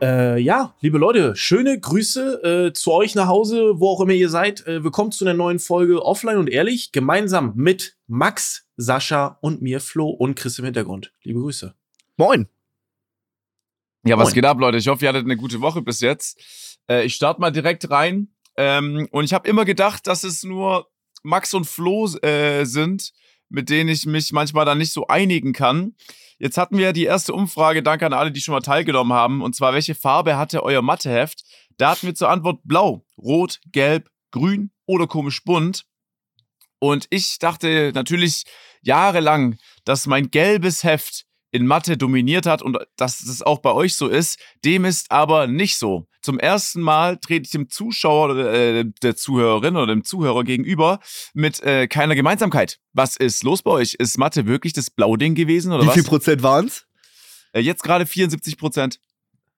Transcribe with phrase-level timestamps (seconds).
[0.00, 4.28] Äh, ja, liebe Leute, schöne Grüße äh, zu euch nach Hause, wo auch immer ihr
[4.28, 4.64] seid.
[4.64, 9.80] Äh, willkommen zu einer neuen Folge Offline und Ehrlich, gemeinsam mit Max, Sascha und mir,
[9.80, 11.12] Flo und Chris im Hintergrund.
[11.24, 11.74] Liebe Grüße.
[12.16, 12.46] Moin.
[14.04, 14.34] Ja, was Moin.
[14.34, 14.78] geht ab, Leute?
[14.78, 16.78] Ich hoffe, ihr hattet eine gute Woche bis jetzt.
[16.88, 18.28] Äh, ich starte mal direkt rein.
[18.56, 20.88] Ähm, und ich habe immer gedacht, dass es nur
[21.24, 23.12] Max und Flo äh, sind,
[23.48, 25.94] mit denen ich mich manchmal dann nicht so einigen kann.
[26.38, 29.56] Jetzt hatten wir die erste Umfrage, danke an alle, die schon mal teilgenommen haben, und
[29.56, 31.44] zwar, welche Farbe hatte euer Matheheft?
[31.78, 35.84] Da hatten wir zur Antwort blau, rot, gelb, grün oder komisch bunt.
[36.80, 38.44] Und ich dachte natürlich
[38.82, 43.96] jahrelang, dass mein gelbes Heft in Mathe dominiert hat und dass es auch bei euch
[43.96, 44.38] so ist.
[44.64, 46.06] Dem ist aber nicht so.
[46.20, 51.00] Zum ersten Mal trete ich dem Zuschauer oder äh, der Zuhörerin oder dem Zuhörer gegenüber
[51.32, 52.78] mit äh, keiner Gemeinsamkeit.
[52.92, 53.94] Was ist los bei euch?
[53.94, 55.94] Ist Mathe wirklich das Blauding gewesen oder Wie was?
[55.94, 56.86] viel Prozent waren's?
[57.52, 59.00] Äh, jetzt gerade 74 Prozent.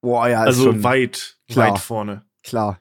[0.00, 1.72] Boah, ja, Also schon weit, klar.
[1.72, 2.24] weit vorne.
[2.44, 2.80] klar.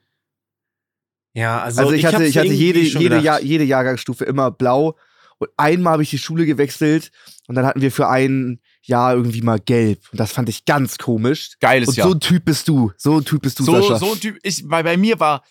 [1.34, 3.20] Ja, also, Also ich hatte, hab's ich hatte jede, jede.
[3.20, 4.98] Jahr, jede Jahrgangsstufe immer blau.
[5.38, 7.12] Und einmal habe ich die Schule gewechselt
[7.48, 10.02] und dann hatten wir für ein Jahr irgendwie mal gelb.
[10.12, 11.52] Und das fand ich ganz komisch.
[11.62, 12.08] Geiles Und Jahr.
[12.10, 12.92] so ein Typ bist du.
[12.98, 13.98] So ein Typ bist du, so, Sascha.
[14.00, 15.44] so ein Typ, ich, bei, bei mir war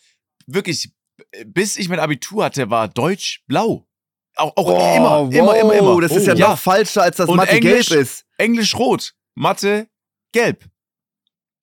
[0.47, 0.93] wirklich,
[1.47, 3.87] bis ich mein Abitur hatte, war Deutsch blau.
[4.37, 5.89] Auch, auch Oh, immer, immer, immer, immer.
[5.95, 8.25] wow, Das ist ja Oh, noch falscher, als das Und Mathe Englisch- gelb ist.
[8.37, 9.89] Englisch rot, Mathe
[10.33, 10.65] gelb.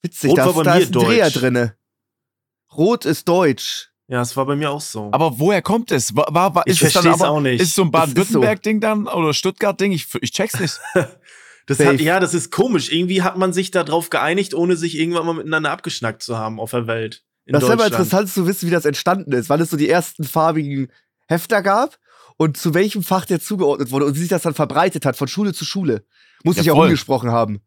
[0.01, 1.33] Witzig, Rot da, war ist- bei da mir ist ein Dreher Deutsch.
[1.35, 1.77] drinne.
[2.75, 3.91] Rot ist Deutsch.
[4.07, 5.09] Ja, es war bei mir auch so.
[5.13, 6.15] Aber woher kommt es?
[6.15, 7.59] War, war, war, ich ist es dann verstehe es aber, auch nicht.
[7.61, 8.13] Ist so ein Das ist so.
[8.13, 9.93] Baden-Württemberg-Ding dann oder Stuttgart-Ding?
[9.93, 10.79] Ich, ich check's nicht.
[11.67, 12.91] Das hat, ja, das ist komisch.
[12.91, 16.71] Irgendwie hat man sich darauf geeinigt, ohne sich irgendwann mal miteinander abgeschnackt zu haben auf
[16.71, 17.23] der Welt.
[17.45, 19.89] In das wäre mal interessant zu wissen, wie das entstanden ist, wann es so die
[19.89, 20.91] ersten farbigen
[21.27, 21.97] Hefter gab
[22.37, 25.27] und zu welchem Fach der zugeordnet wurde und wie sich das dann verbreitet hat, von
[25.27, 26.05] Schule zu Schule.
[26.43, 26.85] Muss Ja, ich ja voll.
[26.87, 27.61] umgesprochen haben.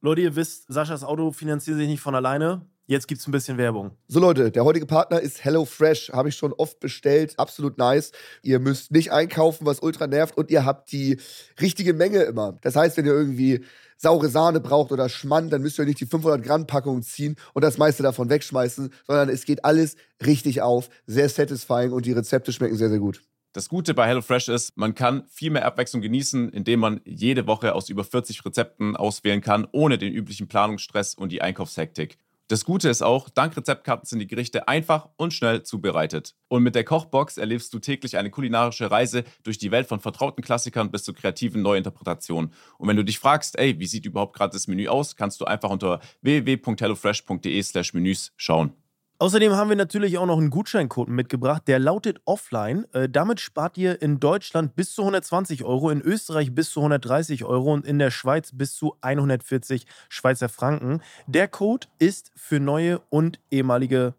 [0.00, 2.66] Leute, ihr wisst, Saschas Auto finanziert sich nicht von alleine.
[2.86, 3.92] Jetzt gibt's ein bisschen Werbung.
[4.08, 6.10] So Leute, der heutige Partner ist HelloFresh.
[6.12, 7.38] Habe ich schon oft bestellt.
[7.38, 8.12] Absolut nice.
[8.42, 10.36] Ihr müsst nicht einkaufen, was ultra nervt.
[10.36, 11.18] Und ihr habt die
[11.60, 12.58] richtige Menge immer.
[12.60, 13.64] Das heißt, wenn ihr irgendwie
[13.96, 17.62] saure Sahne braucht oder Schmand, dann müsst ihr nicht die 500 Gramm Packung ziehen und
[17.62, 20.90] das meiste davon wegschmeißen, sondern es geht alles richtig auf.
[21.06, 23.22] Sehr satisfying und die Rezepte schmecken sehr, sehr gut.
[23.54, 27.74] Das Gute bei HelloFresh ist, man kann viel mehr Abwechslung genießen, indem man jede Woche
[27.74, 32.18] aus über 40 Rezepten auswählen kann, ohne den üblichen Planungsstress und die Einkaufshektik.
[32.48, 36.34] Das Gute ist auch, dank Rezeptkarten sind die Gerichte einfach und schnell zubereitet.
[36.48, 40.44] Und mit der Kochbox erlebst du täglich eine kulinarische Reise durch die Welt von vertrauten
[40.44, 42.52] Klassikern bis zu kreativen Neuinterpretationen.
[42.76, 45.46] Und wenn du dich fragst, ey, wie sieht überhaupt gerade das Menü aus, kannst du
[45.46, 48.74] einfach unter www.hellofresh.de/slash Menüs schauen.
[49.20, 52.84] Außerdem haben wir natürlich auch noch einen Gutscheincode mitgebracht, der lautet Offline.
[52.92, 57.44] Äh, damit spart ihr in Deutschland bis zu 120 Euro, in Österreich bis zu 130
[57.44, 61.00] Euro und in der Schweiz bis zu 140 Schweizer Franken.
[61.28, 64.14] Der Code ist für neue und ehemalige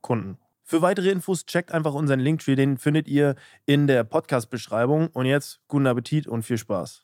[0.00, 0.38] Kunden.
[0.64, 3.36] Für weitere Infos checkt einfach unseren Linktree, den findet ihr
[3.66, 5.08] in der Podcast-Beschreibung.
[5.08, 7.02] Und jetzt guten Appetit und viel Spaß.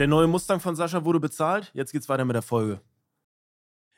[0.00, 1.70] Der neue Mustang von Sascha wurde bezahlt.
[1.74, 2.80] Jetzt geht's weiter mit der Folge.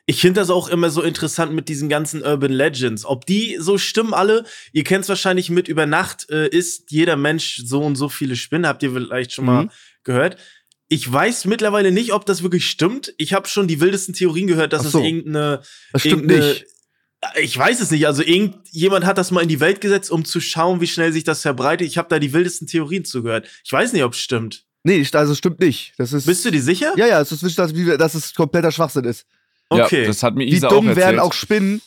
[0.09, 3.03] Ich finde das auch immer so interessant mit diesen ganzen Urban Legends.
[3.03, 7.17] Ob die so stimmen alle, ihr kennt es wahrscheinlich mit über Nacht äh, ist jeder
[7.17, 9.69] Mensch so und so viele Spinnen, habt ihr vielleicht schon mal Mhm.
[10.05, 10.37] gehört.
[10.87, 13.13] Ich weiß mittlerweile nicht, ob das wirklich stimmt.
[13.17, 14.99] Ich habe schon die wildesten Theorien gehört, dass so.
[14.99, 16.65] es irgendeine Das stimmt irgendeine- nicht.
[17.41, 18.07] Ich weiß es nicht.
[18.07, 21.25] Also irgendjemand hat das mal in die Welt gesetzt, um zu schauen, wie schnell sich
[21.25, 21.85] das verbreitet.
[21.87, 23.45] Ich habe da die wildesten Theorien zugehört.
[23.65, 24.63] Ich weiß nicht, ob es stimmt.
[24.83, 25.93] Nee, also stimmt nicht.
[25.97, 26.25] Das ist.
[26.27, 26.93] Bist du dir sicher?
[26.95, 29.25] ja, ja, es ist wichtig, dass, dass es kompletter Schwachsinn ist.
[29.69, 30.01] Okay.
[30.01, 31.05] Ja, das hat mir Wie Isa auch dumm erzählt.
[31.05, 31.81] wären auch Spinnen,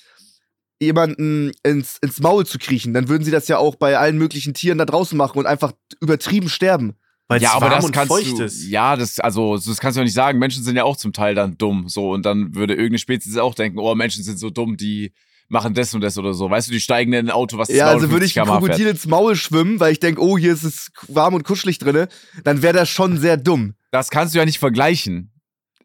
[0.81, 2.95] jemanden ins, ins Maul zu kriechen.
[2.95, 5.73] Dann würden sie das ja auch bei allen möglichen Tieren da draußen machen und einfach
[6.01, 6.95] übertrieben sterben.
[7.29, 8.67] Weil ja, es aber warm das kannst feucht du, ist.
[8.67, 10.41] ja, das, also, das kannst du ja nicht sagen.
[10.41, 12.11] Menschen sind ja auch zum Teil dann dumm, so.
[12.11, 15.13] Und dann würde irgendeine Spezies auch denken, oh, Menschen sind so dumm, die
[15.49, 16.51] machen das und das oder so.
[16.51, 18.69] Weißt du, die steigen in ein Auto, was Ja, also würde ich 250 ein.
[18.69, 22.09] Krokodil ins Maul schwimmen, weil ich denke, oh, hier ist es warm und kuschelig drinne,
[22.43, 23.75] dann wäre das schon sehr dumm.
[23.93, 25.31] Das kannst du ja nicht vergleichen.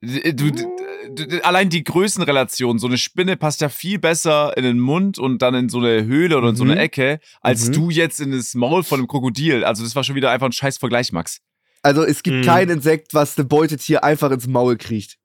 [0.01, 0.67] Du, du,
[1.15, 5.41] du, allein die Größenrelation, so eine Spinne passt ja viel besser in den Mund und
[5.41, 6.79] dann in so eine Höhle oder in so eine Mhm.
[6.79, 7.73] Ecke, als Mhm.
[7.73, 9.63] du jetzt in das Maul von einem Krokodil.
[9.63, 11.39] Also das war schon wieder einfach ein scheiß Vergleich, Max.
[11.81, 12.41] Also es gibt Mhm.
[12.43, 15.17] kein Insekt, was ein Beutetier einfach ins Maul kriecht.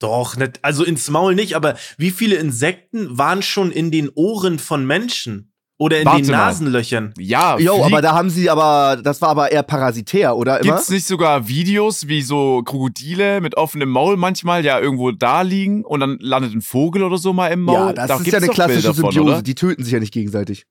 [0.00, 4.58] Doch, nicht, also ins Maul nicht, aber wie viele Insekten waren schon in den Ohren
[4.58, 5.52] von Menschen?
[5.76, 6.36] Oder in Warte den mal.
[6.36, 7.12] Nasenlöchern?
[7.18, 10.74] Ja, Jo, aber da haben sie aber, das war aber eher parasitär, oder immer?
[10.74, 15.84] Gibt's nicht sogar Videos, wie so Krokodile mit offenem Maul manchmal ja irgendwo da liegen
[15.84, 17.88] und dann landet ein Vogel oder so mal im Maul?
[17.88, 19.32] ja, das Da ist gibt's ja eine doch klassische Bilder von, Symbiose.
[19.34, 19.42] oder?
[19.42, 20.64] die töten sich ja nicht gegenseitig.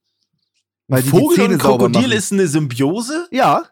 [0.88, 2.18] Weil die die Vogel Zähne und sauber Krokodil machen.
[2.18, 3.28] ist eine Symbiose?
[3.32, 3.64] Ja.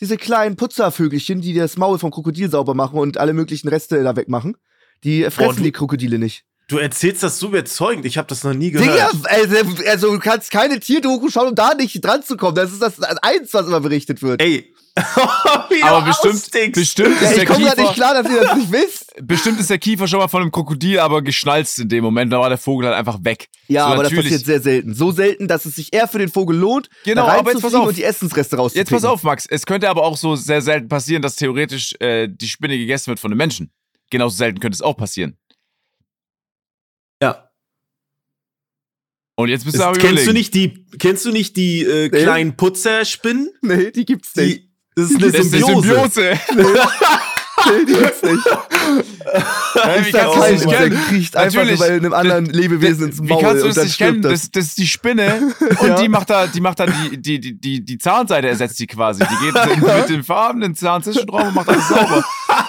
[0.00, 4.16] diese kleinen Putzervögelchen, die das Maul vom Krokodil sauber machen und alle möglichen Reste da
[4.16, 4.56] wegmachen.
[5.04, 6.44] Die fressen du- die Krokodile nicht.
[6.72, 8.06] Du erzählst das so überzeugend.
[8.06, 8.94] Ich habe das noch nie gehört.
[8.94, 12.54] Digga, also, also du kannst keine Tierdoku schauen, um da nicht dran zu kommen.
[12.54, 14.40] Das ist das eins, was immer berichtet wird.
[14.40, 14.74] Ey.
[15.70, 18.32] Wie Aber du bestimmt, bestimmt, ja, ist ich der komme gerade nicht Kiefer, klar, dass
[18.32, 19.12] ihr das nicht wisst.
[19.26, 22.32] bestimmt ist der Kiefer schon mal von einem Krokodil aber geschnalzt in dem Moment.
[22.32, 23.48] Da war der Vogel halt einfach weg.
[23.68, 24.94] Ja, So, aber das natürlich- passiert sehr selten.
[24.94, 27.74] So selten, dass es sich eher für den Vogel lohnt, Genau, da aber jetzt pass
[27.74, 27.86] auf.
[27.88, 28.80] und die Essensreste rauszupicken.
[28.94, 29.44] Jetzt pass auf, Max.
[29.46, 33.20] Es könnte aber auch so sehr selten passieren, dass theoretisch äh, die Spinne gegessen wird
[33.20, 33.70] von einem Menschen.
[34.10, 35.36] Genauso selten könnte es auch passieren.
[37.22, 37.48] Ja.
[39.42, 42.08] Und jetzt bist Ist, du aber kennst du nicht die, kennst du nicht die äh,
[42.10, 42.22] Nee.
[42.22, 43.50] kleinen Putzerspinnen?
[43.62, 44.58] Nee, die gibt's nicht.
[44.58, 46.38] Die, das ist eine das ist eine Symbiose.
[46.48, 46.74] Symbiose.
[47.64, 48.44] Nee, die gibt's nicht.
[48.46, 50.92] Hä, wie Ist da kannst du das nicht kennen?
[50.92, 51.78] Insekt kriecht einfach Natürlich.
[51.80, 54.22] nur bei einem anderen Lebewesen ins Wie Maul kannst du das nicht kennen?
[54.22, 54.32] das.
[54.32, 55.94] Das, das ist die Spinne und Ja.
[55.94, 59.22] die macht da, die macht dann die, die, die, die, die Zahnseite ersetzt die quasi.
[59.24, 59.54] Die geht
[60.00, 62.24] mit den Farben den Zahn zwischenraum und macht alles sauber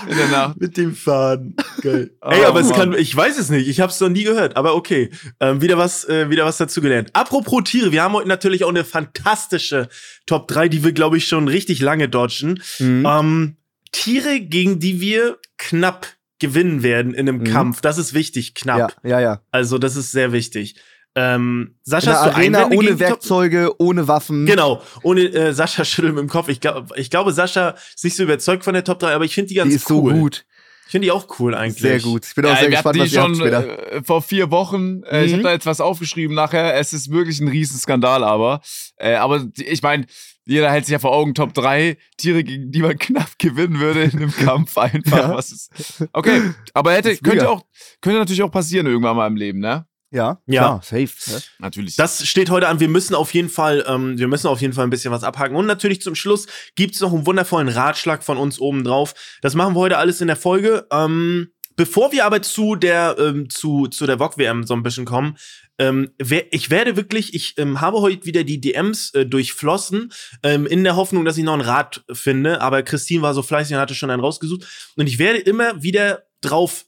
[0.10, 0.60] in der Nacht.
[0.60, 1.56] Mit dem Faden.
[1.82, 2.12] Geil.
[2.22, 2.78] Oh, Ey, aber es Mann.
[2.78, 3.68] kann, ich weiß es nicht.
[3.68, 4.56] Ich habe es noch nie gehört.
[4.56, 5.10] Aber okay,
[5.40, 7.10] ähm, wieder was, äh, wieder was dazu gelernt.
[7.14, 9.90] Apropos Tiere, wir haben heute natürlich auch eine fantastische
[10.26, 12.62] Top 3, die wir glaube ich schon richtig lange dodgen.
[12.80, 13.06] Mhm.
[13.06, 13.58] Ähm,
[13.92, 16.08] Tiere, gegen die wir knapp
[16.40, 17.44] gewinnen werden in einem Mhm.
[17.46, 17.82] Kampf.
[17.82, 18.96] Das ist wichtig, knapp.
[19.04, 19.42] Ja, ja, ja.
[19.52, 20.76] Also das ist sehr wichtig.
[21.16, 24.46] Ähm, In Sascha, der hast du Arena Einwände ohne Top- Werkzeuge, ohne Waffen.
[24.46, 26.48] Genau, ohne äh, Sascha schüttelt mit dem Kopf.
[26.50, 29.34] Ich, glaub, ich glaube, Sascha ist nicht so überzeugt von der Top 3, aber ich
[29.36, 30.14] finde die ganz Die ist cool.
[30.14, 30.46] so gut.
[30.86, 31.82] Ich finde die auch cool eigentlich.
[31.82, 32.26] Sehr gut.
[32.26, 33.92] Ich bin auch Ja, sehr wir hatten gespannt, was ihr habt schon später.
[33.94, 35.02] äh, vor vier Wochen.
[35.04, 35.36] Äh, Ich Mhm.
[35.36, 36.76] habe da jetzt was aufgeschrieben nachher.
[36.76, 38.62] Es ist wirklich ein Riesenskandal, aber.
[38.98, 40.06] Äh, aber ich meine,
[40.46, 44.04] jeder hält sich ja vor Augen Top 3 Tiere, gegen die man knapp gewinnen würde
[44.04, 45.18] in einem Kampf einfach.
[45.18, 45.36] Ja.
[45.36, 45.72] Was ist.
[46.12, 46.42] Okay,
[46.74, 47.64] aber hätte, könnte auch,
[48.02, 49.86] könnte natürlich auch passieren irgendwann mal im Leben, ne?
[50.14, 50.62] Ja, Ja.
[50.62, 51.10] klar, safe.
[51.58, 51.96] Natürlich.
[51.96, 52.80] Das steht heute an.
[52.80, 55.56] Wir müssen auf jeden Fall, ähm, wir müssen auf jeden Fall ein bisschen was abhaken.
[55.56, 56.46] Und natürlich zum Schluss
[56.76, 59.16] gibt's noch einen wundervollen Ratschlag von uns oben drauf.
[59.42, 60.86] Das machen wir heute alles in der Folge.
[60.92, 65.06] Ähm, bevor wir aber zu der, ähm, zu, zu der VOG WM so ein bisschen
[65.06, 65.36] kommen,
[65.80, 70.12] ähm, wer, ich werde wirklich, ich ähm, habe heute wieder die DMs äh, durchflossen,
[70.44, 72.62] ähm, in der Hoffnung, dass ich noch einen Rat finde.
[72.62, 74.94] Aber Christine war so fleißig und hatte schon einen rausgesucht.
[74.96, 76.86] Und ich werde immer wieder drauf,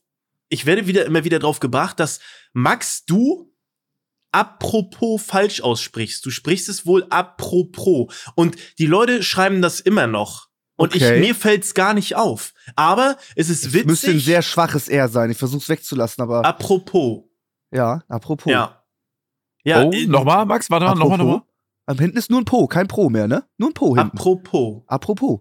[0.55, 2.19] ich werde wieder immer wieder drauf gebracht, dass
[2.53, 3.51] Max, du
[4.31, 6.25] apropos falsch aussprichst.
[6.25, 8.13] Du sprichst es wohl apropos.
[8.35, 10.49] Und die Leute schreiben das immer noch.
[10.77, 11.15] Und Okay.
[11.15, 12.53] ich, mir fällt's gar nicht auf.
[12.75, 13.85] Aber es ist Es witzig.
[13.87, 15.29] müsste ein sehr schwaches R sein.
[15.31, 17.23] Ich versuch's wegzulassen, aber apropos.
[17.71, 18.51] ja, apropos.
[18.51, 18.81] Ja.
[19.63, 20.69] Ja, oh, äh, nochmal, Max?
[20.69, 21.41] Warte mal, nochmal, nochmal.
[21.85, 23.45] Am hinten ist nur ein Po, kein Pro mehr, ne?
[23.57, 24.17] Nur ein Po hinten.
[24.17, 24.83] apropos.
[24.87, 25.39] apropos.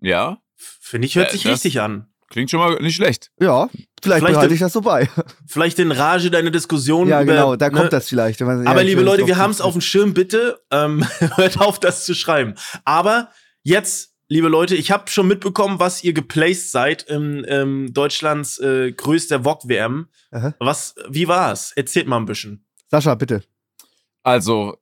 [0.00, 2.09] Ja, Finde ich, hört Äh, sich richtig an.
[2.30, 3.30] Klingt schon mal nicht schlecht.
[3.38, 5.08] Ja, vielleicht, Vielleicht behalte ich das so bei.
[5.46, 7.08] Vielleicht in Rage deine Diskussion.
[7.08, 7.76] ja, über, genau, da ne?
[7.76, 8.40] kommt das vielleicht.
[8.40, 10.62] man- ja, Aber ich liebe Leute, wir haben es auf dem Schirm, bitte.
[10.70, 11.04] Ähm,
[11.36, 12.54] hört auf, das zu schreiben.
[12.84, 13.30] Aber
[13.62, 18.92] jetzt, liebe Leute, ich habe schon mitbekommen, was ihr geplaced seid im ähm, Deutschlands äh,
[18.92, 20.08] größter VOG-WM.
[20.60, 21.72] Was, wie war's?
[21.72, 22.64] Erzählt mal ein bisschen.
[22.88, 23.42] Sascha, bitte.
[24.22, 24.76] Also,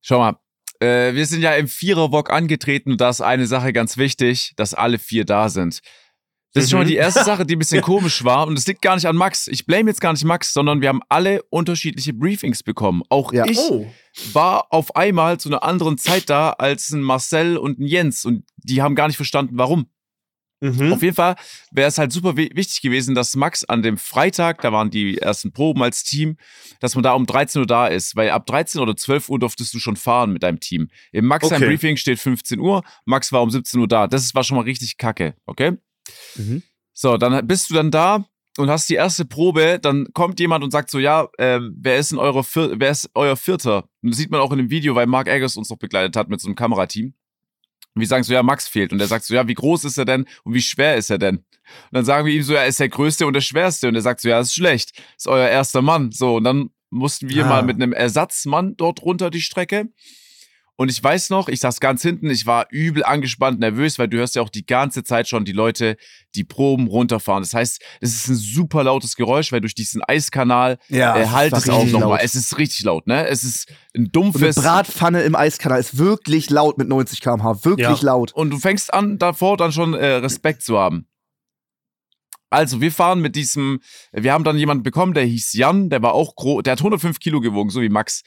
[0.00, 0.38] schau mal.
[0.80, 4.72] Äh, wir sind ja im Vierer-Wok angetreten und da ist eine Sache ganz wichtig, dass
[4.72, 5.80] alle vier da sind.
[6.52, 6.88] Das ist schon mal Mhm.
[6.88, 8.46] die erste Sache, die ein bisschen komisch war.
[8.46, 9.46] Und es liegt gar nicht an Max.
[9.46, 13.02] Ich blame jetzt gar nicht Max, sondern wir haben alle unterschiedliche Briefings bekommen.
[13.08, 13.44] Auch Ja.
[13.46, 13.86] ich Oh.
[14.32, 18.24] war auf einmal zu einer anderen Zeit da als ein Marcel und ein Jens.
[18.24, 19.86] Und die haben gar nicht verstanden, warum.
[20.62, 20.92] Mhm.
[20.92, 21.36] Auf jeden Fall
[21.70, 25.16] wäre es halt super wi- wichtig gewesen, dass Max an dem Freitag, da waren die
[25.16, 26.36] ersten Proben als Team,
[26.80, 29.72] dass man da um 13 Uhr da ist, weil ab 13 oder 12 Uhr durftest
[29.72, 30.88] du schon fahren mit deinem Team.
[31.12, 31.66] Im Max sein Okay.
[31.70, 34.06] Briefing steht 15 Uhr, Max war um 17 Uhr da.
[34.06, 35.78] Das ist- war schon mal richtig kacke, okay?
[36.36, 36.62] Mhm.
[36.92, 38.24] So, dann bist du dann da
[38.58, 42.10] und hast die erste Probe, dann kommt jemand und sagt so, ja, ähm, wer ist
[42.10, 43.84] denn eure Vier wer ist euer Vierter?
[44.02, 46.28] Und das sieht man auch in dem Video, weil Mark Eggers uns noch begleitet hat
[46.28, 47.14] mit so einem Kamerateam.
[47.94, 48.92] Und wir sagen so, ja, Max fehlt.
[48.92, 51.18] Und er sagt so, ja, wie groß ist er denn und wie schwer ist er
[51.18, 51.36] denn?
[51.38, 51.44] Und
[51.92, 53.88] dann sagen wir ihm so, ja, er ist der Größte und der Schwerste.
[53.88, 54.92] Und er sagt so, ja, ist schlecht.
[55.16, 56.12] Ist euer erster Mann.
[56.12, 57.48] So, und dann mussten wir Ah.
[57.48, 59.88] mal mit einem Ersatzmann dort runter die Strecke.
[60.80, 64.16] Und ich weiß noch, ich saß ganz hinten, ich war übel angespannt, nervös, weil du
[64.16, 65.98] hörst ja auch die ganze Zeit schon die Leute,
[66.34, 67.42] die Proben runterfahren.
[67.42, 71.52] Das heißt, es ist ein super lautes Geräusch, weil durch diesen Eiskanal Ja, äh, halt
[71.52, 72.20] es auch nochmal.
[72.22, 73.26] Es ist richtig laut, ne?
[73.28, 74.56] Es ist ein Und eine dumpfes.
[74.56, 77.62] Bratpfanne im Eiskanal ist wirklich laut mit 90 km/h.
[77.66, 78.06] Wirklich Ja.
[78.06, 78.32] laut.
[78.32, 81.09] Und du fängst an, davor dann schon äh, Respekt zu haben.
[82.50, 83.80] Also, wir fahren mit diesem,
[84.12, 87.20] wir haben dann jemanden bekommen, der hieß Jan, der war auch groß, der hat 105
[87.20, 88.22] Kilo gewogen, so wie Max.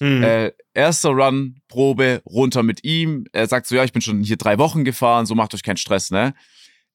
[0.00, 0.22] Mhm.
[0.22, 3.24] Äh, erster Run, Probe, runter mit ihm.
[3.32, 5.76] Er sagt so, ja, ich bin schon hier drei Wochen gefahren, so macht euch keinen
[5.76, 6.34] Stress, ne?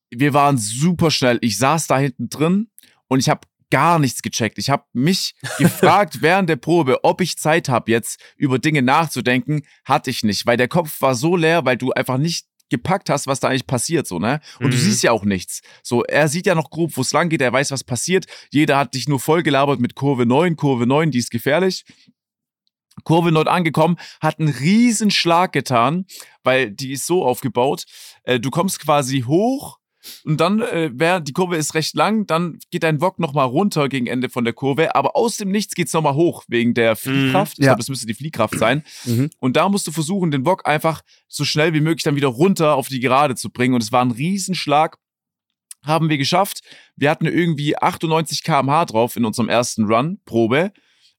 [0.09, 1.39] Wir waren super schnell.
[1.41, 2.67] Ich saß da hinten drin
[3.07, 4.59] und ich habe gar nichts gecheckt.
[4.59, 9.63] Ich habe mich gefragt während der Probe, ob ich Zeit habe, jetzt über Dinge nachzudenken.
[9.83, 13.27] Hatte ich nicht, weil der Kopf war so leer, weil du einfach nicht gepackt hast,
[13.27, 14.41] was da eigentlich passiert, so, ne?
[14.59, 14.71] Und mhm.
[14.71, 15.61] du siehst ja auch nichts.
[15.83, 18.25] So, er sieht ja noch grob, wo es lang geht, er weiß, was passiert.
[18.49, 21.85] Jeder hat dich nur voll gelabert mit Kurve 9, Kurve 9, die ist gefährlich.
[23.03, 26.05] Kurve 9 angekommen, hat einen riesen Schlag getan,
[26.43, 27.85] weil die ist so aufgebaut.
[28.23, 29.77] Äh, du kommst quasi hoch,
[30.25, 33.89] und dann, äh, wär, die Kurve ist recht lang, dann geht dein Wok nochmal runter
[33.89, 36.95] gegen Ende von der Kurve, aber aus dem Nichts geht es nochmal hoch wegen der
[36.95, 37.57] Fliehkraft.
[37.57, 37.71] Mhm, ich ja.
[37.71, 38.83] glaube, das müsste die Fliehkraft sein.
[39.05, 39.29] Mhm.
[39.39, 42.75] Und da musst du versuchen, den Wok einfach so schnell wie möglich dann wieder runter
[42.75, 43.73] auf die Gerade zu bringen.
[43.73, 44.97] Und es war ein Riesenschlag.
[45.83, 46.61] Haben wir geschafft.
[46.95, 50.71] Wir hatten irgendwie 98 km/h drauf in unserem ersten Run, Probe,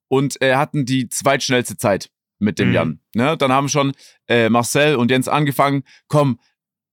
[0.09, 2.75] und äh, hatten die zweitschnellste Zeit mit dem mhm.
[2.75, 3.01] Jan.
[3.15, 3.37] Ne?
[3.37, 3.93] Dann haben schon
[4.29, 6.39] äh, Marcel und Jens angefangen, komm,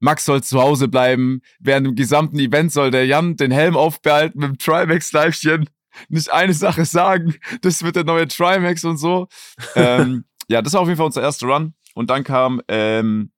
[0.02, 1.42] Max soll zu Hause bleiben.
[1.60, 5.70] Während dem gesamten Event soll der Jan den Helm aufbehalten mit dem Trimax-Leibchen.
[6.10, 9.28] Nicht eine Sache sagen, das wird der neue Trimax und so.
[9.76, 11.74] ähm, ja, das war auf jeden Fall unser erster Run.
[11.94, 13.32] Und dann kam, ähm,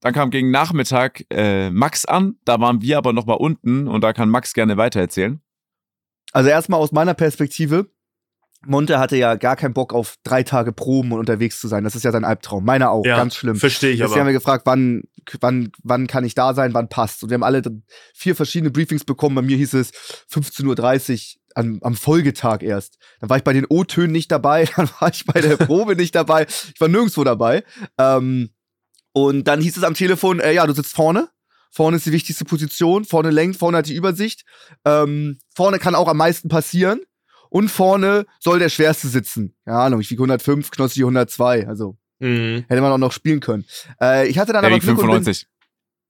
[0.00, 2.36] dann kam gegen Nachmittag äh, Max an.
[2.44, 5.40] Da waren wir aber nochmal unten und da kann Max gerne weitererzählen.
[6.32, 7.90] Also erstmal aus meiner Perspektive,
[8.66, 11.84] Monte hatte ja gar keinen Bock auf drei Tage Proben und unterwegs zu sein.
[11.84, 12.64] Das ist ja sein Albtraum.
[12.64, 13.56] Meiner auch, ja, ganz schlimm.
[13.56, 14.20] Verstehe ich Deswegen aber.
[14.20, 15.02] haben wir gefragt, wann,
[15.40, 17.22] wann, wann kann ich da sein, wann passt.
[17.22, 17.62] Und wir haben alle
[18.14, 19.36] vier verschiedene Briefings bekommen.
[19.36, 19.92] Bei mir hieß es
[20.32, 22.98] 15.30 Uhr am, am Folgetag erst.
[23.20, 26.14] Dann war ich bei den O-Tönen nicht dabei, dann war ich bei der Probe nicht
[26.14, 26.46] dabei.
[26.48, 27.62] Ich war nirgendwo dabei.
[27.96, 28.50] Ähm,
[29.12, 31.28] und dann hieß es am Telefon, äh, ja, du sitzt vorne.
[31.70, 34.44] Vorne ist die wichtigste Position, vorne lenkt, vorne hat die Übersicht.
[34.84, 37.00] Ähm, vorne kann auch am meisten passieren
[37.50, 39.54] und vorne soll der Schwerste sitzen.
[39.66, 41.68] Ja, Ahnung, ich wiege 105, Knossi 102.
[41.68, 42.64] Also mhm.
[42.68, 43.64] hätte man auch noch spielen können.
[44.00, 45.46] Äh, ich hatte dann der aber Glück 95.
[45.46, 45.50] Bin,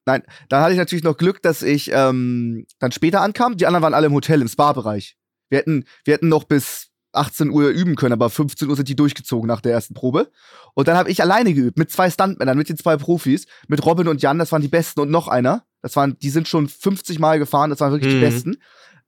[0.05, 3.57] nein, dann hatte ich natürlich noch Glück, dass ich ähm, dann später ankam.
[3.57, 5.17] Die anderen waren alle im Hotel, im Spa-Bereich.
[5.49, 8.95] Wir hätten, wir hätten noch bis 18 Uhr üben können, aber 15 Uhr sind die
[8.95, 10.31] durchgezogen nach der ersten Probe.
[10.75, 14.07] Und dann habe ich alleine geübt mit zwei Stuntmännern, mit den zwei Profis, mit Robin
[14.07, 15.65] und Jan, das waren die besten und noch einer.
[15.81, 18.19] Das waren, die sind schon 50 Mal gefahren, das waren wirklich mhm.
[18.19, 18.57] die besten.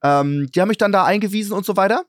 [0.04, 2.06] Ähm, die haben mich dann da eingewiesen und so weiter.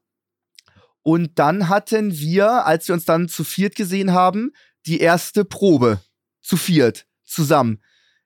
[1.02, 4.52] Und dann hatten wir, als wir uns dann zu viert gesehen haben,
[4.86, 6.00] die erste Probe.
[6.40, 7.06] Zu viert.
[7.24, 7.82] Zusammen.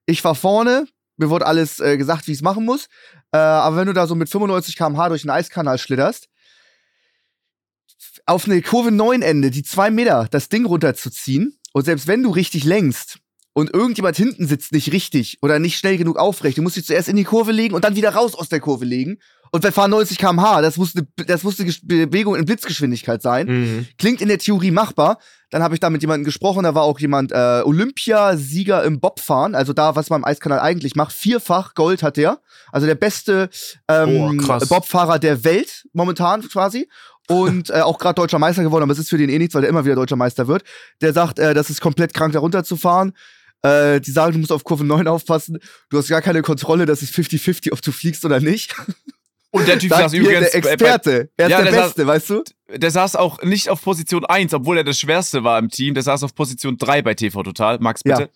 [0.06, 2.87] Ich war vorne, mir wurde alles äh, gesagt, wie ich es machen muss.
[3.33, 6.28] Äh, aber wenn du da so mit 95 km/h durch den Eiskanal schlitterst,
[8.26, 12.30] auf eine Kurve 9 Ende, die zwei Meter, das Ding runterzuziehen, und selbst wenn du
[12.30, 13.21] richtig lenkst,
[13.56, 17.09] und irgendjemand hinten sitzt nicht richtig oder nicht schnell genug aufrecht, du musst dich zuerst
[17.09, 19.18] in die Kurve legen und dann wieder raus aus der Kurve legen
[19.52, 20.60] und wir fahren 90 km/h.
[20.62, 23.46] Das muss eine, das muss eine Bewegung in Blitzgeschwindigkeit sein.
[23.46, 23.86] Mhm.
[23.98, 25.18] Klingt in der Theorie machbar.
[25.50, 29.54] Dann habe ich da mit jemandem gesprochen, da war auch jemand äh, Olympiasieger im Bobfahren,
[29.54, 31.12] also da, was man im Eiskanal eigentlich macht.
[31.12, 32.40] Vierfach Gold hat der.
[32.72, 33.48] Also der beste
[33.88, 36.88] ähm, oh, Bobfahrer der Welt momentan quasi
[37.28, 39.62] und äh, auch gerade deutscher Meister geworden, aber es ist für den eh nichts, weil
[39.62, 40.64] der immer wieder deutscher Meister wird.
[41.00, 43.12] Der sagt, äh, das ist komplett krank, da runterzufahren.
[43.62, 45.58] Äh, die sagen, du musst auf Kurve 9 aufpassen.
[45.90, 48.74] Du hast gar keine Kontrolle, das ist 50-50, ob du fliegst oder nicht.
[49.56, 50.50] Und der Typ saß übrigens.
[50.50, 51.30] Der Experte.
[51.36, 52.44] Er ist ja, der, der Beste, saß, weißt du?
[52.76, 55.94] Der saß auch nicht auf Position 1, obwohl er das Schwerste war im Team.
[55.94, 57.78] Der saß auf Position 3 bei TV Total.
[57.80, 58.22] Max, bitte.
[58.22, 58.28] Ja.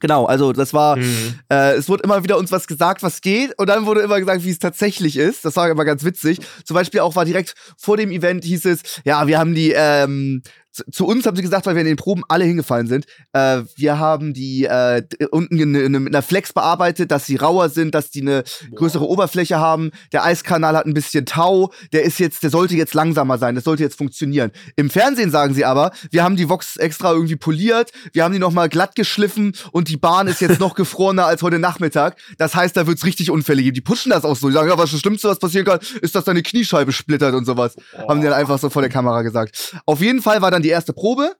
[0.00, 1.40] Genau, also das war, mhm.
[1.50, 4.44] äh, es wurde immer wieder uns was gesagt, was geht, und dann wurde immer gesagt,
[4.44, 5.44] wie es tatsächlich ist.
[5.44, 6.38] Das war immer ganz witzig.
[6.64, 10.42] Zum Beispiel auch war direkt vor dem Event hieß es, ja, wir haben die ähm,
[10.90, 13.98] zu uns haben sie gesagt, weil wir in den Proben alle hingefallen sind, äh, wir
[13.98, 18.10] haben die äh, unten in, in, mit einer Flex bearbeitet, dass sie rauer sind, dass
[18.10, 18.44] die eine
[18.74, 19.90] größere Oberfläche haben.
[20.12, 23.64] Der Eiskanal hat ein bisschen Tau, der ist jetzt, der sollte jetzt langsamer sein, das
[23.64, 24.50] sollte jetzt funktionieren.
[24.76, 28.38] Im Fernsehen sagen sie aber, wir haben die Vox extra irgendwie poliert, wir haben die
[28.38, 32.16] nochmal glatt geschliffen und die Bahn ist jetzt noch gefrorener als heute Nachmittag.
[32.38, 33.74] Das heißt, da wird's richtig Unfälle geben.
[33.74, 34.48] Die pushen das auch so.
[34.48, 37.44] Die sagen, ja, was das Schlimmste, was passieren kann, ist, dass deine Kniescheibe splittert und
[37.44, 37.76] sowas.
[37.96, 38.08] Oh.
[38.08, 39.76] Haben die dann einfach so vor der Kamera gesagt.
[39.86, 41.34] Auf jeden Fall war dann die die erste Probe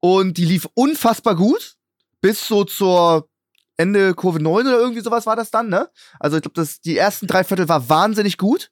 [0.00, 1.76] und die lief unfassbar gut
[2.20, 3.28] bis so zur
[3.76, 5.90] Ende Kurve 9 oder irgendwie sowas war das dann, ne?
[6.20, 8.70] Also ich glaube, die ersten drei Viertel war wahnsinnig gut.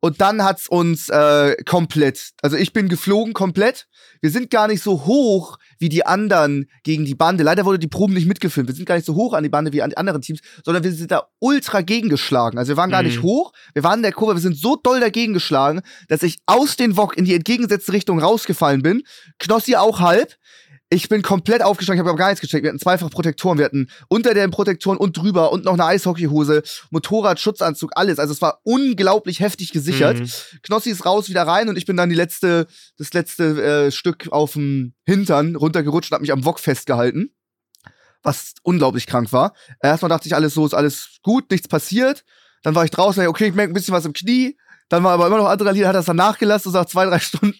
[0.00, 3.86] Und dann hat's uns äh, komplett, also ich bin geflogen komplett.
[4.20, 7.44] Wir sind gar nicht so hoch wie die anderen gegen die Bande.
[7.44, 8.68] Leider wurde die Proben nicht mitgefilmt.
[8.68, 10.84] Wir sind gar nicht so hoch an die Bande wie an die anderen Teams, sondern
[10.84, 12.58] wir sind da ultra gegengeschlagen.
[12.58, 13.08] Also wir waren gar mhm.
[13.08, 16.38] nicht hoch, wir waren in der Kurve, wir sind so doll dagegen geschlagen, dass ich
[16.46, 19.02] aus den Wok in die entgegengesetzte Richtung rausgefallen bin.
[19.38, 20.34] Knossi auch halb.
[20.88, 22.62] Ich bin komplett aufgestanden, ich habe aber gar nichts gecheckt.
[22.62, 23.58] Wir hatten zweifach Protektoren.
[23.58, 28.20] Wir hatten unter den Protektoren und drüber und noch eine Eishockeyhose, Motorrad, Schutzanzug, alles.
[28.20, 30.20] Also es war unglaublich heftig gesichert.
[30.20, 30.30] Mhm.
[30.62, 34.28] Knossi ist raus, wieder rein und ich bin dann die letzte, das letzte äh, Stück
[34.30, 37.30] auf dem Hintern runtergerutscht und hab mich am Wok festgehalten.
[38.22, 39.54] Was unglaublich krank war.
[39.82, 42.24] Erstmal dachte ich, alles so ist alles gut, nichts passiert.
[42.62, 44.56] Dann war ich draußen, okay, ich merke ein bisschen was im Knie
[44.88, 47.58] Dann war aber immer noch Adrenalin, hat das dann nachgelassen und nach zwei, drei Stunden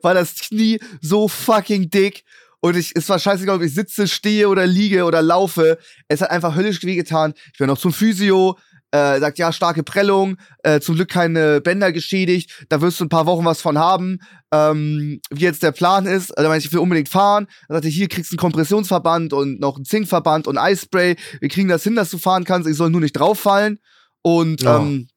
[0.00, 2.24] war das Knie so fucking dick.
[2.64, 5.78] Und ich, es war scheißegal, ob ich sitze, stehe oder liege oder laufe.
[6.08, 7.34] Es hat einfach höllisch wehgetan.
[7.52, 8.56] Ich bin noch zum Physio,
[8.92, 13.08] äh, sagt, ja, starke Prellung, äh, zum Glück keine Bänder geschädigt, da wirst du ein
[13.08, 14.18] paar Wochen was von haben,
[14.52, 16.30] ähm, wie jetzt der Plan ist.
[16.38, 17.46] Also, meinte, ich will unbedingt fahren.
[17.68, 21.16] Dann sagte, hier kriegst du einen Kompressionsverband und noch einen Zinkverband und Eispray.
[21.40, 22.68] Wir kriegen das hin, dass du fahren kannst.
[22.68, 23.78] Ich soll nur nicht drauffallen.
[24.22, 24.76] Und Ja.
[24.78, 25.08] ähm,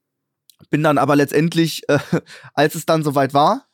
[0.70, 1.98] bin dann aber letztendlich, äh,
[2.54, 3.66] als es dann soweit war,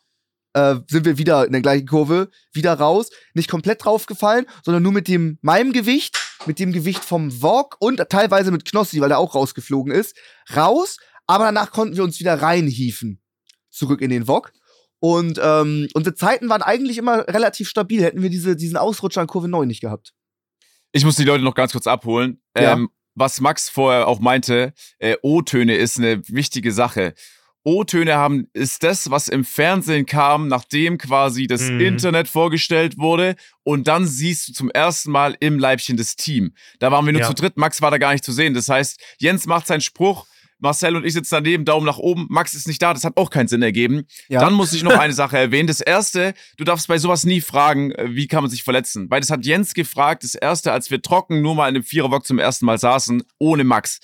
[0.54, 3.10] äh, sind wir wieder in der gleichen Kurve, wieder raus.
[3.34, 8.02] Nicht komplett draufgefallen, sondern nur mit dem meinem Gewicht, mit dem Gewicht vom Vog und
[8.10, 10.16] teilweise mit Knossi, weil er auch rausgeflogen ist,
[10.54, 10.98] raus.
[11.26, 13.20] Aber danach konnten wir uns wieder reinhieven.
[13.70, 14.52] Zurück in den Vog.
[14.98, 19.26] Und ähm, unsere Zeiten waren eigentlich immer relativ stabil, hätten wir diese, diesen Ausrutscher an
[19.26, 20.14] Kurve 9 nicht gehabt.
[20.92, 22.40] Ich muss die Leute noch ganz kurz abholen.
[22.56, 22.74] Ja.
[22.74, 27.14] Ähm, was Max vorher auch meinte, äh, O-Töne ist eine wichtige Sache.
[27.64, 31.80] O-Töne haben, ist das, was im Fernsehen kam, nachdem quasi das Mhm.
[31.80, 33.36] Internet vorgestellt wurde.
[33.62, 36.54] Und dann siehst du zum ersten Mal im Leibchen das Team.
[36.80, 37.28] Da waren wir nur Ja.
[37.28, 38.54] zu dritt, Max war da gar nicht zu sehen.
[38.54, 40.26] Das heißt, Jens macht seinen Spruch,
[40.58, 43.30] Marcel und ich sitzen daneben, Daumen nach oben, Max ist nicht da, das hat auch
[43.30, 44.04] keinen Sinn ergeben.
[44.28, 44.38] Ja.
[44.40, 45.66] Dann muss ich noch eine Sache erwähnen.
[45.66, 49.08] Das erste, du darfst bei sowas nie fragen, äh, wie kann man sich verletzen.
[49.10, 52.24] Weil das hat Jens gefragt, das erste, als wir trocken nur mal in einem Viererbock
[52.26, 53.98] zum ersten Mal saßen, ohne Max.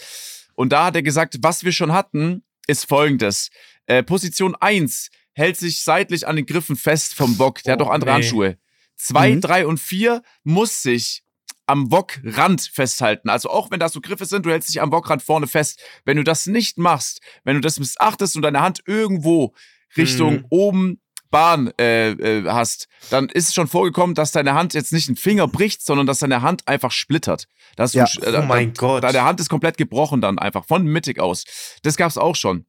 [0.55, 3.51] Und da hat er gesagt, was wir schon hatten, ist folgendes.
[3.87, 7.63] Äh, Position 1 hält sich seitlich an den Griffen fest vom Bock.
[7.65, 8.15] Der hat Oh, auch andere nee.
[8.23, 8.59] Handschuhe.
[8.97, 9.41] Zwei, Mhm.
[9.41, 11.23] drei und vier muss sich
[11.67, 13.29] am Wockrand festhalten.
[13.29, 15.81] Also auch wenn da so Griffe sind, du hältst dich am Wockrand vorne fest.
[16.05, 19.55] Wenn du das nicht machst, wenn du das missachtest und deine Hand irgendwo
[19.97, 20.47] Richtung Mhm.
[20.51, 25.09] oben Bahn äh, äh, hast, dann ist es schon vorgekommen, dass deine Hand jetzt nicht
[25.09, 27.47] einen Finger bricht, sondern dass deine Hand einfach splittert.
[27.77, 28.05] Da hast du Ja.
[28.07, 29.05] Sch- äh, Oh mein da, Gott.
[29.05, 31.45] Deine Hand ist komplett gebrochen dann einfach, von mittig aus.
[31.83, 32.65] Das gab's auch schon.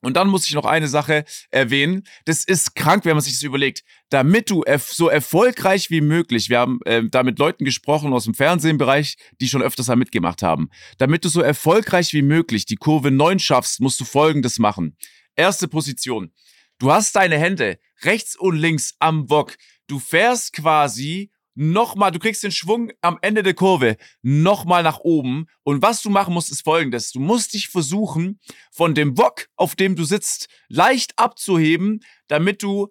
[0.00, 2.02] Und dann muss ich noch eine Sache erwähnen.
[2.26, 3.84] Das ist krank, wenn man sich das überlegt.
[4.10, 8.34] Damit du so erfolgreich wie möglich, wir haben äh, da mit Leuten gesprochen aus dem
[8.34, 10.68] Fernsehbereich, die schon öfters da mitgemacht haben.
[10.98, 14.96] Damit du so erfolgreich wie möglich die Kurve 9 schaffst, musst du folgendes machen.
[15.36, 16.32] Erste Position.
[16.78, 19.56] Du hast deine Hände rechts und links am Bock.
[19.86, 25.46] Du fährst quasi nochmal, du kriegst den Schwung am Ende der Kurve nochmal nach oben.
[25.62, 27.12] Und was du machen musst, ist folgendes.
[27.12, 28.40] Du musst dich versuchen,
[28.72, 32.88] von dem Bock, auf dem du sitzt, leicht abzuheben, damit du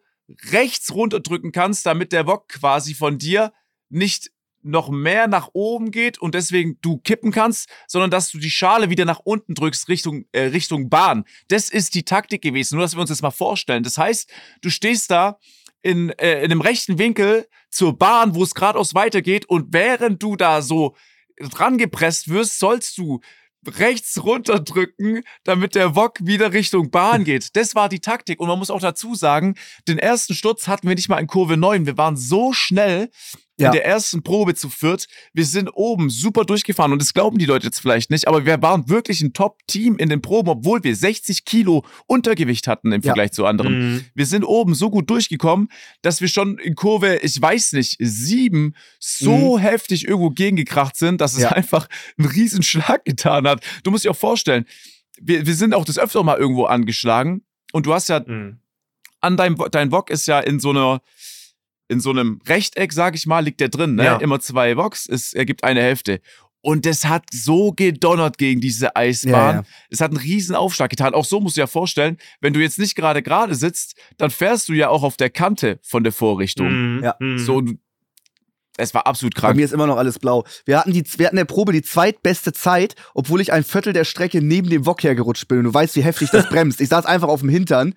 [0.52, 3.52] rechts runterdrücken kannst, damit der Bock quasi von dir
[3.90, 4.32] nicht
[4.64, 8.90] noch mehr nach oben geht und deswegen du kippen kannst, sondern dass du die Schale
[8.90, 11.26] wieder nach unten drückst Richtung äh, Richtung Bahn.
[11.48, 12.76] Das ist die Taktik gewesen.
[12.76, 13.84] Nur dass wir uns das mal vorstellen.
[13.84, 14.30] Das heißt,
[14.62, 15.38] du stehst da
[15.82, 20.36] in, äh, in einem rechten Winkel zur Bahn, wo es geradeaus weitergeht und während du
[20.36, 20.96] da so
[21.40, 23.20] dran gepresst wirst, sollst du
[23.68, 27.56] rechts runterdrücken, damit der Wok wieder Richtung Bahn geht.
[27.56, 28.40] Das war die Taktik.
[28.40, 29.56] Und man muss auch dazu sagen,
[29.88, 31.86] den ersten Sturz hatten wir nicht mal in Kurve 9.
[31.86, 33.10] Wir waren so schnell
[33.60, 33.68] Ja.
[33.68, 35.06] in der ersten Probe zu viert.
[35.34, 36.92] Wir sind oben super durchgefahren.
[36.92, 40.10] Und das glauben die Leute jetzt vielleicht nicht, aber wir waren wirklich ein Top-Team in
[40.10, 43.10] den Proben, obwohl wir 60 Kilo Untergewicht hatten im Ja.
[43.10, 43.94] Vergleich zu anderen.
[43.94, 44.06] Mhm.
[44.16, 45.70] Wir sind oben so gut durchgekommen,
[46.02, 51.34] dass wir schon in Kurve, ich weiß nicht, sieben so heftig irgendwo gegengekracht sind, dass
[51.36, 51.50] es Ja.
[51.52, 51.88] einfach
[52.18, 53.64] einen riesen Schlag getan hat.
[53.84, 54.66] Du musst dir auch vorstellen,
[55.22, 58.58] wir, wir sind auch das öfter mal irgendwo angeschlagen und du hast ja Mhm.
[59.22, 61.02] an deinem, dein Wok ist ja in so einer,
[61.94, 64.04] in so einem Rechteck, sag ich mal, liegt der drin, ne?
[64.04, 64.18] Ja.
[64.18, 66.20] Immer zwei Woks, es ergibt eine Hälfte.
[66.66, 69.32] Und das hat so gedonnert gegen diese Eisbahn.
[69.34, 69.64] Ja, ja.
[69.90, 71.14] Es hat einen riesen Aufschlag getan.
[71.14, 74.32] Auch so musst du dir ja vorstellen, wenn du jetzt nicht gerade gerade sitzt, dann
[74.32, 76.98] fährst du ja auch auf der Kante von der Vorrichtung.
[76.98, 77.04] Mhm.
[77.04, 77.16] Ja.
[77.20, 77.38] Mhm.
[77.38, 77.62] So,
[78.78, 79.58] es war absolut Bei krank.
[79.58, 80.46] mir ist immer noch alles blau.
[80.66, 83.94] Wir hatten, die, wir hatten in der Probe die zweitbeste Zeit, obwohl ich ein Viertel
[83.94, 85.60] der Strecke neben dem Wok hergerutscht bin.
[85.60, 86.82] Und du weißt, wie heftig das bremst.
[86.82, 87.94] Ich saß einfach auf dem Hintern,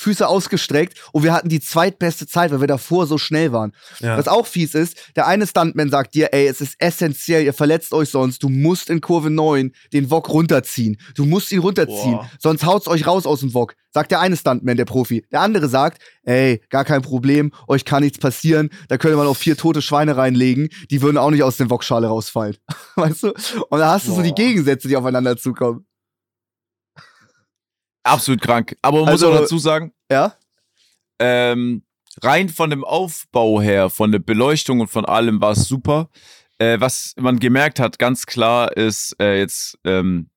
[0.00, 3.72] Füße ausgestreckt und wir hatten die zweitbeste Zeit, weil wir davor so schnell waren.
[3.98, 4.16] Ja.
[4.16, 7.92] Was auch fies ist, der eine Stuntman sagt dir, ey, es ist essentiell, ihr verletzt
[7.92, 10.96] euch sonst, du musst in Kurve 9 den Wok runterziehen.
[11.14, 12.30] Du musst ihn runterziehen, Boah.
[12.38, 13.74] sonst haut's euch raus aus dem Wok.
[13.92, 15.26] Sagt der eine Stuntman, der Profi.
[15.32, 19.36] Der andere sagt, ey, gar kein Problem, euch kann nichts passieren, da könnte man auch
[19.36, 22.56] vier tote Schweine reinlegen, die würden auch nicht aus der Wokschale rausfallen.
[22.94, 23.32] weißt du?
[23.68, 24.36] Und da hast du so die Boah.
[24.36, 25.84] Gegensätze, die aufeinander zukommen.
[28.10, 28.76] Absolut krank.
[28.82, 30.34] Aber man Also- muss auch dazu sagen, Ja?
[31.18, 31.82] ähm,
[32.22, 36.10] rein von dem Aufbau her, von der Beleuchtung und von allem war es super.
[36.58, 40.28] Äh, was man gemerkt hat, ganz klar, ist äh, jetzt, ähm,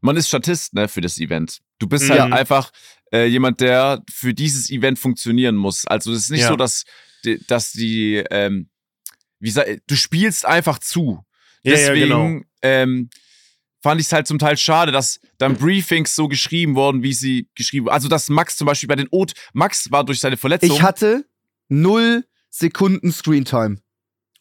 [0.00, 1.60] man ist Statist ne, für das Event.
[1.78, 2.24] Du bist halt Ja.
[2.26, 2.70] einfach
[3.12, 5.86] äh, jemand, der für dieses Event funktionieren muss.
[5.86, 6.48] Also es ist nicht Ja.
[6.48, 6.84] so, dass,
[7.24, 8.68] die- dass die, ähm,
[9.38, 11.24] wie sag, du spielst einfach zu.
[11.62, 12.40] Ja, ja, Deswegen genau.
[12.62, 13.10] ähm,
[13.86, 17.48] fand ich es halt zum Teil schade, dass dann Briefings so geschrieben wurden, wie sie
[17.54, 20.70] geschrieben Also, dass Max zum Beispiel bei den O Max war durch seine Verletzung.
[20.72, 21.24] Ich hatte
[21.68, 23.76] null Sekunden Screentime.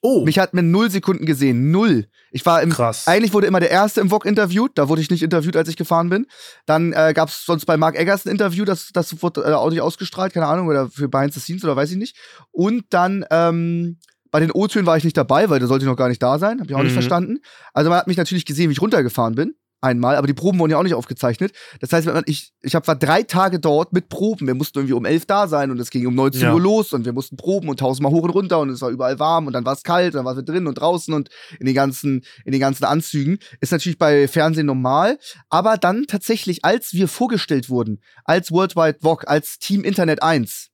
[0.02, 1.70] Oh, Mich hat mit null Sekunden gesehen.
[1.70, 2.08] Null.
[2.32, 2.72] Ich war im.
[2.72, 3.08] krass.
[3.08, 4.72] Eigentlich wurde immer der Erste im VOG interviewt.
[4.76, 6.26] Da wurde ich nicht interviewt, als ich gefahren bin.
[6.66, 9.70] Dann äh, gab es sonst bei Mark Eggers ein Interview, das, das wurde äh, auch
[9.70, 12.18] nicht ausgestrahlt, keine Ahnung, oder für Behind the Scenes oder weiß ich nicht.
[12.52, 14.00] Und dann ähm,
[14.36, 16.38] bei den O-Tönen war ich nicht dabei, weil da sollte ich noch gar nicht da
[16.40, 16.60] sein.
[16.60, 16.96] Hab ich auch nicht Mhm.
[16.96, 17.40] verstanden.
[17.74, 19.56] Also man hat mich natürlich gesehen, wie ich runtergefahren bin.
[19.80, 21.54] Einmal, aber die Proben wurden ja auch nicht aufgezeichnet.
[21.80, 24.46] Das heißt, ich, ich hab, war drei Tage dort mit Proben.
[24.46, 26.54] Wir mussten irgendwie um elf da sein und es ging um 19 Ja.
[26.54, 29.20] Uhr los und wir mussten proben und tausendmal hoch und runter und es war überall
[29.20, 31.30] warm und dann war es kalt, und dann waren wir drin und draußen und
[31.62, 33.38] in den ganzen, in den ganzen Anzügen.
[33.62, 35.18] Ist natürlich bei Fernsehen normal.
[35.50, 40.72] Aber dann tatsächlich, als wir vorgestellt wurden, als Worldwide VOG, als Team Internet 1,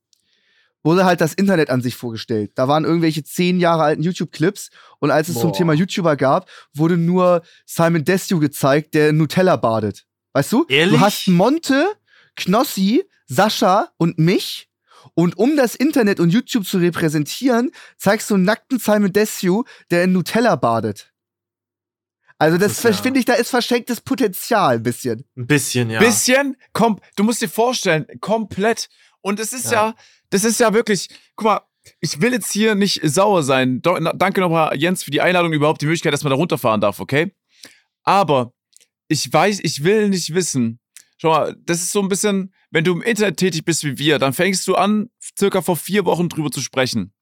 [0.83, 2.51] wurde halt das Internet an sich vorgestellt.
[2.55, 5.57] Da waren irgendwelche zehn Jahre alten YouTube-Clips und als es zum Boah.
[5.57, 10.05] Thema YouTuber gab, wurde nur Simon Desue gezeigt, der in Nutella badet.
[10.33, 10.65] Weißt du?
[10.69, 10.95] Ehrlich?
[10.97, 11.85] Du hast Monte,
[12.35, 14.67] Knossi, Sascha und mich.
[15.13, 20.03] Und um das Internet und YouTube zu repräsentieren, zeigst du einen nackten Simon Desue, der
[20.03, 21.11] in Nutella badet.
[22.37, 25.25] Also das, Das ist ja- finde ich, da ist verschenktes Potenzial ein bisschen.
[25.37, 25.99] Ein bisschen, ja.
[25.99, 28.89] Bisschen, kom du musst dir vorstellen, komplett.
[29.21, 29.87] Und es ist ja.
[29.89, 29.95] Ja.
[30.31, 31.61] Das ist ja wirklich, guck mal,
[31.99, 33.81] ich will jetzt hier nicht sauer sein.
[33.81, 37.31] Danke nochmal, Jens, für die Einladung, überhaupt die Möglichkeit, dass man da runterfahren darf, okay?
[38.03, 38.53] Aber
[39.07, 40.79] ich weiß, ich will nicht wissen.
[41.17, 44.17] Schau mal, das ist so ein bisschen, wenn du im Internet tätig bist wie wir,
[44.19, 47.13] dann fängst du an, circa vor vier Wochen drüber zu sprechen.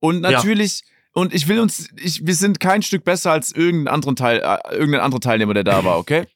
[0.00, 0.30] Und Ja.
[0.30, 4.38] natürlich, und ich will uns, ich, wir sind kein Stück besser als irgendein anderen Teil,
[4.38, 6.26] äh, irgendein anderer Teilnehmer, der da war, okay?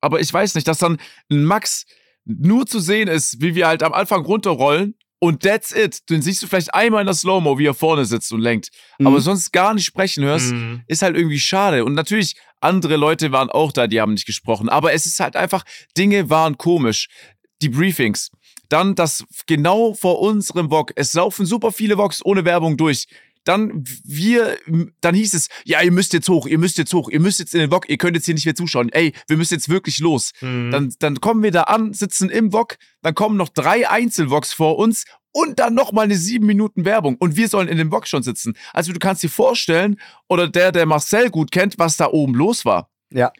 [0.00, 0.98] Aber ich weiß nicht, dass dann
[1.30, 1.84] ein Max
[2.26, 6.10] nur zu sehen ist, wie wir halt am Anfang runterrollen und that's it.
[6.10, 8.68] Den siehst du vielleicht einmal in der Slow-Mo, wie er vorne sitzt und lenkt.
[8.98, 9.06] Mhm.
[9.06, 10.82] Aber sonst gar nicht sprechen hörst, Mhm.
[10.88, 11.84] ist halt irgendwie schade.
[11.84, 14.68] Und natürlich, andere Leute waren auch da, die haben nicht gesprochen.
[14.68, 15.62] Aber es ist halt einfach,
[15.96, 17.08] Dinge waren komisch.
[17.62, 18.30] Die Briefings.
[18.68, 20.92] Dann das genau vor unserem Vlog.
[20.96, 23.06] Es laufen super viele Vlogs ohne Werbung durch.
[23.46, 24.58] Dann wir,
[25.00, 27.54] dann hieß es, ja, ihr müsst jetzt hoch, ihr müsst jetzt hoch, ihr müsst jetzt
[27.54, 28.90] in den Vlog, ihr könnt jetzt hier nicht mehr zuschauen.
[28.90, 30.32] Ey, wir müssen jetzt wirklich los.
[30.40, 30.70] Mhm.
[30.72, 34.78] Dann, dann kommen wir da an, sitzen im Vlog, dann kommen noch drei Einzelvlogs vor
[34.78, 37.16] uns und dann noch mal eine sieben Minuten Werbung.
[37.16, 38.56] Und wir sollen in dem Vlog schon sitzen.
[38.72, 42.64] Also du kannst dir vorstellen, oder der, der Marcel gut kennt, was da oben los
[42.64, 42.90] war.
[43.12, 43.32] Ja.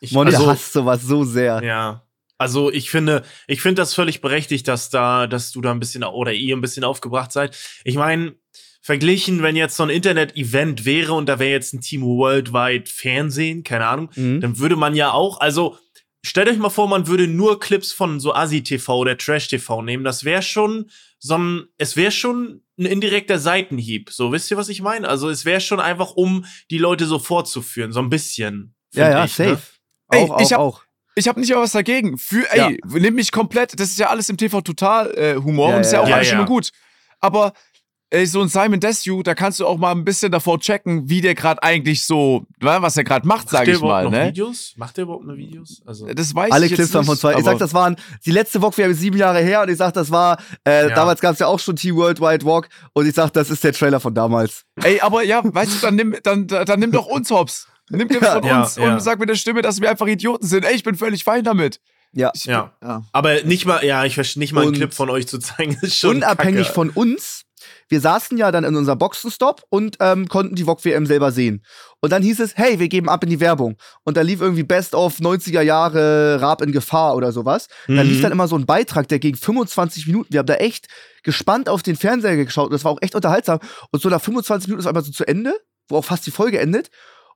[0.00, 1.62] ich, Monte also, hasst sowas so sehr.
[1.64, 2.08] Ja.
[2.38, 6.04] Also ich finde, ich finde das völlig berechtigt, dass da, dass du da ein bisschen
[6.04, 7.56] oder ihr ein bisschen aufgebracht seid.
[7.84, 8.36] Ich meine,
[8.80, 13.64] verglichen, wenn jetzt so ein Internet-Event wäre und da wäre jetzt ein Team Worldwide Fernsehen,
[13.64, 14.40] keine Ahnung, Mhm.
[14.40, 15.76] dann würde man ja auch, also
[16.24, 20.04] stellt euch mal vor, man würde nur Clips von so Asi-TV oder Trash-TV nehmen.
[20.04, 24.10] Das wäre schon so ein, es wäre schon ein indirekter Seitenhieb.
[24.10, 25.08] So, wisst ihr, was ich meine?
[25.08, 28.74] Also es wäre schon einfach, um die Leute so vorzuführen, so ein bisschen.
[28.94, 29.50] Ja, ja, ich, safe.
[29.50, 29.58] Ne?
[30.10, 30.82] Ey, auch, ich auch, hab- auch.
[31.16, 32.16] Ich habe nicht mal was dagegen.
[32.16, 33.78] Für, ey, nimm mich komplett.
[33.80, 36.08] Das ist ja alles im TV total äh, Humor Ja, und ist ja ja, auch
[36.08, 36.14] ja.
[36.14, 36.42] alles Ja, schön ja.
[36.42, 36.70] und gut.
[37.20, 37.52] Aber
[38.10, 41.20] ey, so ein Simon Desue, da kannst du auch mal ein bisschen davor checken, wie
[41.20, 44.04] der gerade eigentlich so, wa, was er gerade macht, sag Macht der ich überhaupt mal.
[44.04, 44.28] noch Ne?
[44.28, 44.72] Videos?
[44.76, 45.82] Macht der überhaupt noch Videos?
[45.86, 47.34] Also, Das weiß Alle ich Clips waren von nicht, zwei.
[47.38, 49.92] Ich sag, das waren die letzte Walk, wir haben sieben Jahre her und ich sag,
[49.94, 50.94] das war, äh, Ja.
[50.94, 54.00] damals gab es ja auch schon T-Worldwide Walk und ich sag, das ist der Trailer
[54.00, 54.64] von damals.
[54.82, 57.66] Ey, aber ja, weißt du, dann nimm, dann, dann nimm doch uns hops.
[57.90, 58.34] Nimm Clips Ja.
[58.34, 58.92] von Ja, uns ja.
[58.94, 60.64] und sag mit der Stimme, dass wir einfach Idioten sind.
[60.64, 61.80] Ey, ich bin völlig fein damit.
[62.12, 62.30] Ja.
[62.34, 62.72] Ich, ja.
[62.82, 63.02] ja.
[63.12, 65.76] Aber nicht mal, ja, ich verstehe nicht mal einen Und- Clip von euch zu zeigen,
[65.82, 66.74] ist schon Unabhängig Kacke.
[66.74, 67.42] von uns,
[67.88, 71.62] wir saßen ja dann in unserem Boxenstopp und ähm, konnten die VOG WM selber sehen.
[72.00, 73.76] Und dann hieß es, hey, wir geben ab in die Werbung.
[74.04, 77.68] Und da lief irgendwie Best of 90er Jahre Rap in Gefahr oder sowas.
[77.86, 78.00] Da Mhm.
[78.10, 80.32] lief dann immer so ein Beitrag, der ging 25 Minuten.
[80.32, 80.86] Wir haben da echt
[81.22, 83.58] gespannt auf den Fernseher geschaut und das war auch echt unterhaltsam.
[83.90, 85.54] Und so nach 25 Minuten ist einfach so zu Ende,
[85.88, 86.90] wo auch fast die Folge endet.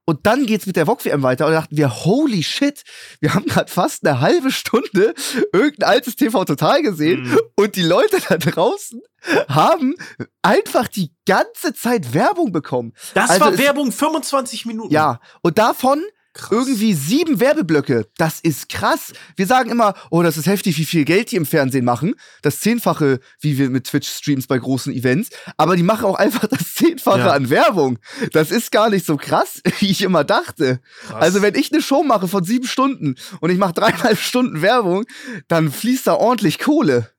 [0.05, 2.83] Und dann geht's mit der VOG WM weiter und da dachten wir, holy shit,
[3.21, 5.15] wir haben gerade fast eine halbe Stunde
[5.53, 7.39] irgendein altes TV Total gesehen Mhm.
[7.57, 9.01] und die Leute da draußen
[9.49, 9.95] haben
[10.43, 12.93] einfach die ganze Zeit Werbung bekommen.
[13.15, 14.93] Das Also war Werbung 25 Minuten.
[14.93, 16.03] Ja, und davon
[16.35, 16.51] Krass.
[16.51, 18.09] irgendwie sieben Werbeblöcke.
[18.17, 19.13] Das ist krass.
[19.37, 22.15] Wir sagen immer, oh, das ist heftig, wie viel Geld die im Fernsehen machen.
[22.41, 25.29] Das Zehnfache, wie wir mit Twitch-Streams bei großen Events.
[25.59, 27.33] Aber die machen auch einfach das Zehnfache Ja.
[27.33, 27.99] an Werbung.
[28.33, 30.81] Das ist gar nicht so krass, wie ich immer dachte.
[31.07, 31.21] Krass.
[31.23, 35.05] Also wenn ich eine Show mache von sieben Stunden und ich mache dreieinhalb Stunden Werbung,
[35.49, 37.11] dann fließt da ordentlich Kohle.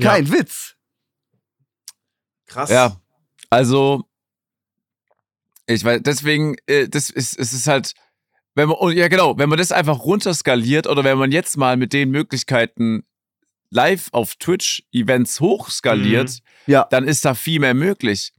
[0.00, 0.74] Kein Witz.
[2.46, 2.70] Krass.
[2.70, 2.96] Ja,
[3.50, 4.04] also
[5.66, 7.94] ich weiß, deswegen, äh, das ist, es ist halt,
[8.56, 11.92] wenn man, ja genau, wenn man das einfach runterskaliert oder wenn man jetzt mal mit
[11.92, 13.04] den Möglichkeiten
[13.70, 16.86] live auf Twitch Events hochskaliert, Ja.
[16.90, 18.32] dann ist da viel mehr möglich.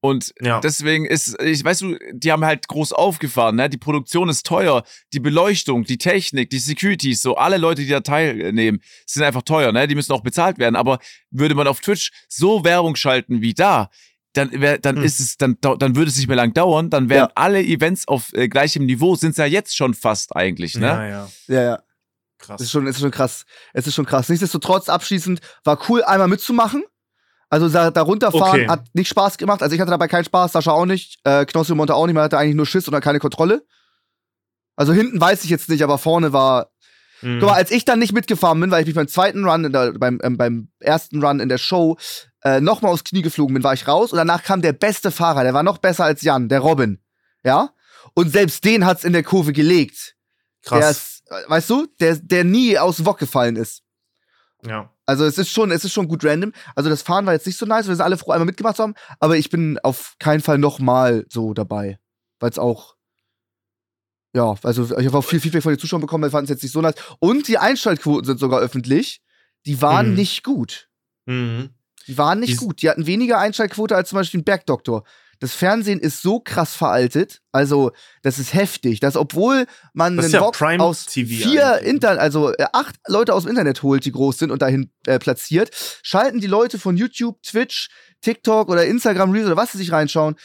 [0.00, 0.60] Und Ja.
[0.60, 3.70] deswegen ist, ich weißt du, die haben halt groß aufgefahren, ne?
[3.70, 8.00] Die Produktion ist teuer, die Beleuchtung, die Technik, die Securities, so alle Leute, die da
[8.00, 9.88] teilnehmen, sind einfach teuer, ne?
[9.88, 10.76] Die müssen auch bezahlt werden.
[10.76, 10.98] Aber
[11.30, 13.88] würde man auf Twitch so Werbung schalten wie da,
[14.34, 15.02] dann wär, dann Hm.
[15.04, 17.32] ist es, dann, dann würde es nicht mehr lang dauern, dann wären Ja.
[17.34, 20.86] alle Events auf äh, gleichem Niveau, sind es ja jetzt schon fast eigentlich, ne?
[20.86, 21.28] Ja, ja.
[21.48, 21.82] Ja, ja.
[22.38, 22.60] Krass.
[22.60, 23.46] Es ist schon, es ist schon krass.
[23.72, 24.28] Es ist schon krass.
[24.28, 26.84] Nichtsdestotrotz, abschließend, war cool, einmal mitzumachen.
[27.48, 28.68] Also da, da runterfahren Okay.
[28.68, 29.62] hat nicht Spaß gemacht.
[29.62, 32.14] Also ich hatte dabei keinen Spaß, Sascha auch nicht, äh, Knossi und Monte auch nicht.
[32.14, 33.64] Man hatte eigentlich nur Schiss oder keine Kontrolle.
[34.76, 36.70] Also hinten weiß ich jetzt nicht, aber vorne war.
[37.24, 37.40] Mhm.
[37.40, 39.92] Guck mal, als ich dann nicht mitgefahren bin, weil ich mich beim zweiten Run, der,
[39.92, 41.96] beim, ähm, beim ersten Run in der Show
[42.42, 45.42] äh, nochmal aufs Knie geflogen bin, war ich raus und danach kam der beste Fahrer,
[45.42, 47.00] der war noch besser als Jan, der Robin.
[47.42, 47.70] Ja?
[48.14, 50.14] Und selbst den hat's in der Kurve gelegt.
[50.70, 50.90] Der Krass.
[50.90, 53.82] ist, äh, weißt du, der, der nie aus Wok gefallen ist.
[54.66, 54.90] Ja.
[55.06, 56.52] Also es ist schon, es ist schon gut random.
[56.74, 58.82] Also das Fahren war jetzt nicht so nice, wir sind alle froh, einmal mitgemacht zu
[58.82, 61.98] haben, aber ich bin auf keinen Fall nochmal so dabei.
[62.40, 62.93] Weil es auch,
[64.34, 66.62] ja, also ich habe auch viel Feedback von den Zuschauern bekommen, wir fanden es jetzt
[66.62, 66.94] nicht so nice.
[67.20, 69.20] Und die Einschaltquoten sind sogar öffentlich.
[69.66, 70.14] Die waren Mhm.
[70.16, 70.88] nicht gut.
[71.26, 71.70] Mhm.
[72.06, 72.82] Die waren nicht Die- gut.
[72.82, 75.04] Die hatten weniger Einschaltquote als zum Beispiel ein Bergdoktor.
[75.40, 77.40] Das Fernsehen ist so krass veraltet.
[77.52, 77.90] Also,
[78.22, 79.00] das ist heftig.
[79.00, 81.78] Dass, obwohl man Das einen ja Box Prime aus TV vier.
[81.82, 85.18] Inter also äh, acht Leute aus dem Internet holt, die groß sind und dahin äh,
[85.18, 85.70] platziert,
[86.02, 87.88] schalten die Leute von YouTube, Twitch,
[88.20, 90.36] TikTok oder Instagram Reels oder was sie sich reinschauen,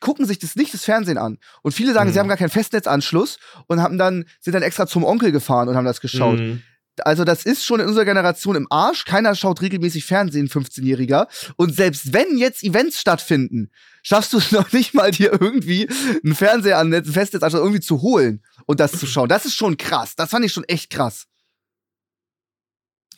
[0.00, 1.38] gucken sich das nicht das Fernsehen an.
[1.62, 2.14] Und viele sagen, Mhm.
[2.14, 5.76] sie haben gar keinen Festnetzanschluss und haben dann, sind dann extra zum Onkel gefahren und
[5.76, 6.38] haben das geschaut.
[6.38, 6.62] Mhm.
[7.02, 9.04] Also das ist schon in unserer Generation im Arsch.
[9.06, 11.28] Keiner schaut regelmäßig Fernsehen, 15-Jähriger.
[11.56, 13.70] Und selbst wenn jetzt Events stattfinden,
[14.02, 15.88] schaffst du es noch nicht mal, dir irgendwie
[16.24, 19.28] einen Fernseher an ein Festnetz also irgendwie zu holen und das zu schauen.
[19.28, 20.14] Das ist schon krass.
[20.16, 21.26] Das fand ich schon echt krass.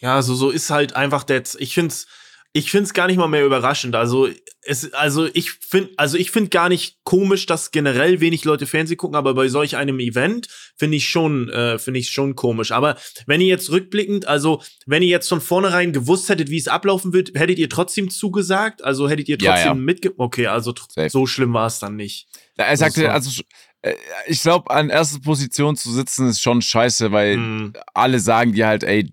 [0.00, 1.42] Ja, also so ist halt einfach der.
[1.58, 2.06] Ich find's,
[2.54, 3.94] ich find's gar nicht mal mehr überraschend.
[3.94, 4.28] Also
[4.64, 8.98] es, also ich find, also ich find gar nicht komisch, dass generell wenig Leute Fernsehen
[8.98, 12.70] gucken, aber bei solch einem Event finde ich schon, äh, finde ich schon komisch.
[12.70, 16.68] Aber wenn ihr jetzt rückblickend, also wenn ihr jetzt von vornherein gewusst hättet, wie es
[16.68, 18.84] ablaufen wird, hättet ihr trotzdem zugesagt?
[18.84, 19.74] Also hättet ihr Ja, trotzdem ja.
[19.74, 20.12] mitge...
[20.18, 21.08] Okay, also Safe.
[21.08, 22.28] so schlimm war es dann nicht.
[22.58, 23.42] Ja, Er sagte, also
[23.80, 23.94] äh,
[24.26, 27.72] ich glaube, an erster Position zu sitzen ist schon scheiße, weil Mhm.
[27.94, 29.10] alle sagen dir halt, ey,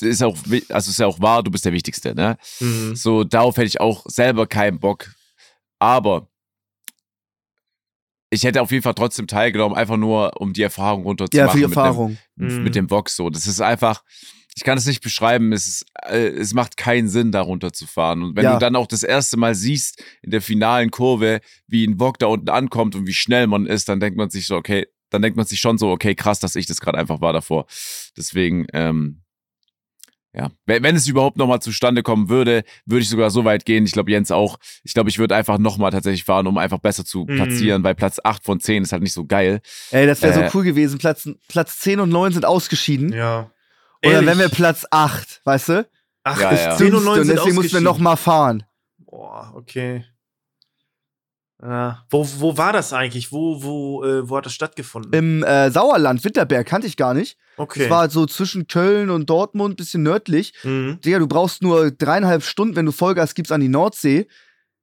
[0.00, 0.36] ist auch,
[0.68, 2.36] also ist ja auch wahr, du bist der Wichtigste, ne?
[2.60, 2.94] Mhm.
[2.96, 5.10] So, darauf hätte ich auch selber keinen Bock.
[5.78, 6.28] Aber
[8.30, 11.46] ich hätte auf jeden Fall trotzdem teilgenommen, einfach nur, um die Erfahrung runterzumachen.
[11.46, 12.18] Ja, für die mit dem- Erfahrung.
[12.36, 12.62] Mhm.
[12.62, 13.30] mit dem Vox so.
[13.30, 14.04] Das ist einfach,
[14.54, 18.22] ich kann es nicht beschreiben, es, ist, äh, es macht keinen Sinn, da runterzufahren.
[18.22, 18.54] Und wenn Ja.
[18.54, 22.26] du dann auch das erste Mal siehst, in der finalen Kurve, wie ein Vogue da
[22.26, 25.38] unten ankommt und wie schnell man ist, dann denkt man sich so, okay, dann denkt
[25.38, 27.66] man sich schon so, okay, krass, dass ich das gerade einfach war davor.
[28.16, 29.22] Deswegen, ähm,
[30.34, 33.84] ja, wenn, wenn es überhaupt nochmal zustande kommen würde, würde ich sogar so weit gehen.
[33.84, 34.58] Ich glaube, Jens auch.
[34.84, 37.36] Ich glaube, ich würde einfach nochmal tatsächlich fahren, um einfach besser zu Mhm.
[37.36, 39.60] platzieren, weil Platz 8 von 10 ist halt nicht so geil.
[39.90, 40.98] Ey, das wäre Äh, so cool gewesen.
[40.98, 43.12] Platz, Platz 10 und 9 sind ausgeschieden.
[43.12, 43.50] Ja.
[44.02, 44.26] Dann Ehrlich?
[44.28, 45.88] wären wir Platz 8, weißt du?
[46.24, 46.76] Ach, Ja, das ja.
[46.76, 47.84] 10 und 9 und sind deswegen mussten wir ausgeschieden.
[47.84, 48.64] noch mal fahren.
[48.98, 50.04] Boah, okay.
[51.60, 52.04] Ja.
[52.08, 53.32] Wo, wo war das eigentlich?
[53.32, 55.12] Wo, wo, äh, wo hat das stattgefunden?
[55.12, 57.36] Im äh, Sauerland, Winterberg, kannte ich gar nicht.
[57.56, 57.84] okay.
[57.84, 60.54] Es war so zwischen Köln und Dortmund, bisschen nördlich.
[60.62, 61.00] mhm.
[61.04, 64.28] Digga, du brauchst nur dreieinhalb Stunden, wenn du Vollgas gibst an die Nordsee.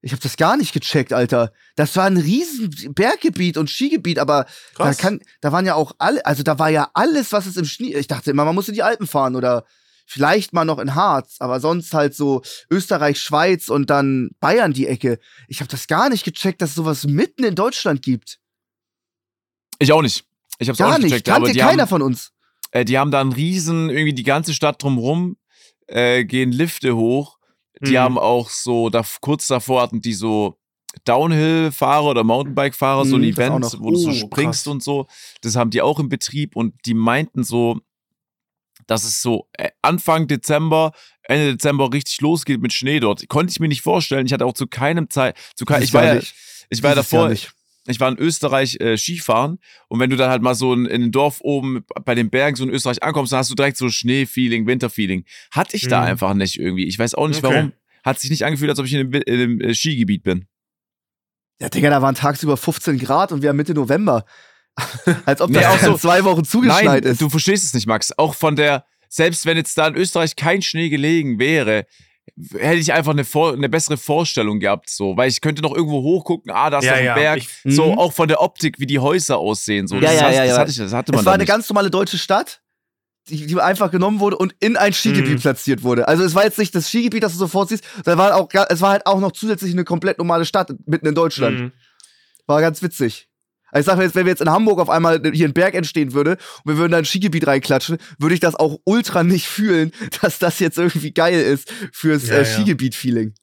[0.01, 1.51] Ich habe das gar nicht gecheckt, Alter.
[1.75, 4.45] Das war ein riesen Berggebiet und Skigebiet, aber
[4.77, 7.65] da, kann, da waren ja auch alle, also da war ja alles, was es im
[7.65, 7.95] Schnee.
[7.95, 9.65] Ich dachte immer, man muss in die Alpen fahren oder
[10.05, 14.87] vielleicht mal noch in Harz, aber sonst halt so Österreich, Schweiz und dann Bayern die
[14.87, 15.19] Ecke.
[15.47, 18.39] Ich habe das gar nicht gecheckt, dass es sowas mitten in Deutschland gibt.
[19.79, 20.25] Ich auch nicht.
[20.59, 22.31] Ich hab's auch Gar nicht nicht, gecheckt, kannte keiner haben, von uns.
[22.71, 25.37] äh, die haben da einen riesen, irgendwie die ganze Stadt drumrum,
[25.87, 27.37] äh, gehen Lifte hoch.
[27.81, 27.97] Die Mhm.
[27.97, 30.57] haben auch so, da, kurz davor hatten die so
[31.03, 34.71] Downhill-Fahrer oder Mountainbike-Fahrer, so ein Mhm, das auch Event, wo du so Oh, springst krass.
[34.71, 35.07] und so.
[35.41, 37.79] Das haben die auch im Betrieb und die meinten so,
[38.87, 40.91] dass es so äh, Anfang Dezember,
[41.23, 43.27] Ende Dezember richtig losgeht mit Schnee dort.
[43.29, 44.25] Konnte ich mir nicht vorstellen.
[44.25, 46.33] Ich hatte auch zu keinem Zeit, zu kein, ich war ja, nicht.
[46.69, 47.31] ich war ja Dieses davor,
[47.87, 51.03] ich war in Österreich äh, Skifahren und wenn du dann halt mal so in, in
[51.03, 53.89] ein Dorf oben bei den Bergen so in Österreich ankommst, dann hast du direkt so
[53.89, 55.23] Schneefeeling, Winterfeeling.
[55.51, 56.07] Hatte ich da Mhm.
[56.07, 56.85] einfach nicht irgendwie.
[56.87, 57.53] Ich weiß auch nicht Okay.
[57.55, 57.71] warum.
[58.03, 60.45] Hat sich nicht angefühlt, als ob ich einem, in einem äh, Skigebiet bin.
[61.61, 64.25] Ja, Digga, da waren tagsüber 15 Grad und wir haben Mitte November.
[65.25, 67.21] Als ob Nee, das auch auch so- zwei Wochen Nein, zugeschneit ist.
[67.21, 68.11] du verstehst es nicht, Max.
[68.17, 71.85] Auch von der, selbst wenn jetzt da in Österreich kein Schnee gelegen wäre,
[72.57, 76.01] hätte ich einfach eine, Vor eine bessere Vorstellung gehabt, so, weil ich könnte noch irgendwo
[76.01, 77.97] hochgucken, ah, da ist Ja, noch ein ja, Berg, ich- so Mhm.
[77.99, 79.95] auch von der Optik, wie die Häuser aussehen, so.
[79.95, 81.49] Ja, das, ja, ja, das hatte ich, das hatte man es da war eine nicht.
[81.49, 82.61] ganz normale deutsche Stadt.
[83.27, 85.39] die, die einfach genommen wurde und in ein Skigebiet Mhm.
[85.41, 86.07] platziert wurde.
[86.07, 88.81] Also es war jetzt nicht das Skigebiet, das du sofort siehst, da war auch, es
[88.81, 91.59] war halt auch noch zusätzlich eine komplett normale Stadt mitten in Deutschland.
[91.59, 91.71] Mhm.
[92.45, 93.27] War ganz witzig.
[93.75, 95.75] Also ich sag mir jetzt, wenn wir jetzt in Hamburg auf einmal hier ein Berg
[95.75, 99.47] entstehen würde und wir würden da ein Skigebiet reinklatschen, würde ich das auch ultra nicht
[99.47, 102.45] fühlen, dass das jetzt irgendwie geil ist fürs Ja, äh.
[102.45, 103.33] Skigebiet-Feeling.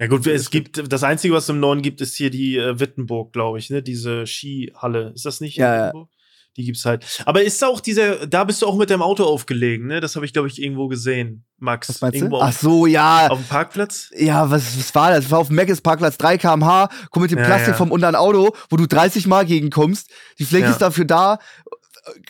[0.00, 3.34] Ja gut, es gibt das einzige, was im Norden gibt, ist hier die äh, Wittenburg,
[3.34, 3.82] glaube ich, ne?
[3.82, 5.12] Diese Skihalle.
[5.14, 5.58] Ist das nicht?
[5.58, 6.08] in Ja, ja.
[6.56, 7.04] Die gibt's halt.
[7.26, 10.00] Aber ist auch dieser, da bist du auch mit deinem Auto aufgelegen, ne?
[10.00, 11.88] Das habe ich, glaube ich, irgendwo gesehen, Max.
[11.88, 12.42] Was meinst irgendwo du?
[12.42, 13.28] Ach so, ja.
[13.28, 14.10] auf dem Parkplatz?
[14.16, 15.22] Ja, was, was war das?
[15.24, 17.74] Das war auf dem Meckes Parkplatz 3 km/h, komm mit dem Ja, Plastik ja.
[17.74, 20.10] vom unteren Auto, wo du 30 Mal gegenkommst.
[20.40, 20.70] Die Fläche Ja.
[20.72, 21.38] ist dafür da.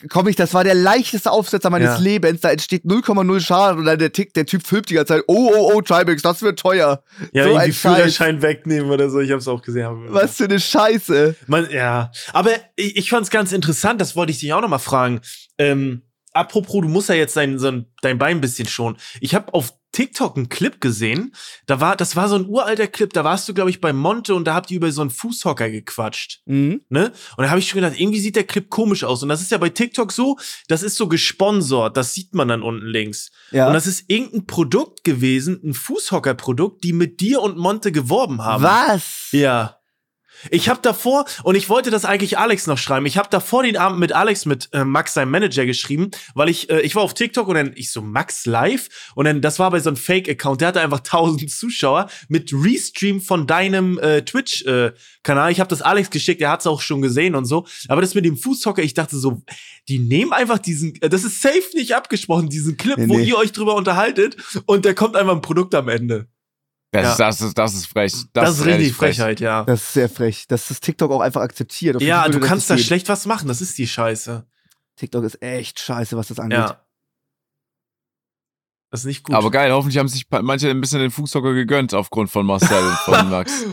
[0.08, 1.98] Komm ich, das war der leichteste Aufsetzer meines Ja.
[1.98, 2.40] Lebens.
[2.40, 5.24] Da entsteht 0,0 Schaden und dann der, Tick, der Typ filmt die ganze Zeit.
[5.26, 7.02] Oh, oh, oh, Tribex, das wird teuer.
[7.32, 7.72] Ja, So irgendwie.
[7.72, 9.20] Führerschein wegnehmen oder so.
[9.20, 9.86] Ich habe es auch gesehen.
[10.08, 11.36] Was für eine Scheiße.
[11.46, 14.68] Man, ja, aber ich, ich fand es ganz interessant, das wollte ich dich auch noch
[14.68, 15.20] mal fragen.
[15.58, 18.96] Ähm, apropos, du musst ja jetzt dein, so ein, dein Bein ein bisschen schonen.
[19.20, 21.35] Ich habe auf TikTok einen Clip gesehen,
[21.66, 24.35] da war, das war so ein uralter Clip, da warst du, glaube ich, bei Monte
[24.35, 26.42] und da habt ihr über so einen Fußhocker gequatscht.
[26.46, 26.83] Mhm.
[26.88, 27.12] Ne?
[27.37, 29.22] Und da habe ich schon gedacht, irgendwie sieht der Clip komisch aus.
[29.22, 32.62] Und das ist ja bei TikTok so, das ist so gesponsert, das sieht man dann
[32.62, 33.31] unten links.
[33.50, 33.66] Ja.
[33.66, 38.62] Und das ist irgendein Produkt gewesen, ein Fußhocker-Produkt, die mit dir und Monte geworben haben.
[38.62, 39.29] Was?
[39.33, 39.79] Ja.
[40.50, 43.76] Ich habe davor, und ich wollte das eigentlich Alex noch schreiben, ich habe davor den
[43.76, 47.14] Abend mit Alex, mit äh, Max, seinem Manager, geschrieben, weil ich, äh, ich war auf
[47.14, 48.88] TikTok und dann, ich so, Max live?
[49.14, 53.20] Und dann, das war bei so einem Fake-Account, der hatte einfach 1000 Zuschauer mit Restream
[53.20, 55.53] von deinem äh, Twitch-Kanal.
[55.53, 57.66] ich habe das Alex geschickt, er hat's auch schon gesehen und so.
[57.88, 59.42] Aber das mit dem Fußhocker, ich dachte so,
[59.88, 63.24] die nehmen einfach diesen, äh, das ist safe nicht abgesprochen, diesen Clip, Nee, wo nee.
[63.24, 66.29] ihr euch drüber unterhaltet und da kommt einfach ein Produkt am Ende.
[66.92, 67.11] Das, Ja.
[67.12, 68.12] ist, das, ist, das ist frech.
[68.33, 69.16] Das, ist richtig frech.
[69.16, 69.64] Frechheit, ja.
[69.64, 70.46] Das ist sehr frech.
[70.48, 71.96] Dass das TikTok auch einfach akzeptiert.
[71.96, 74.44] Auf Ja, du kannst das da schlecht was machen, das ist die Scheiße.
[74.96, 76.59] TikTok ist echt scheiße, was das angeht.
[76.59, 76.85] Ja.
[78.90, 79.37] Das ist nicht gut.
[79.37, 82.96] Aber geil, hoffentlich haben sich manche ein bisschen den Fußhocker gegönnt aufgrund von Marcel und
[82.98, 83.66] von Max.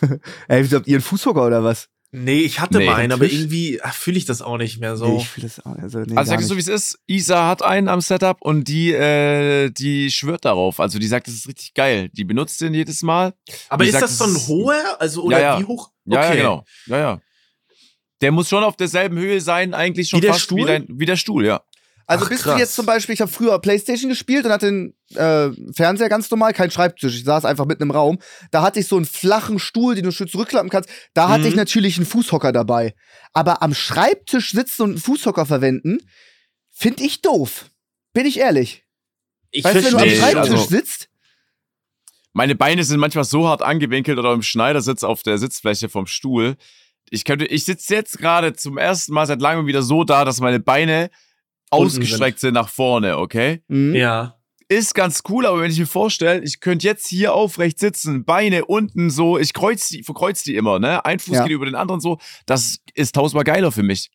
[0.48, 1.88] Ey, wieso habt ihr einen Fußhocker oder was?
[2.12, 2.86] Nee, ich hatte Nee.
[2.86, 5.06] mal einen, aber irgendwie fühle ich das auch nicht mehr so.
[5.06, 5.76] Nee, ich fühle das auch.
[5.76, 6.98] Also, nee, Also gar sag ich so, wie es ist.
[7.06, 10.80] Isa hat einen am Setup und die, äh, die schwört darauf.
[10.80, 12.08] Also die sagt, das ist richtig geil.
[12.12, 13.34] Die benutzt den jedes Mal.
[13.68, 14.96] aber ist gesagt, das so ein hoher?
[15.00, 15.60] Also, oder Ja, ja.
[15.60, 15.90] wie hoch?
[16.06, 16.64] Ja, ja, genau.
[16.86, 17.20] Ja, ja.
[18.22, 20.60] Der muss schon auf derselben Höhe sein, eigentlich schon Wie der fast Stuhl?
[20.60, 21.60] Wie, dein, wie der Stuhl, ja.
[22.08, 22.58] Also Ach, bist du krass.
[22.60, 26.52] jetzt zum Beispiel, ich habe früher Playstation gespielt und hatte einen äh, Fernseher ganz normal,
[26.52, 27.16] kein Schreibtisch.
[27.16, 28.18] Ich saß einfach mitten im Raum.
[28.52, 30.88] Da hatte ich so einen flachen Stuhl, den du schön zurückklappen kannst.
[31.14, 31.48] Da hatte Mhm.
[31.48, 32.94] ich natürlich einen Fußhocker dabei.
[33.32, 35.98] Aber am Schreibtisch sitzen und einen Fußhocker verwenden,
[36.70, 37.66] finde ich doof.
[38.12, 38.84] Bin ich ehrlich.
[39.50, 41.08] Ich weißt du, wenn du am Schreibtisch also- sitzt,
[42.32, 46.56] Meine Beine sind manchmal so hart angewinkelt oder im Schneidersitz auf der Sitzfläche vom Stuhl.
[47.08, 50.40] Ich könnte, ich sitze jetzt gerade zum ersten Mal seit langem wieder so da, dass
[50.40, 51.10] meine Beine
[51.70, 52.54] ausgestreckt sind.
[52.54, 53.62] nach vorne, okay?
[53.68, 53.94] mhm.
[53.94, 54.32] Ja.
[54.68, 58.64] Ist ganz cool, aber wenn ich mir vorstelle, ich könnte jetzt hier aufrecht sitzen, Beine
[58.64, 61.04] unten so, ich kreuz die, verkreuz die immer, ne?
[61.04, 61.42] Ein Fuß Ja.
[61.44, 64.10] geht über den anderen so, das ist tausendmal geiler für mich.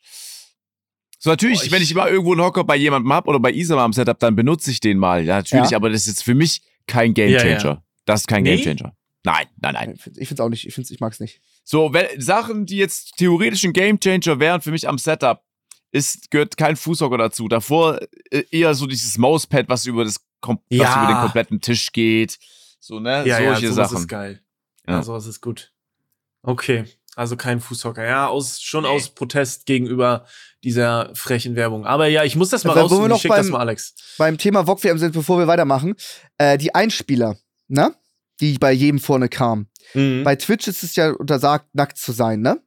[1.19, 3.53] So, natürlich, Boah, ich- wenn ich immer irgendwo einen Hocker bei jemandem hab oder bei
[3.53, 5.23] Isam am Setup, dann benutze ich den mal.
[5.23, 5.77] Ja, natürlich, Ja.
[5.77, 7.49] aber das ist jetzt für mich kein Gamechanger.
[7.57, 7.83] Ja, ja.
[8.05, 8.57] Das ist kein Nee?
[8.57, 8.93] Gamechanger.
[9.23, 9.93] Nein, nein, nein.
[10.17, 10.67] Ich finde es auch nicht.
[10.67, 11.39] Ich, find's, ich mag's nicht.
[11.63, 15.43] So, wenn, Sachen, die jetzt theoretisch ein Gamechanger wären für mich am Setup,
[15.91, 17.47] ist, gehört kein Fußhocker dazu.
[17.47, 17.99] Davor
[18.31, 21.03] äh, eher so dieses Mauspad, was über das kom was Ja.
[21.03, 22.39] über den kompletten Tisch geht.
[22.79, 23.23] So, ne?
[23.27, 24.01] Ja, ja, Solche sowas Sachen.
[24.01, 24.41] ist geil.
[24.87, 24.93] Ja.
[24.95, 25.71] Ja, sowas ist gut.
[26.43, 28.03] Okay, also kein Fußhocker.
[28.03, 30.25] Ja, aus, schon aus Protest gegenüber
[30.63, 31.85] dieser frechen Werbung.
[31.85, 33.09] Aber ja, ich muss das mal raussuchen.
[33.09, 33.93] noch Ich schick das beim- mal Alex.
[34.17, 35.95] Beim Thema VOG WM sind, bevor wir weitermachen,
[36.37, 37.93] äh, die Einspieler, ne?
[38.39, 39.69] Die bei jedem vorne kamen.
[39.93, 40.23] Mhm.
[40.23, 42.59] Bei Twitch ist es ja untersagt, nackt zu sein, ne?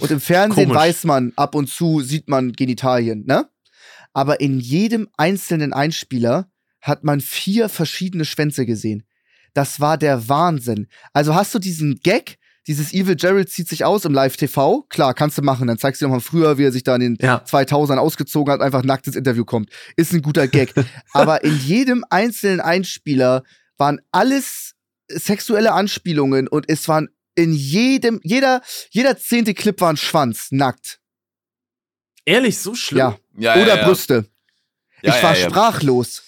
[0.00, 0.76] Und im Fernsehen Komisch.
[0.82, 3.48] weiß man, ab und zu sieht man Genitalien, ne?
[4.12, 6.48] Aber in jedem einzelnen Einspieler
[6.80, 9.04] hat man vier verschiedene Schwänze gesehen.
[9.54, 10.86] Das war der Wahnsinn.
[11.12, 15.36] Also hast du diesen Gag, dieses Evil Gerald zieht sich aus im Live-TV, klar, kannst
[15.38, 15.66] du machen.
[15.66, 17.42] Dann zeigst du dir nochmal früher, wie er sich da in den Ja.
[17.44, 19.70] 2000ern ausgezogen hat, einfach nackt ins Interview kommt.
[19.96, 20.72] Ist ein guter Gag.
[21.12, 23.42] Aber in jedem einzelnen Einspieler
[23.76, 24.74] waren alles
[25.08, 31.00] sexuelle Anspielungen und es waren in jedem, jeder, jeder zehnte Clip war ein Schwanz, nackt.
[32.24, 32.98] Ehrlich, so schlimm?
[32.98, 33.18] Ja.
[33.36, 33.86] Ja, Oder ja, ja.
[33.86, 34.26] Brüste.
[35.02, 36.22] Ja, ich war sprachlos.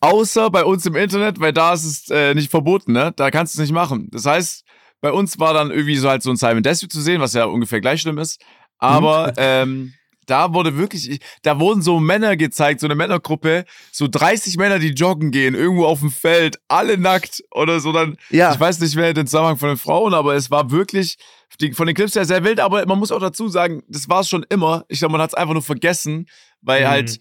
[0.00, 3.12] Außer bei uns im Internet, weil da ist es äh, nicht verboten, ne?
[3.16, 4.08] Da kannst du es nicht machen.
[4.12, 4.64] Das heißt,
[5.00, 7.44] bei uns war dann irgendwie so halt so ein Simon Desue zu sehen, was ja
[7.44, 8.40] ungefähr gleich schlimm ist.
[8.78, 9.94] Aber ähm,
[10.30, 14.90] da wurde wirklich, da wurden so Männer gezeigt, so eine Männergruppe, so 30 Männer, die
[14.90, 18.16] joggen gehen, irgendwo auf dem Feld, alle nackt oder so dann.
[18.30, 18.52] Ja.
[18.52, 21.16] Ich weiß nicht mehr den Zusammenhang von den Frauen, aber es war wirklich
[21.60, 22.60] die, von den Clips her sehr wild.
[22.60, 24.84] Aber man muss auch dazu sagen, das war es schon immer.
[24.88, 26.26] Ich glaube, man hat es einfach nur vergessen,
[26.62, 26.88] weil Mhm.
[26.88, 27.20] halt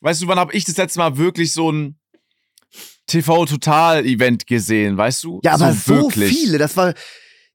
[0.00, 1.98] weißt du, wann habe ich das letzte Mal wirklich so ein
[3.06, 5.40] TV-Total-Event gesehen, weißt du?
[5.42, 6.36] Ja, aber so, wirklich.
[6.36, 6.94] viele, das war,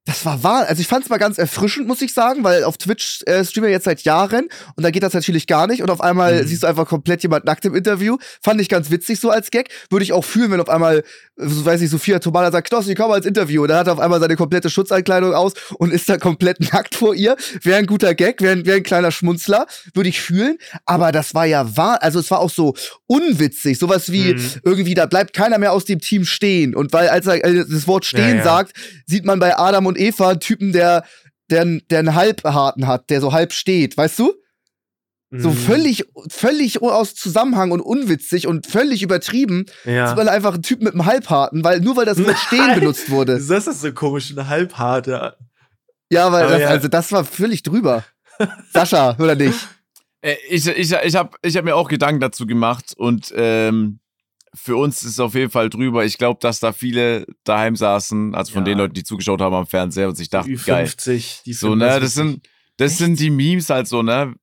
[0.05, 0.65] das war wahr.
[0.67, 3.67] Also ich fand es mal ganz erfrischend, muss ich sagen, weil auf Twitch äh, streamen
[3.67, 6.47] wir jetzt seit Jahren und da geht das natürlich gar nicht und auf einmal Mhm.
[6.47, 8.17] siehst du einfach komplett jemand nackt im Interview.
[8.41, 9.69] Fand ich ganz witzig so als Gag.
[9.89, 11.03] Würde ich auch fühlen, wenn auf einmal,
[11.35, 13.63] weiß ich, Sophia Tomala sagt, Knossi, komm mal ins Interview.
[13.63, 16.95] Und dann hat er auf einmal seine komplette Schutzeinkleidung aus und ist da komplett nackt
[16.95, 17.35] vor ihr.
[17.61, 20.57] Wäre ein guter Gag, wäre wär ein kleiner Schmunzler, würde ich fühlen.
[20.85, 22.75] Aber das war ja wahr, also es war auch so
[23.07, 23.79] unwitzig.
[23.79, 24.41] Sowas wie Mhm.
[24.63, 26.75] irgendwie, da bleibt keiner mehr aus dem Team stehen.
[26.75, 28.43] Und weil, als er äh, das Wort stehen Ja, ja.
[28.43, 28.73] sagt,
[29.07, 31.03] sieht man bei Adam und Eva einen Typen, der,
[31.49, 34.33] der, der einen Halbharten hat, der so halb steht, weißt du?
[35.35, 35.53] So Mhm.
[35.55, 39.65] völlig, völlig aus Zusammenhang und unwitzig und völlig übertrieben.
[39.83, 40.09] Ja.
[40.11, 43.09] Ist man einfach ein Typ mit einem Halbharten, weil nur weil das Wort stehen benutzt
[43.09, 43.39] wurde.
[43.41, 45.35] Das ist so komisch, eine halbharte.
[46.11, 46.67] Ja, weil Aber das, ja.
[46.67, 48.03] also das war völlig drüber.
[48.71, 49.57] Sascha, oder nicht?
[50.25, 53.99] Äh, Ich, ich, ich habe ich hab mir auch Gedanken dazu gemacht und ähm,
[54.55, 56.05] für uns ist es auf jeden Fall drüber.
[56.05, 58.71] Ich glaube, dass da viele daheim saßen, also von Ja.
[58.71, 61.21] den Leuten, die zugeschaut haben am Fernseher und sich dachten, Ü50, geil.
[61.45, 64.33] die So, finden ne, das sind, das sind die Memes halt so, ne?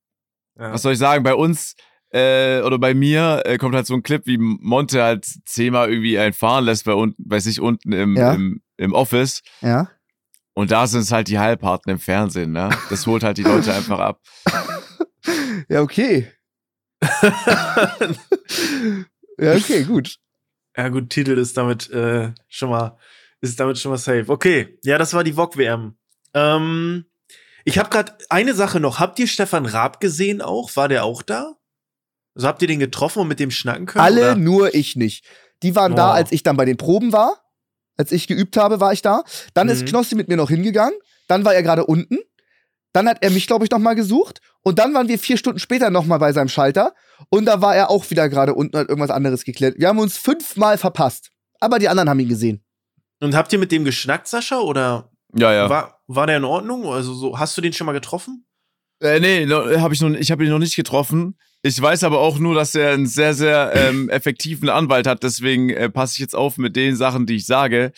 [0.57, 0.73] Ja.
[0.73, 1.23] Was soll ich sagen?
[1.23, 1.75] Bei uns
[2.09, 6.19] äh, oder bei mir äh, kommt halt so ein Clip, wie Monte halt zehnmal irgendwie
[6.19, 8.33] einen fahren lässt bei, un bei sich unten im, Ja.
[8.33, 9.41] im, im Office.
[9.61, 9.89] Ja.
[10.53, 12.69] Und da sind es halt die Halbharten im Fernsehen, ne?
[12.89, 14.19] Das holt halt die Leute einfach ab.
[15.69, 16.29] Ja, okay.
[19.39, 20.17] ja, okay, gut.
[20.75, 22.97] Ja, gut, Titel ist damit äh, schon mal
[23.41, 24.25] ist damit schon mal safe.
[24.27, 25.95] Okay, ja, das war die VOG WM.
[26.33, 27.05] Ähm,
[27.65, 28.99] ich habe gerade eine Sache noch.
[28.99, 30.75] Habt ihr Stefan Raab gesehen auch?
[30.75, 31.53] War der auch da?
[32.35, 34.03] Also habt ihr den getroffen und mit dem schnacken können?
[34.03, 34.35] Alle, oder?
[34.35, 35.25] nur ich nicht.
[35.63, 36.13] Die waren da, Oh.
[36.13, 37.41] als ich dann bei den Proben war.
[37.97, 39.23] Als ich geübt habe, war ich da.
[39.53, 39.87] Dann ist Mhm.
[39.87, 40.97] Knossi mit mir noch hingegangen.
[41.27, 42.17] Dann war er gerade unten.
[42.93, 44.39] Dann hat er mich, glaube ich, noch mal gesucht.
[44.63, 46.93] Und dann waren wir vier Stunden später noch mal bei seinem Schalter.
[47.29, 49.75] Und da war er auch wieder gerade unten und hat irgendwas anderes geklärt.
[49.77, 51.31] Wir haben uns fünfmal verpasst.
[51.59, 52.63] Aber die anderen haben ihn gesehen.
[53.21, 54.59] Und habt ihr mit dem geschnackt, Sascha?
[54.59, 55.69] Oder Ja, ja.
[55.69, 56.85] war, war der in Ordnung?
[56.85, 58.45] Also so, hast du den schon mal getroffen?
[59.01, 61.37] Äh, nee, hab ich, noch, ich habe ihn noch nicht getroffen.
[61.63, 65.23] Ich weiß aber auch nur, dass er einen sehr, sehr ähm, effektiven Anwalt hat.
[65.23, 67.91] Deswegen äh, passe ich jetzt auf mit den Sachen, die ich sage.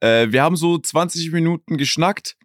[0.00, 2.36] Äh, wir haben so 20 Minuten geschnackt.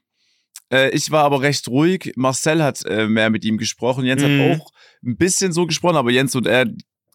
[0.71, 2.13] Äh, ich war aber recht ruhig.
[2.15, 4.05] Marcel hat äh, mehr mit ihm gesprochen.
[4.05, 4.39] Jens Mhm.
[4.51, 4.71] hat auch
[5.03, 6.65] ein bisschen so gesprochen, aber Jens und er,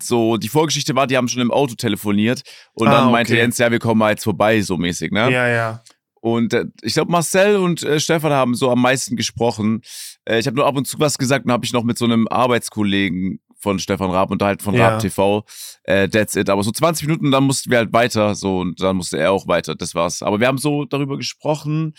[0.01, 2.43] so die Vorgeschichte war, die haben schon im Auto telefoniert.
[2.73, 3.41] Und Ah, dann meinte okay.
[3.43, 5.31] Jens, ja, wir kommen mal jetzt vorbei, so mäßig, ne?
[5.31, 5.83] Ja, ja.
[6.25, 9.83] Und äh, ich glaube, Marcel und äh, Stefan haben so am meisten gesprochen.
[10.25, 12.07] Äh, ich habe nur ab und zu was gesagt und habe ich noch mit so
[12.07, 14.89] einem Arbeitskollegen von Stefan Raab unterhalten, von Ja.
[14.89, 15.45] Raab TV.
[15.83, 16.49] Äh, that's it.
[16.49, 18.35] Aber so 20 Minuten, dann mussten wir halt weiter.
[18.35, 19.75] So, und dann musste er auch weiter.
[19.75, 20.23] Das war's.
[20.23, 21.93] Aber wir haben so darüber gesprochen,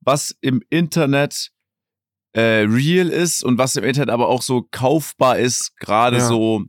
[0.00, 1.50] was im Internet
[2.34, 5.76] äh, real ist und was im Internet aber auch so kaufbar ist.
[5.78, 6.28] Gerade Ja.
[6.28, 6.62] so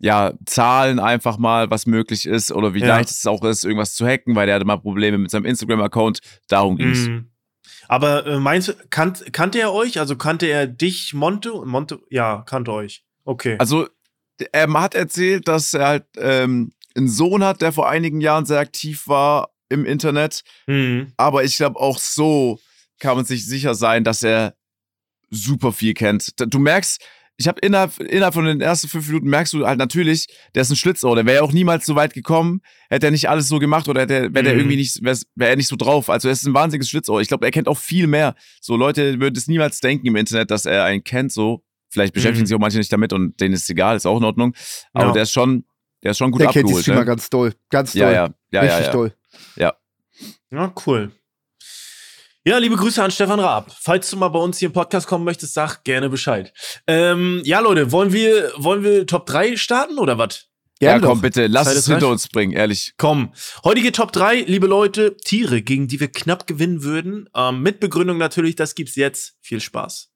[0.00, 2.88] ja, Zahlen einfach mal, was möglich ist oder wie Ja.
[2.88, 6.20] leicht es auch ist, irgendwas zu hacken, weil der hatte mal Probleme mit seinem Instagram-Account.
[6.48, 7.06] Darum ging's.
[7.06, 7.30] Mhm.
[7.86, 10.00] Aber äh, meinst du, kannt, kannte er euch?
[10.00, 11.52] Also kannte er dich, Monte?
[11.66, 13.04] Monte, ja, kannte euch.
[13.24, 13.56] Okay.
[13.58, 13.88] Also,
[14.52, 18.58] er hat erzählt, dass er halt ähm, einen Sohn hat, der vor einigen Jahren sehr
[18.58, 20.42] aktiv war im Internet.
[20.66, 21.12] Mhm.
[21.16, 22.58] Aber ich glaube, auch so
[23.00, 24.54] kann man sich sicher sein, dass er
[25.30, 26.32] super viel kennt.
[26.38, 27.00] Du merkst,
[27.40, 30.70] ich habe innerhalb, innerhalb von den ersten fünf Minuten merkst du halt natürlich, der ist
[30.70, 32.60] ein Schlitzohr, der wäre ja auch niemals so weit gekommen,
[32.90, 34.58] hätte er nicht alles so gemacht oder wäre der Mhm.
[34.60, 36.10] irgendwie nicht, wäre wär er nicht so drauf.
[36.10, 37.20] Also er ist ein wahnsinniges Schlitzohr.
[37.22, 38.34] Ich glaube, er kennt auch viel mehr.
[38.60, 41.64] So Leute würden es niemals denken im Internet, dass er einen kennt, so.
[41.88, 42.46] Vielleicht beschäftigen Mhm.
[42.46, 44.54] sich auch manche nicht damit und denen ist es egal, ist auch in Ordnung.
[44.92, 45.12] Aber Ja.
[45.12, 45.64] der ist schon,
[46.04, 46.82] der ist schon gut Der kennt die abgeholt.
[46.84, 47.06] Streamer Ne?
[47.06, 47.54] ganz doll.
[47.70, 48.00] Ganz doll.
[48.02, 48.92] Ja, ja, ja, ja, Richtig ja.
[48.92, 49.14] doll.
[49.56, 51.10] Ja, cool.
[52.50, 53.70] Ja, liebe Grüße an Stefan Raab.
[53.78, 56.52] Falls du mal bei uns hier im Podcast kommen möchtest, sag gerne Bescheid.
[56.88, 60.46] Ähm, ja, Leute, wollen wir, wollen wir Top 3 starten oder was?
[60.80, 61.22] Ja, komm, doch.
[61.22, 62.10] bitte, lass Zeit es hinter reif.
[62.10, 62.94] uns bringen, ehrlich.
[62.98, 63.32] Komm,
[63.62, 67.28] heutige Top 3, liebe Leute, Tiere, gegen die wir knapp gewinnen würden.
[67.36, 69.36] Ähm, mit Begründung natürlich, das gibt's jetzt.
[69.40, 70.10] Viel Spaß.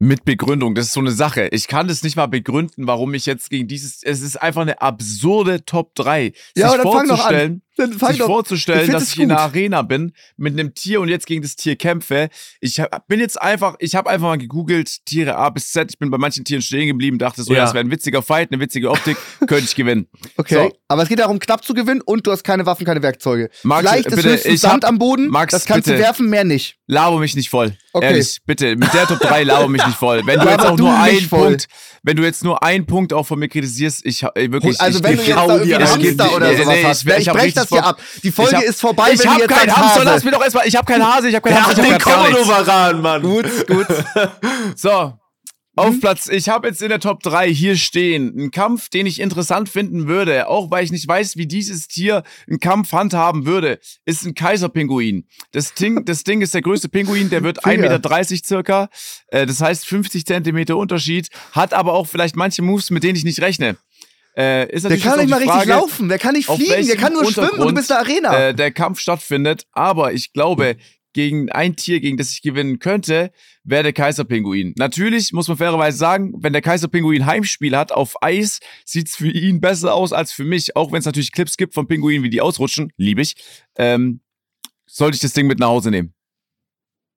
[0.00, 1.48] Mit Begründung, das ist so eine Sache.
[1.50, 4.02] Ich kann das nicht mal begründen, warum ich jetzt gegen dieses.
[4.04, 6.32] Es ist einfach eine absurde Top 3.
[6.56, 7.62] Ja, sich aber dann fang doch an.
[7.78, 8.26] Dann fang sich doch.
[8.26, 9.50] vorzustellen, Ich dass ich in einer gut.
[9.54, 12.28] Arena bin mit einem Tier und jetzt gegen das Tier kämpfe.
[12.60, 15.90] Ich hab, bin jetzt einfach, ich habe einfach mal gegoogelt, Tiere A bis Z.
[15.90, 17.58] Ich bin bei manchen Tieren stehen geblieben, dachte so, Ja.
[17.60, 19.16] ja, das wäre ein witziger Fight, eine witzige Optik,
[19.46, 20.08] könnte ich gewinnen.
[20.36, 20.54] Okay.
[20.54, 20.72] So.
[20.88, 23.48] Aber es geht darum, knapp zu gewinnen und du hast keine Waffen, keine Werkzeuge.
[23.62, 25.28] Max, Vielleicht ist bitte, höchstens ich hab- Sand am Boden.
[25.28, 25.98] Max, das kannst bitte.
[25.98, 26.76] du werfen, mehr nicht.
[26.86, 27.76] Laber mich nicht voll.
[27.92, 28.06] Okay.
[28.06, 28.74] Ehrlich, bitte.
[28.76, 30.22] Mit der Top 3 laber mich nicht voll.
[30.26, 31.48] Wenn du jetzt auch du nur einen voll.
[31.48, 31.66] Punkt,
[32.02, 34.80] wenn du jetzt nur einen Punkt auch von mir kritisierst, ich hab- ey, wirklich.
[34.80, 35.78] Also ich wenn geb du jetzt da irgendwie ich
[36.18, 38.00] Hamster oder sowas nee, hast, ich, ich, ich hab brech das das hier ab.
[38.22, 40.04] Die Folge hab- ist vorbei, Ich wenn hab jetzt keinen Hamster, Hase.
[40.04, 40.66] lass mir doch erstmal.
[40.66, 42.42] Ich hab keinen Hase, ich hab keinen hat ich hab gar nichts.
[42.42, 43.22] Komodo-Varan, Mann.
[43.22, 43.86] Gut, gut.
[44.76, 45.14] So.
[45.76, 49.20] Auf Platz, ich habe jetzt in der Top 3 hier stehen, einen Kampf, den ich
[49.20, 53.78] interessant finden würde, auch weil ich nicht weiß, wie dieses Tier einen Kampf handhaben würde,
[54.04, 55.28] ist ein Kaiserpinguin.
[55.52, 58.88] Das Ding, das Ding ist der größte Pinguin, der wird 1,30 Meter circa,
[59.28, 63.22] äh, das heißt 50 Zentimeter Unterschied, hat aber auch vielleicht manche Moves, mit denen ich
[63.22, 63.76] nicht rechne.
[64.38, 66.96] Äh, ist Der kann nicht mal die richtig Frage, laufen, der kann nicht fliegen, der
[66.96, 68.48] kann nur schwimmen und du bist der Arena.
[68.48, 69.66] äh, der Kampf stattfindet.
[69.72, 70.76] Aber ich glaube,
[71.12, 73.32] gegen ein Tier, gegen das ich gewinnen könnte,
[73.64, 74.74] wäre der Kaiserpinguin.
[74.78, 79.60] Natürlich muss man fairerweise sagen, wenn der Kaiserpinguin Heimspiel hat auf Eis, sieht's für ihn
[79.60, 80.76] besser aus als für mich.
[80.76, 83.34] Auch wenn es natürlich Clips gibt von Pinguinen, wie die ausrutschen, liebe ich.
[83.76, 84.20] Ähm,
[84.86, 86.14] sollte ich das Ding mit nach Hause nehmen.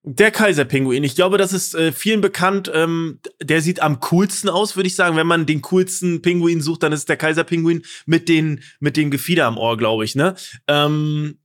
[0.03, 1.03] Der Kaiserpinguin.
[1.03, 2.71] Ich glaube, das ist äh, vielen bekannt.
[2.73, 5.15] Ähm, der sieht am coolsten aus, würde ich sagen.
[5.15, 9.11] Wenn man den coolsten Pinguin sucht, dann ist es der Kaiserpinguin mit den mit dem
[9.11, 10.15] Gefieder am Ohr, glaube ich.
[10.15, 10.35] Ne?
[10.67, 11.37] Ähm,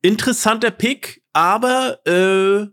[0.00, 2.68] interessanter Pick, aber äh,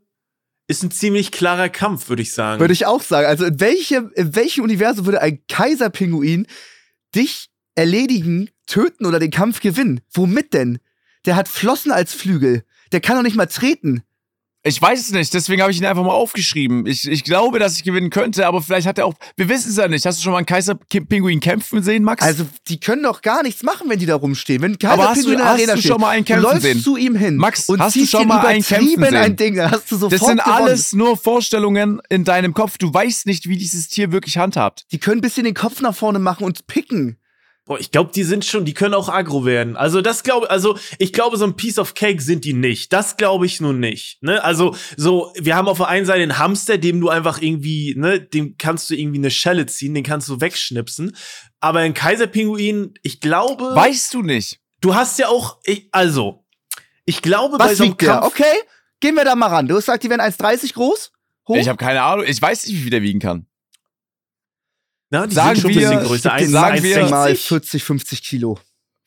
[0.67, 2.59] ist ein ziemlich klarer Kampf, würde ich sagen.
[2.59, 3.25] Würde ich auch sagen.
[3.25, 6.45] Also in welchem, in welchem Universum würde ein Kaiserpinguin
[7.15, 10.01] dich erledigen, töten oder den Kampf gewinnen?
[10.13, 10.77] Womit denn?
[11.25, 12.63] Der hat Flossen als Flügel.
[12.91, 14.03] Der kann doch nicht mal treten.
[14.63, 16.85] Ich weiß es nicht, deswegen habe ich ihn einfach mal aufgeschrieben.
[16.85, 19.15] Ich, ich glaube, dass ich gewinnen könnte, aber vielleicht hat er auch.
[19.35, 20.05] Wir wissen es ja nicht.
[20.05, 22.21] Hast du schon mal einen Kaiserpinguin kämpfen sehen, Max?
[22.23, 24.61] Also, die können doch gar nichts machen, wenn die da rumstehen.
[24.61, 26.25] Wenn ein Aber hast du- Kaiserpinguin in der hast Arena du steht, schon mal einen
[26.25, 26.79] du kämpfen läufst sehen?
[26.81, 29.15] zu ihm hin Max, und hast du schon mal einen kämpfen sehen?
[29.15, 30.63] ein Ding, hast du sofort das sind gewonnen.
[30.63, 32.77] alles nur Vorstellungen in deinem Kopf.
[32.77, 34.85] Du weißt nicht, wie dieses Tier wirklich handhabt.
[34.91, 37.17] Die können ein bisschen den Kopf nach vorne machen und picken.
[37.71, 39.77] Boah, ich glaube, die sind schon, die können auch aggro werden.
[39.77, 42.91] Also das glaube, also ich glaube, so ein Piece of Cake sind die nicht.
[42.91, 44.21] Das glaube ich nun nicht.
[44.21, 44.43] Ne?
[44.43, 48.19] Also so, wir haben auf der einen Seite einen Hamster, dem du einfach irgendwie, ne,
[48.19, 51.15] dem kannst du irgendwie eine Schelle ziehen, den kannst du wegschnipsen.
[51.61, 54.59] Aber ein Kaiserpinguin, ich glaube, Weißt du nicht.
[54.81, 56.43] du hast ja auch, ich, also,
[57.05, 58.09] ich glaube, bei Was so einem wiegt der?
[58.09, 58.53] Kampf, Okay,
[58.99, 59.69] gehen wir da mal ran.
[59.69, 61.13] Du hast gesagt, die werden 1,30 groß?
[61.47, 61.55] Hoch?
[61.55, 62.25] Ich habe keine Ahnung.
[62.27, 63.45] Ich weiß nicht, wie viel der wiegen kann.
[65.11, 66.33] Na, die sagen sind schon ein wir- bisschen größer.
[66.33, 67.09] Eins- sagen wir 1,60?
[67.11, 68.59] mal 40, 50 Kilo.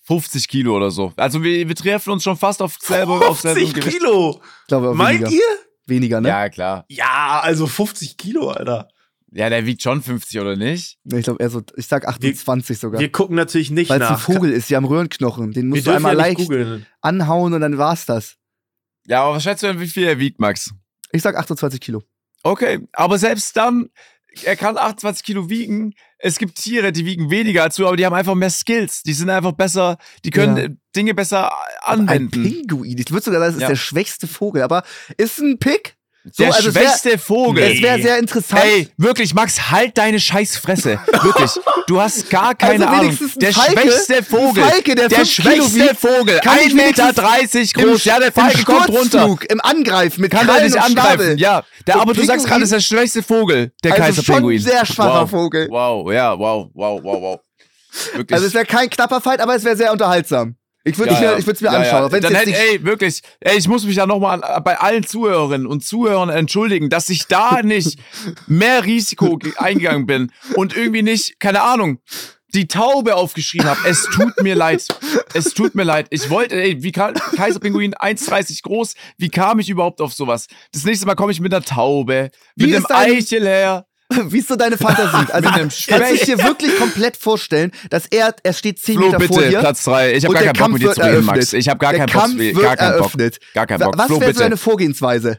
[0.06, 1.12] 50 Kilo oder so.
[1.16, 4.40] Also wir, wir treffen uns schon fast auf selbe, auf selbe 50 Kilo.
[4.62, 5.32] Ich glaube, Meint weniger.
[5.32, 5.58] ihr?
[5.86, 6.28] Weniger, ne?
[6.28, 6.84] Ja, klar.
[6.88, 8.88] Ja, also 50 Kilo, Alter.
[9.32, 10.98] Ja, der wiegt schon 50 oder nicht?
[11.04, 13.00] Ich glaube, eher so, ich sag 28 sogar.
[13.00, 14.20] Wir gucken natürlich nicht Weil es ein nach.
[14.20, 15.52] Vogel ist, die haben Röhrenknochen.
[15.52, 16.86] Den Wir musst du dürfen einmal ja leicht googeln.
[17.00, 18.36] anhauen und dann war's das.
[19.06, 20.70] Ja, aber was schätzt du denn, wie viel er wiegt, Max?
[21.12, 22.02] Ich sag 28 Kilo.
[22.42, 23.88] Okay, aber selbst dann,
[24.42, 25.94] er kann 28 Kilo wiegen.
[26.18, 29.02] Es gibt Tiere, die wiegen weniger als du, aber die haben einfach mehr Skills.
[29.02, 30.62] Die sind einfach besser, die können Ja.
[30.64, 32.42] äh, Dinge besser Ein anwenden.
[32.42, 32.98] Pinguin.
[32.98, 33.68] Ich würde sogar sagen, das ist Ja.
[33.68, 34.82] der schwächste Vogel, aber
[35.16, 35.96] ist ein Pick.
[36.32, 37.64] So, Der also es wär- schwächste Vogel.
[37.64, 38.62] Es wäre sehr interessant.
[38.64, 40.98] Ey, wirklich, Max, halt deine Scheißfresse.
[41.22, 41.50] Wirklich.
[41.86, 43.18] Du hast gar keine Also Ahnung.
[43.36, 44.64] Der Falke- schwächste Vogel.
[44.64, 46.40] Falke, der Kilo schwächste wiegt, Vogel.
[46.40, 47.12] kann ich 1,30 Meter
[47.92, 48.04] groß.
[48.04, 49.36] Ja, der Im Falke kommt runter.
[49.50, 51.18] Im Angreifen mit Kann er Krallen nicht und angreifen.
[51.18, 51.40] Schnabel.
[51.40, 54.04] Ja, der, Und aber du sagst Pinguin- gerade, das ist der schwächste Vogel, der Also
[54.22, 54.60] Kaiserpinguin.
[54.60, 55.30] schon sehr schwacher wow.
[55.30, 55.68] Vogel.
[55.68, 57.40] Wow, ja, wow, wow, wow, wow.
[58.14, 58.32] Wirklich.
[58.34, 60.56] Also es wäre kein knapper Fight, aber es wäre sehr unterhaltsam.
[60.86, 61.32] Ich würde Ja, ja.
[61.38, 62.02] es mir Ja, anschauen.
[62.04, 62.12] ja.
[62.12, 65.82] wenn's Dann hätte, ey, wirklich, ey, ich muss mich ja nochmal bei allen Zuhörerinnen und
[65.84, 67.98] Zuhörern entschuldigen, dass ich da nicht
[68.46, 72.00] mehr Risiko ge- eingegangen bin und irgendwie nicht, keine Ahnung,
[72.54, 73.80] die Taube aufgeschrieben habe.
[73.88, 74.86] Es tut mir leid.
[75.32, 76.06] Es tut mir leid.
[76.10, 80.46] Ich wollte, ey, wie kam, Kaiserpinguin 1,30 groß, wie kam ich überhaupt auf sowas?
[80.72, 83.86] Das nächste Mal komme ich mit einer Taube, Wie mit einem ist dein- Eichelherr.
[84.32, 85.26] Wie ist so deine Fantasie?
[85.32, 85.88] Also, einem kannst
[86.22, 89.58] du dir wirklich komplett vorstellen, dass er, er steht 10 Flo, Meter vor bitte, dir
[89.60, 90.12] Platz 3.
[90.14, 91.24] Ich habe gar keinen Bock mit dir zu reden.
[91.24, 91.52] Max.
[91.52, 92.62] Ich habe gar der keinen Kampf Bock.
[92.62, 93.00] Gar keinen Bock.
[93.00, 93.38] eröffnet.
[93.54, 93.98] Gar keinen Bock.
[93.98, 95.38] Was Flo, wäre so deine Vorgehensweise?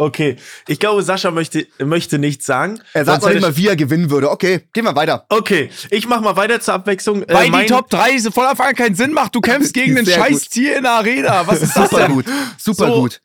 [0.00, 0.36] Okay,
[0.68, 2.80] ich glaube, Sascha möchte, möchte nichts sagen.
[2.92, 4.30] Er sagt hätte mal, wie er gewinnen würde.
[4.30, 5.26] Okay, gehen wir weiter.
[5.28, 7.24] ich- Okay, ich mach mal weiter zur Abwechslung.
[7.24, 9.34] Äh, Weil die mein- Top 3 so von Anfang an keinen Sinn macht.
[9.34, 11.44] Du kämpfst gegen ein scheiß Tier in der Arena.
[11.48, 12.12] Was ist das Super denn?
[12.12, 12.26] gut.
[12.58, 13.00] Super So.
[13.00, 13.20] gut.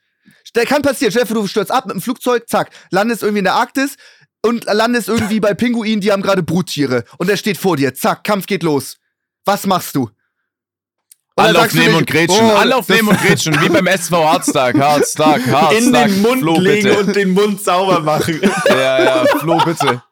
[0.55, 1.11] Der kann passieren.
[1.11, 3.95] Stell dir vor, du stürzt ab mit dem Flugzeug, zack, landest irgendwie in der Arktis
[4.45, 7.05] und landest irgendwie bei Pinguinen, die haben gerade Bruttiere.
[7.17, 7.93] Und er steht vor dir.
[7.93, 8.97] Zack, Kampf geht los.
[9.45, 10.09] Was machst du?
[11.35, 12.37] Und aufnehmen und grätschen.
[12.45, 13.61] oh, Alle aufnehmen das- und grätschen.
[13.61, 14.77] Wie beim SV Hardstark.
[14.77, 15.73] Hardstark, Hardstark.
[15.77, 16.99] in den Mund Flo, legen bitte.
[16.99, 18.39] und den Mund sauber machen.
[18.69, 20.03] Ja, ja, Flo, bitte.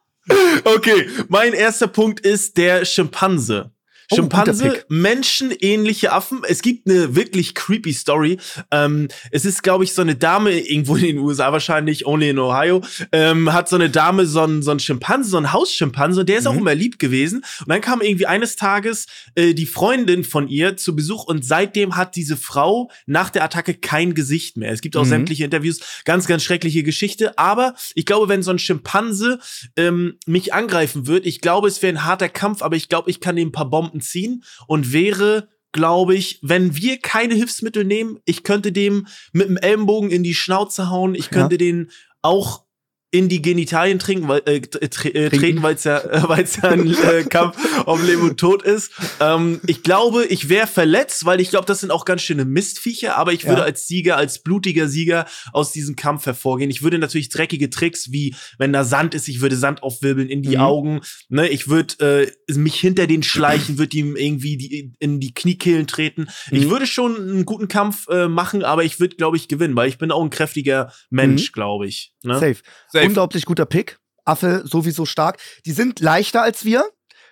[0.63, 3.71] Okay, mein erster Punkt ist der Schimpanse.
[4.11, 6.41] Oh, Schimpanse, menschenähnliche Affen.
[6.47, 8.37] Es gibt eine wirklich creepy Story.
[8.71, 12.39] Ähm, es ist, glaube ich, so eine Dame, irgendwo in den USA wahrscheinlich, only in
[12.39, 12.81] Ohio,
[13.11, 16.39] ähm, hat so eine Dame so einen, so einen Schimpanse, so einen Hausschimpanse, und der
[16.39, 16.59] ist auch Mhm.
[16.59, 17.43] immer lieb gewesen.
[17.61, 19.05] Und dann kam irgendwie eines Tages
[19.35, 23.73] äh, die Freundin von ihr zu Besuch und seitdem hat diese Frau nach der Attacke
[23.73, 24.71] kein Gesicht mehr.
[24.71, 25.09] Es gibt auch Mhm.
[25.09, 27.37] sämtliche Interviews, ganz, ganz schreckliche Geschichte.
[27.37, 29.39] Aber ich glaube, wenn so ein Schimpanse
[29.77, 33.19] ähm, mich angreifen wird, ich glaube, es wäre ein harter Kampf, aber ich glaube, ich
[33.19, 38.19] kann ihm ein paar Bomben ziehen und wäre glaube ich, wenn wir keine Hilfsmittel nehmen,
[38.25, 41.91] ich könnte dem mit dem Ellenbogen in die Schnauze hauen, ich könnte den
[42.21, 42.65] auch
[43.13, 46.69] in die Genitalien trinken, weil, äh, tre äh, treten, weil es ja, äh, weil's ja
[46.69, 48.91] ein äh, Kampf um Leben und Tod ist.
[49.19, 53.17] Ähm, ich glaube, ich wäre verletzt, weil ich glaube, das sind auch ganz schöne Mistviecher,
[53.17, 53.65] aber ich würde Ja.
[53.65, 56.69] als Sieger, als blutiger Sieger aus diesem Kampf hervorgehen.
[56.71, 60.41] Ich würde natürlich dreckige Tricks, wie wenn da Sand ist, ich würde Sand aufwirbeln in
[60.41, 60.61] die Mhm.
[60.61, 61.01] Augen.
[61.27, 61.49] Ne?
[61.49, 66.27] Ich würde äh, mich hinter den schleichen, würde ihm irgendwie die, in die Kniekehlen treten.
[66.49, 66.69] Ich Mhm.
[66.69, 69.97] würde schon einen guten Kampf äh, machen, aber ich würde, glaube ich, gewinnen, weil ich
[69.97, 71.53] bin auch ein kräftiger Mensch, Mhm.
[71.53, 72.13] glaube ich.
[72.23, 72.35] Ne?
[72.35, 72.55] Safe.
[72.87, 73.00] Safe.
[73.07, 73.97] Unglaublich guter Pick.
[74.25, 75.37] Affe sowieso stark.
[75.65, 76.85] Die sind leichter als wir,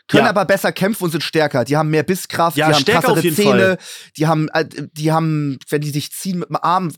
[0.07, 0.29] können Ja.
[0.31, 1.63] aber besser kämpfen und sind stärker.
[1.65, 3.77] Die haben mehr Bisskraft, Ja, die haben krassere Zähne, Fall.
[4.17, 6.91] die haben, äh, die haben, wenn die sich ziehen mit dem Arm,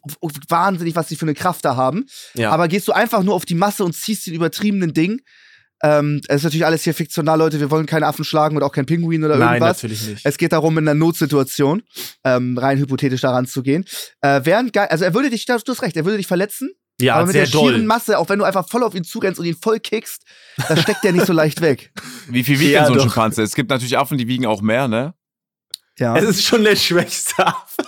[0.47, 2.05] wahnsinnig, was die für eine Kraft da haben.
[2.35, 2.51] Ja.
[2.51, 5.19] Aber gehst du einfach nur auf die Masse und ziehst den übertriebenen Ding.
[5.83, 7.59] Ähm, es ist natürlich alles hier fiktional, Leute.
[7.59, 9.77] Wir wollen keine Affen schlagen und auch keinen Pinguin oder Nein, irgendwas.
[9.77, 10.21] natürlich nicht.
[10.25, 11.81] Es geht darum, in einer Notsituation
[12.23, 13.83] ähm, rein hypothetisch daran zu gehen.
[14.21, 16.69] Äh, während also er würde dich, du hast recht, er würde dich verletzen,
[17.01, 17.83] ja, aber mit sehr der schieren doll.
[17.83, 20.23] Masse, auch wenn du einfach voll auf ihn zurennst und ihn voll kickst,
[20.67, 21.91] da steckt der nicht so leicht weg.
[22.27, 23.03] Wie viel wiegt Ja, denn so ein doch.
[23.05, 23.41] Schimpanse?
[23.43, 25.13] Es gibt natürlich Affen, die wiegen auch mehr, ne?
[25.99, 26.15] Ja.
[26.17, 27.81] Es ist schon der schwächste Affe.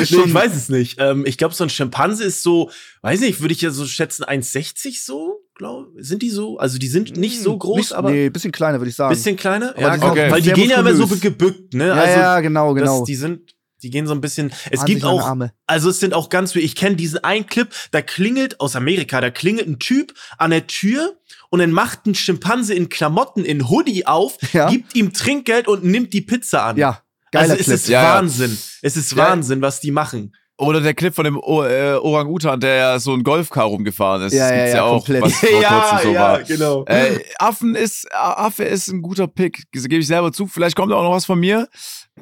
[0.00, 0.96] nee, schon- ich weiß es nicht.
[1.00, 2.70] Ähm, ich glaube, so ein Schimpanse ist so,
[3.02, 6.58] weiß nicht, würde ich ja so schätzen, 1,60 so, glaube Sind die so?
[6.58, 9.14] Also die sind nicht so groß, Nicht- aber Nee, bisschen kleiner, würde ich sagen.
[9.14, 9.70] bisschen kleiner.
[9.70, 10.30] Aber Ja, okay.
[10.30, 11.86] weil die gehen ja immer so gebückt, ne?
[11.88, 13.04] ja, also ja, genau, das, genau.
[13.04, 13.53] die sind,
[13.84, 14.52] die gehen so ein bisschen.
[14.70, 15.52] Es gibt auch, Arme.
[15.66, 16.64] also es sind auch ganz viele.
[16.64, 20.66] Ich kenne diesen einen Clip, da klingelt aus Amerika, da klingelt ein Typ an der
[20.66, 21.14] Tür
[21.50, 24.70] und dann macht ein Schimpanse in Klamotten in Hoodie auf, Ja.
[24.70, 26.76] gibt ihm Trinkgeld und nimmt die Pizza an.
[26.78, 27.74] Ja, geiler also es Clip.
[27.76, 28.14] ist Ja, ja.
[28.16, 28.58] Wahnsinn.
[28.82, 29.18] Es ist Ja.
[29.18, 30.34] Wahnsinn, was die machen.
[30.56, 34.34] Oder der Clip von dem o äh, Orang-Utan, der ja so ein Golfcar rumgefahren ist.
[34.34, 35.22] Ja, das ja, gibt's ja, ja auch, komplett.
[35.22, 36.42] was vor kurzem so war.
[36.44, 36.84] genau.
[36.86, 40.46] Äh, Affen ist, Affe ist ein guter Pick, das gebe ich selber zu.
[40.46, 41.68] Vielleicht kommt auch noch was von mir,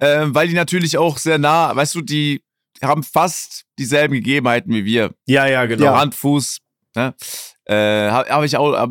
[0.01, 2.43] ähm, weil die natürlich auch sehr nah, weißt du, die
[2.83, 5.11] haben fast dieselben Gegebenheiten wie wir.
[5.27, 5.85] Ja, ja, genau.
[5.85, 6.01] Ja.
[6.01, 6.59] Hand, Fuß,
[6.97, 7.15] ne?
[7.67, 7.75] Äh,
[8.11, 8.91] habe hab ich auch, ab-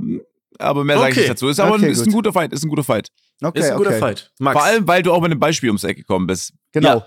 [0.59, 1.21] aber mehr sage ich Okay.
[1.21, 1.47] nicht dazu.
[1.49, 2.07] Ist aber Okay, ein, ist gut.
[2.09, 3.09] ein guter Fight, ist ein guter Fight.
[3.43, 3.99] Okay, ist ein guter okay.
[3.99, 4.31] Fight.
[4.39, 4.55] Max.
[4.55, 6.53] Vor allem, weil du auch mit einem Beispiel ums Eck gekommen bist.
[6.73, 7.03] Genau.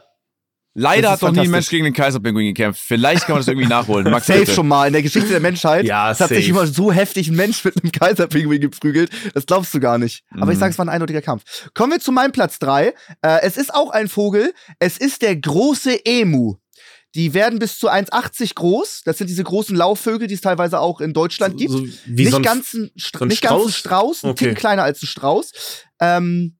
[0.76, 1.50] Leider hat noch nie ein.
[1.50, 2.80] Mensch gegen den Kaiserpinguin gekämpft.
[2.84, 4.10] Vielleicht kann man das irgendwie nachholen.
[4.10, 4.52] Max, Safe bitte.
[4.52, 5.84] schon mal in der Geschichte der Menschheit.
[5.94, 9.10] Ja, es hat sich immer so heftig ein Mensch mit einem Kaiserpinguin geprügelt.
[9.34, 10.24] Das glaubst du gar nicht.
[10.32, 10.60] Aber ich Mhm.
[10.60, 11.44] sage, es war ein eindeutiger Kampf.
[11.74, 12.88] Kommen wir zu meinem Platz 3.
[13.22, 14.52] Äh, es ist auch ein Vogel.
[14.80, 16.56] Es ist der große Emu.
[17.14, 19.02] Die werden bis zu 1,80 groß.
[19.04, 21.70] Das sind diese großen Laufvögel, die es teilweise auch in Deutschland gibt.
[21.70, 23.76] So, wie nicht so ein, ganz ein, St so ein nicht ganz ein Strauß?
[23.76, 24.44] Strauß, ein Okay.
[24.46, 25.52] Ticken kleiner als ein Strauß.
[26.00, 26.56] Ähm,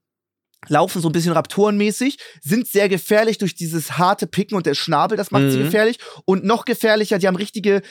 [0.69, 5.17] laufen so ein bisschen Raptorenmäßig, sind sehr gefährlich durch dieses harte Picken und der Schnabel,
[5.17, 5.65] das macht sie Mhm.
[5.65, 5.99] gefährlich.
[6.25, 7.83] Und noch gefährlicher, die haben richtige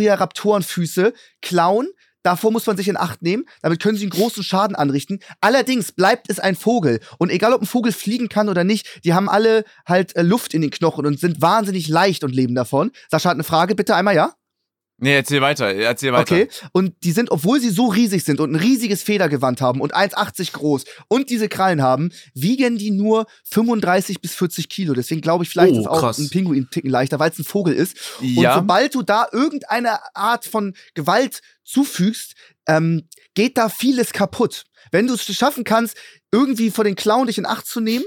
[0.00, 1.88] Dinosaurier-Raptorenfüße, klauen.
[2.22, 3.44] Davor muss man sich in Acht nehmen.
[3.62, 5.20] Damit können sie einen großen Schaden anrichten.
[5.40, 7.00] Allerdings bleibt es ein Vogel.
[7.16, 10.52] Und egal, ob ein Vogel fliegen kann oder nicht, die haben alle halt äh, Luft
[10.52, 12.90] in den Knochen und sind wahnsinnig leicht und leben davon.
[13.10, 14.34] Sascha hat eine Frage, bitte einmal, ja?
[15.00, 16.34] Nee, erzähl weiter, erzähl weiter.
[16.34, 16.48] Okay.
[16.72, 20.52] Und die sind, obwohl sie so riesig sind und ein riesiges Federgewand haben und 1,80
[20.52, 24.92] groß und diese Krallen haben, wiegen die nur 35 bis 40 Kilo.
[24.94, 26.18] Deswegen glaube ich, vielleicht Oh, ist auch krass.
[26.18, 27.96] ein Pinguin Ticken leichter, weil es ein Vogel ist.
[28.20, 28.54] Und Ja.
[28.54, 32.34] sobald du da irgendeine Art von Gewalt zufügst,
[32.68, 34.64] ähm, geht da vieles kaputt.
[34.92, 35.96] Wenn du es schaffen kannst,
[36.32, 38.04] irgendwie vor den Clown dich in Acht zu nehmen,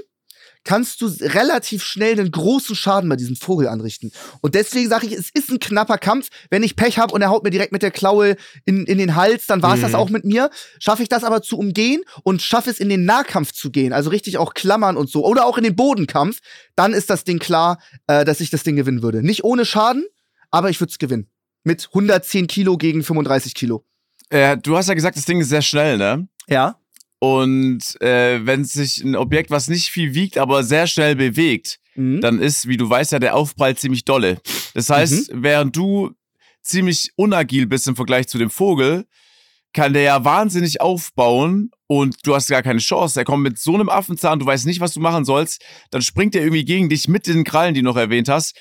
[0.64, 4.12] kannst du relativ schnell einen großen Schaden bei diesem Vogel anrichten.
[4.40, 6.28] Und deswegen sage ich, es ist ein knapper Kampf.
[6.50, 9.14] Wenn ich Pech habe und er haut mir direkt mit der Klaue in, in den
[9.14, 9.96] Hals, dann war es das Mhm.
[9.96, 10.50] auch mit mir.
[10.78, 14.10] Schaffe ich das aber zu umgehen und schaffe es in den Nahkampf zu gehen, also
[14.10, 16.38] richtig auch klammern und so, oder auch in den Bodenkampf,
[16.76, 19.22] dann ist das Ding klar, äh, dass ich das Ding gewinnen würde.
[19.22, 20.04] Nicht ohne Schaden,
[20.50, 21.28] aber ich würde es gewinnen.
[21.62, 23.84] Mit 110 Kilo gegen 35 Kilo.
[24.30, 26.26] Äh, du hast ja gesagt, das Ding ist sehr schnell, ne?
[26.48, 26.78] Ja.
[27.24, 32.20] Und äh, wenn sich ein Objekt, was nicht viel wiegt, aber sehr schnell bewegt, Mhm.
[32.20, 34.40] dann ist, wie du weißt, ja der Aufprall ziemlich dolle.
[34.74, 36.10] Das heißt, während du
[36.60, 39.04] ziemlich unagil bist im Vergleich zu dem Vogel,
[39.72, 43.20] kann der ja wahnsinnig aufbauen und du hast gar keine Chance.
[43.20, 45.62] Er kommt mit so einem Affenzahn, du weißt nicht, was du machen sollst,
[45.92, 48.56] dann springt er irgendwie gegen dich mit den Krallen, die du noch erwähnt hast.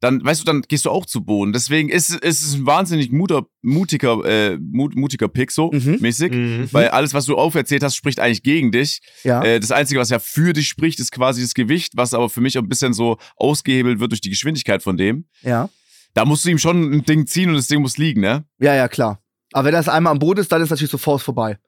[0.00, 1.52] Dann, weißt du, dann gehst du auch zu Boden.
[1.52, 5.98] Deswegen ist, ist es ein wahnsinnig muter, mutiger, äh, mut, mutiger Pick so Mhm.
[6.00, 6.30] mäßig.
[6.32, 6.68] Mhm.
[6.70, 9.00] Weil alles, was du auferzählt hast, spricht eigentlich gegen dich.
[9.24, 9.42] Ja.
[9.42, 12.40] Äh, das Einzige, was ja für dich spricht, ist quasi das Gewicht, was aber für
[12.40, 15.26] mich ein bisschen so ausgehebelt wird durch die Geschwindigkeit von dem.
[15.42, 15.68] ja.
[16.14, 18.44] Da musst du ihm schon ein Ding ziehen und das Ding muss liegen, ne?
[18.58, 19.22] Ja, ja, klar.
[19.52, 21.58] Aber wenn das einmal am Boden ist, dann ist natürlich sofort vorbei.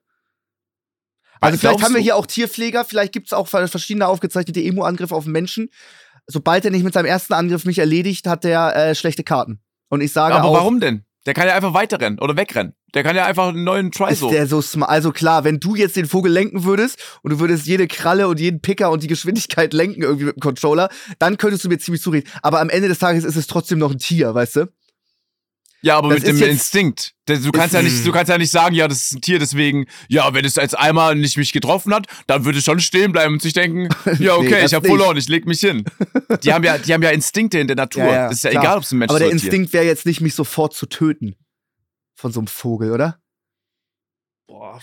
[1.41, 5.15] Also vielleicht Glaubst haben wir hier auch Tierpfleger, vielleicht gibt es auch verschiedene aufgezeichnete Emu-Angriffe
[5.15, 5.69] auf Menschen.
[6.31, 9.61] Sobald er nicht mit seinem ersten Angriff mich erledigt, hat der äh, schlechte Karten.
[9.89, 11.05] Und ich sage Aber auch, warum denn?
[11.27, 12.75] Der kann ja einfach weiterrennen oder wegrennen.
[12.95, 14.31] Der kann ja einfach einen neuen Try Ist so.
[14.31, 14.91] der so smart?
[14.91, 18.41] Also klar, wenn du jetzt den Vogel lenken würdest und du würdest jede Kralle und
[18.41, 22.03] jeden Picker und die Geschwindigkeit lenken irgendwie mit dem Controller, dann könntest du mir ziemlich
[22.03, 22.29] zureden.
[22.43, 24.67] Aber am Ende des Tages ist es trotzdem noch ein Tier, weißt du?
[25.83, 27.15] Ja, aber Das mit dem jetzt- Instinkt.
[27.27, 29.87] Du kannst ja nicht, du kannst ja nicht sagen, ja, das ist ein Tier, deswegen,
[30.09, 33.35] ja, wenn es jetzt einmal nicht mich getroffen hat, dann würde es schon stehen bleiben
[33.35, 35.85] und sich denken, ja, okay, das ich habe verloren, ich leg mich hin.
[36.43, 38.05] Die haben ja, die haben ja Instinkte in der Natur.
[38.05, 38.63] das ist ja klar.
[38.65, 39.47] egal, ob es ein Mensch Aber ist der oder ein Tier.
[39.49, 41.37] Instinkt wäre jetzt nicht, mich sofort zu töten.
[42.17, 43.19] Von so einem Vogel, oder?
[44.47, 44.81] Boah.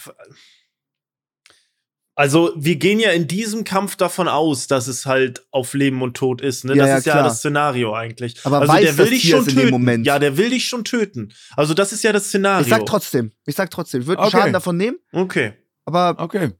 [2.19, 6.17] Also, wir gehen ja in diesem Kampf davon aus, dass es halt auf Leben und
[6.17, 6.65] Tod ist.
[6.65, 6.75] Ne?
[6.75, 7.23] Ja, das ja, ist ja klar.
[7.25, 8.43] das Szenario eigentlich.
[8.43, 9.71] Aber also, weiß der will dich schon es in dem töten.
[9.71, 10.07] Moment?
[10.07, 11.31] Ja, der will dich schon töten.
[11.55, 12.63] Also, das ist ja das Szenario.
[12.63, 13.31] Ich sag trotzdem.
[13.45, 14.01] Ich sag trotzdem.
[14.01, 14.37] Ich würde einen Okay.
[14.37, 15.53] Schaden davon nehmen, Okay.
[15.85, 16.53] aber Okay,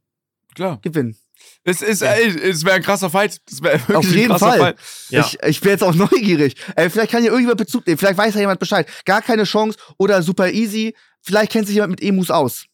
[0.53, 0.79] klar.
[0.83, 1.17] gewinnen.
[1.63, 3.41] Es ist, ey, es wäre ein krasser Fight.
[3.51, 4.59] Es wäre wirklich Auf jeden Fall.
[4.59, 4.77] Fight.
[5.09, 5.21] Ja.
[5.21, 6.55] Ich, ich bin jetzt auch neugierig.
[6.75, 7.97] Ey, vielleicht kann hier irgendjemand Bezug nehmen.
[7.97, 8.87] Vielleicht weiß ja jemand Bescheid.
[9.05, 10.95] Gar keine Chance oder super easy.
[11.21, 12.65] Vielleicht kennt sich jemand mit Emus aus.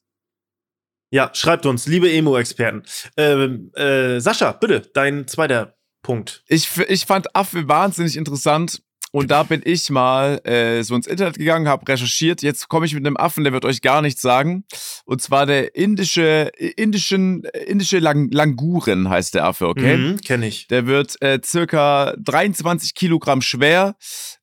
[1.14, 2.82] Ja, schreibt uns, liebe Emo-Experten.
[3.18, 6.43] Ähm, äh, Sascha, bitte, dein zweiter Punkt.
[6.47, 8.82] Ich, ich fand Affe wahnsinnig interessant.
[9.11, 12.41] Und da bin ich mal äh, so ins Internet gegangen, habe recherchiert.
[12.41, 14.64] Jetzt komme ich mit einem Affen, der wird euch gar nichts sagen.
[15.05, 19.97] Und zwar der indische, indischen, indische Lang Languren heißt der Affe, okay?
[19.97, 20.66] Mhm, Kenne ich.
[20.66, 23.97] Der wird äh, circa 23 Kilogramm schwer,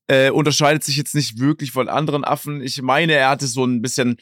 [0.06, 2.62] äh, unterscheidet sich jetzt nicht wirklich von anderen Affen.
[2.62, 4.18] Ich meine, er hatte so ein bisschen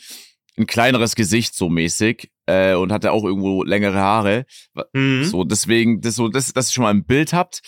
[0.59, 4.47] ein kleineres Gesicht so mäßig äh, und hatte auch irgendwo längere Haare.
[4.93, 5.25] Mhm.
[5.25, 7.61] So, deswegen, das so, dass, dass ihr schon mal ein Bild habt.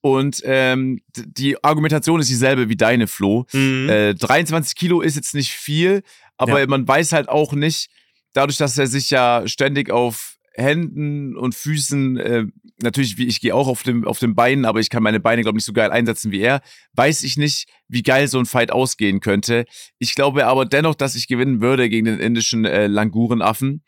[0.00, 3.46] Und ähm, die Argumentation ist dieselbe wie deine, Flo.
[3.52, 3.88] Mhm.
[3.88, 6.02] Äh, 23 Kilo ist jetzt nicht viel,
[6.36, 6.66] aber Ja.
[6.66, 7.88] man weiß halt auch nicht,
[8.32, 12.44] dadurch, dass er sich ja ständig auf Händen und Füßen, äh,
[12.80, 15.42] natürlich, wie ich gehe auch auf dem, auf den Beinen, aber ich kann meine Beine,
[15.42, 16.60] glaube ich, nicht so geil einsetzen wie er,
[16.94, 19.66] weiß ich nicht, wie geil so ein Fight ausgehen könnte.
[19.98, 23.82] Ich glaube aber dennoch, dass ich gewinnen würde gegen den indischen äh, Langurenaffen.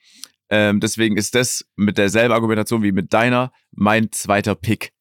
[0.50, 4.92] Ähm, deswegen ist das mit derselben Argumentation wie mit deiner mein zweiter Pick.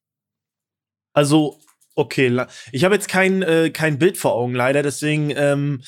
[1.14, 1.60] Also,
[1.96, 5.82] okay, ich habe jetzt kein, äh, kein Bild vor Augen, leider, deswegen ähm,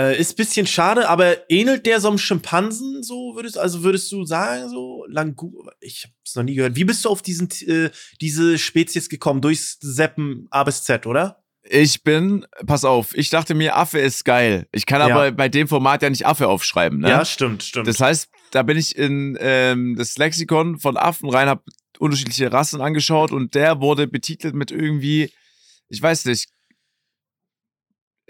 [0.00, 4.24] äh, ist bisschen schade, aber ähnelt der so einem Schimpansen, so würdest also würdest du
[4.24, 6.76] sagen, so Langu ich hab's noch nie gehört.
[6.76, 7.90] Wie bist du auf diesen, äh,
[8.20, 9.40] diese Spezies gekommen?
[9.40, 11.42] Durchs Seppen A bis Z, oder?
[11.62, 14.66] Ich bin, pass auf, ich dachte mir, Affe ist geil.
[14.72, 15.30] Ich kann aber Ja.
[15.30, 17.10] bei dem Format ja nicht Affe aufschreiben, ne?
[17.10, 17.86] Ja, stimmt, stimmt.
[17.86, 21.62] Das heißt, da bin ich in ähm, das Lexikon von Affen rein, habe
[21.98, 25.30] unterschiedliche Rassen angeschaut und der wurde betitelt mit irgendwie,
[25.88, 26.48] ich weiß nicht,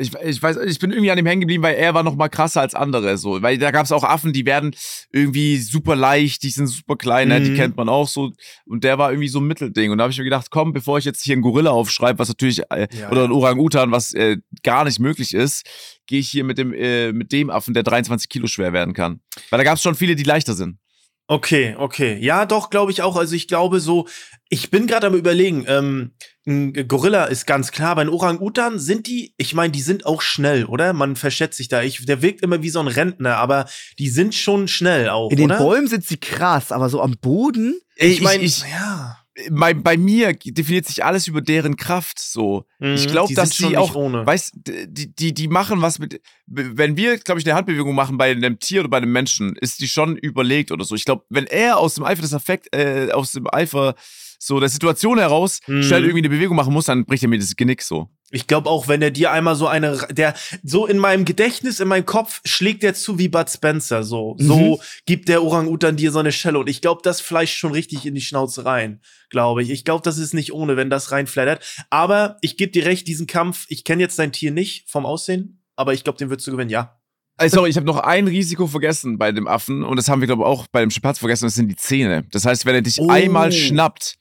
[0.01, 2.29] ich, ich weiß, ich bin irgendwie an dem hängen geblieben, weil er war noch mal
[2.29, 4.75] krasser als andere, so, weil da gab es auch Affen, die werden
[5.13, 7.41] irgendwie super leicht, die sind super klein, ne?
[7.41, 7.55] die Mhm.
[7.57, 8.33] kennt man auch so
[8.67, 10.99] und der war irgendwie so ein Mittelding und da habe ich mir gedacht, komm, bevor
[10.99, 13.27] ich jetzt hier einen Gorilla aufschreibe, was natürlich äh, Ja, oder ja.
[13.29, 15.65] ein Orang-Utan, was äh, gar nicht möglich ist,
[16.07, 19.21] gehe ich hier mit dem äh, mit dem Affen, der 23 Kilo schwer werden kann,
[19.51, 20.79] weil da gab es schon viele, die leichter sind.
[21.31, 22.19] Okay, okay.
[22.21, 23.15] Ja, doch, glaube ich auch.
[23.15, 24.09] Also ich glaube so,
[24.49, 26.11] ich bin gerade am überlegen, ähm,
[26.45, 30.23] ein Gorilla ist ganz klar, bei den Orang-Utan sind die, ich meine, die sind auch
[30.23, 30.93] schnell, oder?
[30.93, 31.83] Man verschätzt sich da.
[31.83, 33.67] Ich, der wirkt immer wie so ein Rentner, aber
[34.01, 35.59] die sind schon schnell auch, In den oder?
[35.59, 37.79] Bäumen sind sie krass, aber so am Boden.
[37.95, 39.20] ich meine, ich, ja.
[39.51, 42.65] Bei, bei mir definiert sich alles über deren Kraft so.
[42.81, 44.27] ich Mhm, glaube, die dass nicht auch, ohne.
[44.27, 48.31] weißt, die, die, die machen was mit, wenn wir, glaube ich, eine Handbewegung machen bei
[48.31, 50.95] einem Tier oder bei einem Menschen, ist die schon überlegt oder so.
[50.95, 53.95] Ich glaube, wenn er aus dem Eifer des Affekt, äh, aus dem Eifer
[54.39, 55.83] so der Situation heraus Mhm.
[55.83, 58.09] schnell irgendwie eine Bewegung machen muss, dann bricht er mir das Genick so.
[58.33, 61.89] Ich glaube auch, wenn er dir einmal so eine, der so in meinem Gedächtnis, in
[61.89, 64.05] meinem Kopf schlägt er zu wie Bud Spencer.
[64.05, 64.45] So, Mhm.
[64.47, 66.59] so gibt der Orang-Utan dir so eine Schelle.
[66.61, 69.01] Und ich glaube, das fleischt schon richtig in die Schnauze rein,
[69.31, 69.71] glaube ich.
[69.71, 71.65] Ich glaube, das ist nicht ohne, wenn das reinflattert.
[71.91, 75.63] Aber ich gebe dir recht, diesen Kampf, ich kenne jetzt dein Tier nicht vom Aussehen,
[75.75, 76.97] aber ich glaube, den würdest du gewinnen, ja.
[77.47, 80.43] Sorry, ich habe noch ein Risiko vergessen bei dem Affen und das haben wir, glaube
[80.43, 82.25] ich, auch bei dem Schimpanz vergessen, das sind die Zähne.
[82.33, 83.09] Das heißt, wenn er dich Oh.
[83.09, 84.17] einmal schnappt,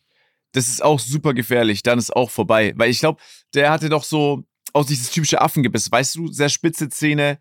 [0.53, 2.73] das ist auch super gefährlich, dann ist auch vorbei.
[2.75, 3.21] Weil ich glaube,
[3.53, 4.43] der hatte doch so
[4.73, 7.39] auch dieses typische Affengebiss, weißt du, sehr spitze Zähne,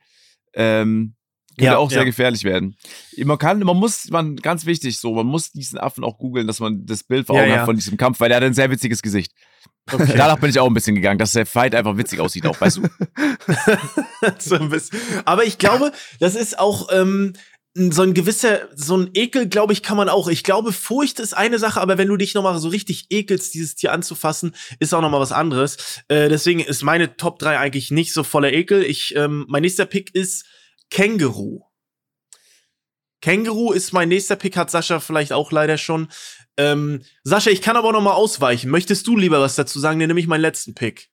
[0.55, 1.15] ähm,
[1.59, 2.05] könnte Ja, auch sehr ja.
[2.05, 2.77] gefährlich werden.
[3.17, 6.61] Man kann, man muss, man, ganz wichtig so, man muss diesen Affen auch googeln, dass
[6.61, 7.59] man das Bild vor Augen ja.
[7.59, 9.33] hat von diesem Kampf, weil der hat ein sehr witziges Gesicht.
[9.91, 10.15] Okay.
[10.17, 12.77] Danach bin ich auch ein bisschen gegangen, dass der Fight einfach witzig aussieht auch, weißt
[12.79, 12.83] du?
[14.39, 15.01] so ein bisschen.
[15.25, 17.33] Aber ich glaube, das ist auch ähm,
[17.93, 20.29] so ein gewisser, so ein Ekel, glaube ich, kann man auch.
[20.29, 23.75] Ich glaube, Furcht ist eine Sache, aber wenn du dich nochmal so richtig ekelst, dieses
[23.77, 25.77] Tier anzufassen, ist auch nochmal was anderes.
[26.09, 28.83] Äh, deswegen ist meine Top 3 eigentlich nicht so voller Ekel.
[28.83, 30.45] Ich, ähm, mein nächster Pick ist
[30.91, 31.63] Känguru.
[33.21, 36.09] Känguru ist mein nächster Pick, hat Sascha vielleicht auch leider schon.
[36.57, 38.71] Ähm, Sascha, ich kann aber noch mal ausweichen.
[38.71, 39.99] Möchtest du lieber was dazu sagen?
[39.99, 41.09] Dann nehme ich meinen letzten Pick.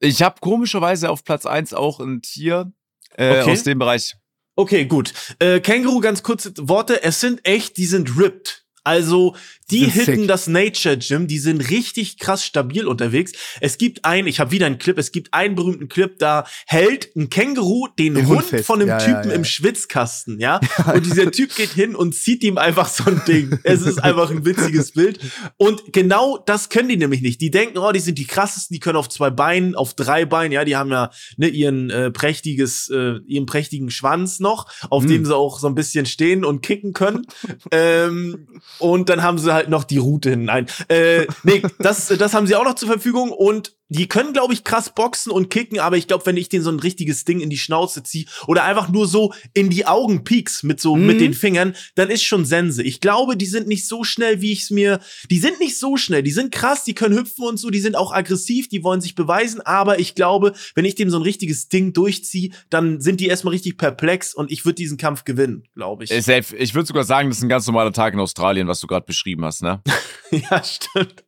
[0.00, 2.72] Ich habe komischerweise auf Platz 1 auch ein Tier,
[3.14, 3.52] äh, Okay.
[3.52, 4.16] aus dem Bereich.
[4.58, 5.12] Okay, gut.
[5.38, 7.04] Äh, Känguru, ganz kurze Worte.
[7.04, 8.64] Es sind echt, die sind ripped.
[8.82, 9.36] Also,
[9.70, 10.28] die Sind hitten sick.
[10.28, 13.32] das Nature Gym, die sind richtig krass stabil unterwegs.
[13.60, 17.14] Es gibt einen, ich habe wieder einen Clip, es gibt einen berühmten Clip, da hält
[17.16, 19.36] ein Känguru den, Den Hund Hund von einem Ja, ja, Typen ja.
[19.36, 20.60] im Schwitzkasten, ja?
[20.94, 23.58] Und dieser Typ geht hin und zieht ihm einfach so ein Ding.
[23.62, 25.18] Es ist einfach ein witziges Bild.
[25.56, 27.40] Und genau das können die nämlich nicht.
[27.40, 30.52] Die denken, oh, die sind die krassesten, die können auf zwei Beinen, auf drei Beinen,
[30.52, 35.08] ja, die haben ja ne, ihren äh, prächtiges, äh, ihren prächtigen Schwanz noch, auf Mm.
[35.08, 37.26] dem sie auch so ein bisschen stehen und kicken können.
[37.70, 38.48] ähm,
[38.78, 40.44] und dann haben sie halt noch die Route hin.
[40.44, 44.52] Nein, äh, nee, das, das haben sie auch noch zur Verfügung und die können, glaube
[44.52, 47.40] ich, krass boxen und kicken, aber ich glaube, wenn ich denen so ein richtiges Ding
[47.40, 51.06] in die Schnauze ziehe oder einfach nur so in die Augen pieks mit so Mhm.
[51.06, 52.82] mit den Fingern, dann ist schon Sense.
[52.82, 55.00] Ich glaube, die sind nicht so schnell, wie ich es mir.
[55.30, 56.22] Die sind nicht so schnell.
[56.22, 59.14] Die sind krass, die können hüpfen und so, die sind auch aggressiv, die wollen sich
[59.14, 63.26] beweisen, aber ich glaube, wenn ich dem so ein richtiges Ding durchziehe, dann sind die
[63.26, 66.10] erstmal richtig perplex und ich würde diesen Kampf gewinnen, glaube ich.
[66.10, 66.56] Äh, safe.
[66.56, 69.06] Ich würde sogar sagen, das ist ein ganz normaler Tag in Australien, was du gerade
[69.06, 69.80] beschrieben hast, ne?
[70.30, 71.24] ja, stimmt.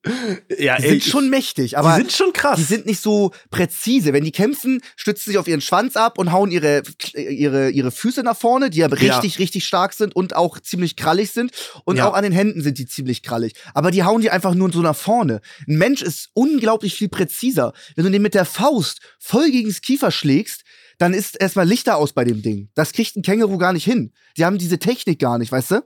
[0.59, 2.50] Ja, Die ey, sind schon mächtig, aber die sind schon krass.
[2.57, 4.13] Die sind nicht so präzise.
[4.13, 6.83] Wenn die kämpfen, stützen sie sich auf ihren Schwanz ab und hauen ihre,
[7.15, 11.31] ihre, ihre Füße nach vorne, die ja richtig, richtig stark sind und auch ziemlich krallig
[11.31, 11.53] sind.
[11.85, 12.09] Und Ja.
[12.09, 13.55] auch an den Händen sind die ziemlich krallig.
[13.75, 15.41] Aber die hauen die einfach nur so nach vorne.
[15.69, 17.73] Ein Mensch ist unglaublich viel präziser.
[17.97, 20.63] Wenn du den mit der Faust voll gegens Kiefer schlägst,
[20.99, 22.69] dann ist erstmal Lichter aus bei dem Ding.
[22.75, 24.13] Das kriegt ein Känguru gar nicht hin.
[24.37, 25.81] Die haben diese Technik gar nicht, weißt du?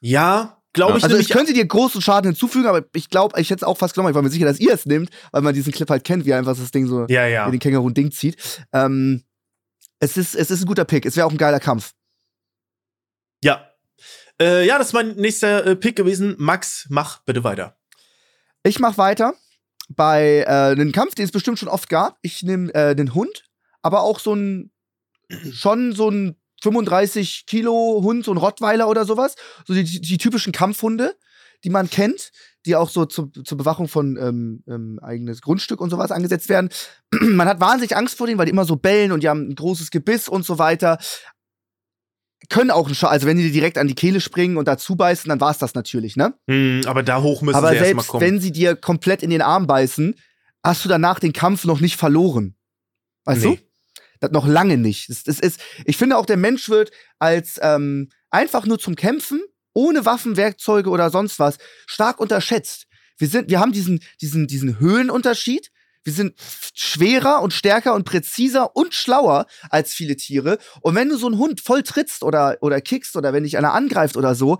[0.00, 3.60] ja, glaube ich Also es könnte dir großen Schaden hinzufügen, aber ich glaube, ich hätte
[3.60, 4.10] es auch fast genommen.
[4.10, 6.34] Ich war mir sicher, dass ihr es nehmt, weil man diesen Clip halt kennt, wie
[6.34, 7.46] einfach das Ding so ja, ja.
[7.46, 8.36] wie den Känguru ein Ding zieht.
[8.72, 9.24] Ähm,
[9.98, 11.06] es, ist, es ist ein guter Pick.
[11.06, 11.92] Es wäre auch ein geiler Kampf.
[13.42, 13.70] Ja.
[14.40, 16.34] Äh, ja, das ist mein nächster äh, Pick gewesen.
[16.38, 17.76] Max, mach bitte weiter.
[18.62, 19.34] Ich mache weiter
[19.88, 22.18] bei äh, einem Kampf, den es bestimmt schon oft gab.
[22.22, 23.44] Ich nehme äh, den Hund,
[23.82, 24.70] aber auch so ein
[25.52, 29.34] schon so ein 35 Kilo Hund, so ein Rottweiler oder sowas.
[29.66, 31.16] So die, die typischen Kampfhunde,
[31.64, 32.30] die man kennt,
[32.66, 36.68] die auch so zu, zur Bewachung von ähm, ähm, eigenes Grundstück und sowas angesetzt werden.
[37.20, 39.54] man hat wahnsinnig Angst vor denen, weil die immer so bellen und die haben ein
[39.54, 40.98] großes Gebiss und so weiter.
[42.48, 44.76] Können auch, einen Scha- also wenn die dir direkt an die Kehle springen und da
[44.78, 46.34] zubeißen, dann war's das natürlich, ne?
[46.48, 48.22] Hm, aber da hoch müssen Aber sie selbst kommen.
[48.22, 50.14] wenn sie dir komplett in den Arm beißen,
[50.64, 52.56] hast du danach den Kampf noch nicht verloren.
[53.24, 53.56] Weißt Nee.
[53.56, 53.62] du?
[54.20, 55.08] Das noch lange nicht.
[55.08, 59.42] Das, das ist, ich finde auch, der Mensch wird als ähm, einfach nur zum Kämpfen,
[59.72, 62.86] ohne Waffen, Werkzeuge oder sonst was, stark unterschätzt.
[63.16, 65.70] Wir, sind, wir haben diesen, diesen, diesen Höhenunterschied.
[66.02, 66.34] Wir sind
[66.74, 70.58] schwerer und stärker und präziser und schlauer als viele Tiere.
[70.80, 73.74] Und wenn du so einen Hund voll trittst oder, oder kickst oder wenn dich einer
[73.74, 74.58] angreift oder so,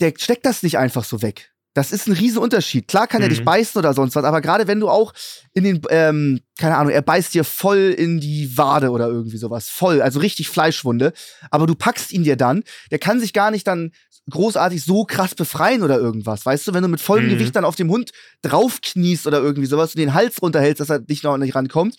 [0.00, 1.53] der steckt das nicht einfach so weg.
[1.74, 2.86] Das ist ein Riesenunterschied.
[2.88, 3.34] Klar kann er Mhm.
[3.34, 5.12] dich beißen oder sonst was, aber gerade wenn du auch
[5.52, 9.68] in den, ähm, keine Ahnung, er beißt dir voll in die Wade oder irgendwie sowas,
[9.68, 11.12] voll, also richtig Fleischwunde,
[11.50, 12.62] aber du packst ihn dir dann,
[12.92, 13.90] der kann sich gar nicht dann
[14.30, 17.30] großartig so krass befreien oder irgendwas, weißt du, wenn du mit vollem Mhm.
[17.30, 18.12] Gewicht dann auf dem Hund
[18.42, 21.96] draufkniest oder irgendwie sowas und den Hals runterhältst, dass er dich noch nicht rankommt,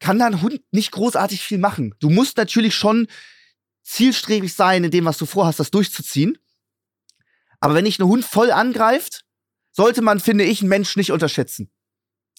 [0.00, 1.94] kann da ein Hund nicht großartig viel machen.
[2.00, 3.06] Du musst natürlich schon
[3.84, 6.38] zielstrebig sein in dem, was du vorhast, das durchzuziehen.
[7.62, 9.22] Aber wenn dich ein Hund voll angreift,
[9.70, 11.70] sollte man, finde ich, einen Mensch nicht unterschätzen.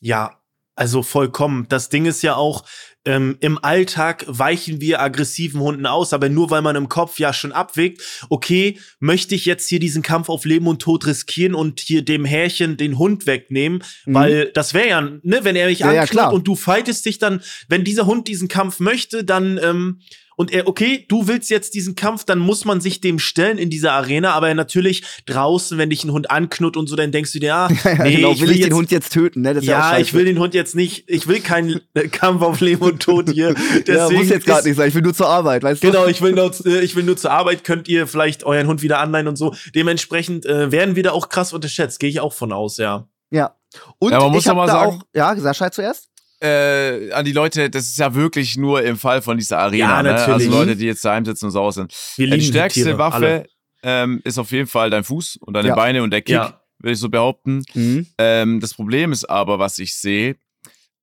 [0.01, 0.39] Ja,
[0.76, 1.67] also vollkommen.
[1.69, 2.65] Das Ding ist ja auch,
[3.05, 7.32] ähm, im Alltag weichen wir aggressiven Hunden aus, aber nur weil man im Kopf ja
[7.32, 11.80] schon abwägt, okay, möchte ich jetzt hier diesen Kampf auf Leben und Tod riskieren und
[11.80, 14.13] hier dem Härchen den Hund wegnehmen, Mhm.
[14.13, 16.34] weil das wäre ja, ne, wenn er mich Ja, ja, anknurrt klar.
[16.34, 20.01] und du fightest dich dann, wenn dieser Hund diesen Kampf möchte, dann ähm,
[20.36, 23.70] und er, okay, du willst jetzt diesen Kampf, dann muss man sich dem stellen in
[23.70, 27.40] dieser Arena, aber natürlich draußen, wenn dich ein Hund anknurrt und so, dann denkst du
[27.40, 27.68] dir, ah,
[28.04, 29.54] nee, genau, ich will will ich jetzt den Hund jetzt töten, ne?
[29.54, 32.08] Das ist ja, auch ja, ich will den Hund jetzt nicht, ich will keinen äh,
[32.08, 33.54] Kampf auf Leben und Tod hier.
[33.54, 35.88] Deswegen ja, muss jetzt gerade nicht sein, ich will nur zur Arbeit, weißt du?
[35.88, 38.82] Genau, ich will, nur, äh, ich will nur zur Arbeit, könnt ihr vielleicht euren Hund
[38.82, 39.54] wieder anleihen und so.
[39.76, 43.08] Dementsprechend äh, werden wir da auch krass unterschätzt, gehe ich auch von aus, ja.
[43.32, 43.56] Ja.
[44.00, 46.10] Und Ja, man muss ich hab da sagen- auch, ja, Sascha zuerst?
[46.44, 49.78] Äh, an die Leute, das ist ja wirklich nur im Fall von dieser Arena.
[49.98, 50.10] Ja, Ne?
[50.12, 50.48] natürlich.
[50.48, 51.94] Also Leute, die jetzt daheim sitzen und sauer sind.
[52.18, 53.46] Wir Äh, die stärkste Tiere, Waffe
[53.82, 55.76] ähm, ist auf jeden Fall dein Fuß und deine Ja.
[55.76, 56.62] Beine und der Kick, Ja.
[56.80, 57.64] würde ich so behaupten.
[57.74, 58.08] Mhm.
[58.18, 60.36] Ähm, das Problem ist aber, was ich sehe,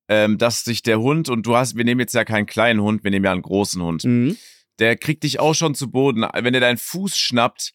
[0.09, 3.03] ähm, dass sich der Hund, und du hast, wir nehmen jetzt ja keinen kleinen Hund,
[3.03, 4.37] wir nehmen ja einen großen Hund, Mhm.
[4.79, 6.25] der kriegt dich auch schon zu Boden.
[6.33, 7.71] Wenn er deinen Fuß schnappt,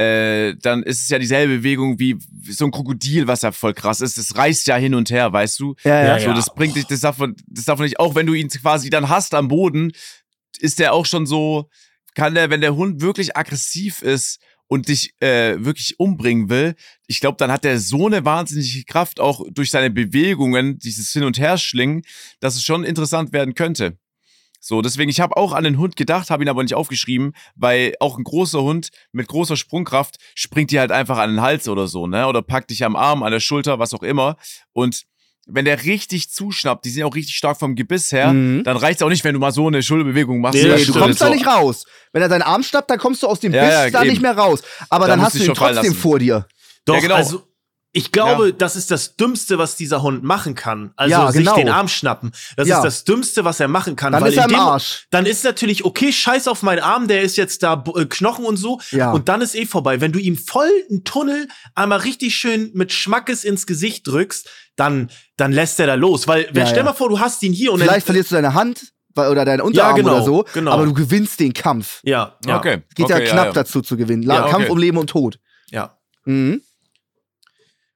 [0.00, 2.16] äh, dann ist es ja dieselbe Bewegung wie
[2.48, 4.16] so ein Krokodil, was ja voll krass ist.
[4.16, 5.74] Das reißt ja hin und her, weißt du?
[5.84, 6.16] Ja, ja.
[6.16, 8.32] Ja, So, das bringt dich, das darf, man, das darf man nicht, auch wenn du
[8.32, 9.92] ihn quasi dann hast am Boden,
[10.58, 11.68] ist der auch schon so,
[12.14, 16.76] kann der, wenn der Hund wirklich aggressiv ist und dich äh, wirklich umbringen will,
[17.06, 21.24] ich glaube, dann hat er so eine wahnsinnige Kraft auch durch seine Bewegungen, dieses Hin-
[21.24, 22.02] und Herschlingen,
[22.40, 23.98] dass es schon interessant werden könnte.
[24.62, 27.94] So, deswegen, ich habe auch an den Hund gedacht, habe ihn aber nicht aufgeschrieben, weil
[27.98, 31.88] auch ein großer Hund mit großer Sprungkraft springt dir halt einfach an den Hals oder
[31.88, 32.26] so, ne?
[32.26, 34.36] Oder packt dich am Arm, an der Schulter, was auch immer.
[34.72, 35.04] Und
[35.46, 38.62] wenn der richtig zuschnappt, die sind auch richtig stark vom Gebiss her, Mhm.
[38.62, 40.62] dann reicht's auch nicht, wenn du mal so eine Schulterbewegung machst.
[40.62, 41.24] Nee, du kommst so.
[41.24, 41.86] da nicht raus.
[42.12, 44.10] Wenn er deinen Arm schnappt, dann kommst du aus dem Ja, Biss ja, da eben.
[44.10, 44.60] nicht mehr raus.
[44.90, 46.46] Aber Da dann musst hast du ihn trotzdem vor dir.
[46.84, 47.14] Doch, Ja, genau.
[47.14, 47.42] also
[47.92, 50.92] ich glaube, das ist das Dümmste, was dieser Hund machen kann.
[50.96, 51.56] Also Ja, sich genau.
[51.56, 52.30] den Arm schnappen.
[52.56, 52.76] Das Ja.
[52.78, 54.12] ist das Dümmste, was er machen kann.
[54.12, 55.06] Dann weil ist er im dem- Arsch.
[55.10, 58.56] Dann ist natürlich, okay, scheiß auf meinen Arm, der ist jetzt da äh, Knochen und
[58.58, 58.80] so.
[58.92, 59.10] Ja.
[59.10, 60.00] Und dann ist eh vorbei.
[60.00, 65.10] Wenn du ihm voll einen Tunnel einmal richtig schön mit Schmackes ins Gesicht drückst, dann,
[65.36, 66.28] dann lässt er da los.
[66.28, 66.84] Weil, wenn, Ja, stell ja.
[66.84, 69.60] mal vor, du hast ihn hier und Vielleicht dann, verlierst du deine Hand oder deinen
[69.62, 70.70] Unterarm genau, oder so, genau.
[70.70, 72.00] aber du gewinnst den Kampf.
[72.04, 72.56] Ja, ja.
[72.58, 72.82] Okay.
[72.94, 73.52] Geht okay, ja knapp ja.
[73.52, 74.22] dazu zu gewinnen.
[74.22, 74.50] Ja, okay.
[74.52, 75.40] Kampf um Leben und Tod.
[75.70, 75.96] ja.
[76.24, 76.62] Mhm.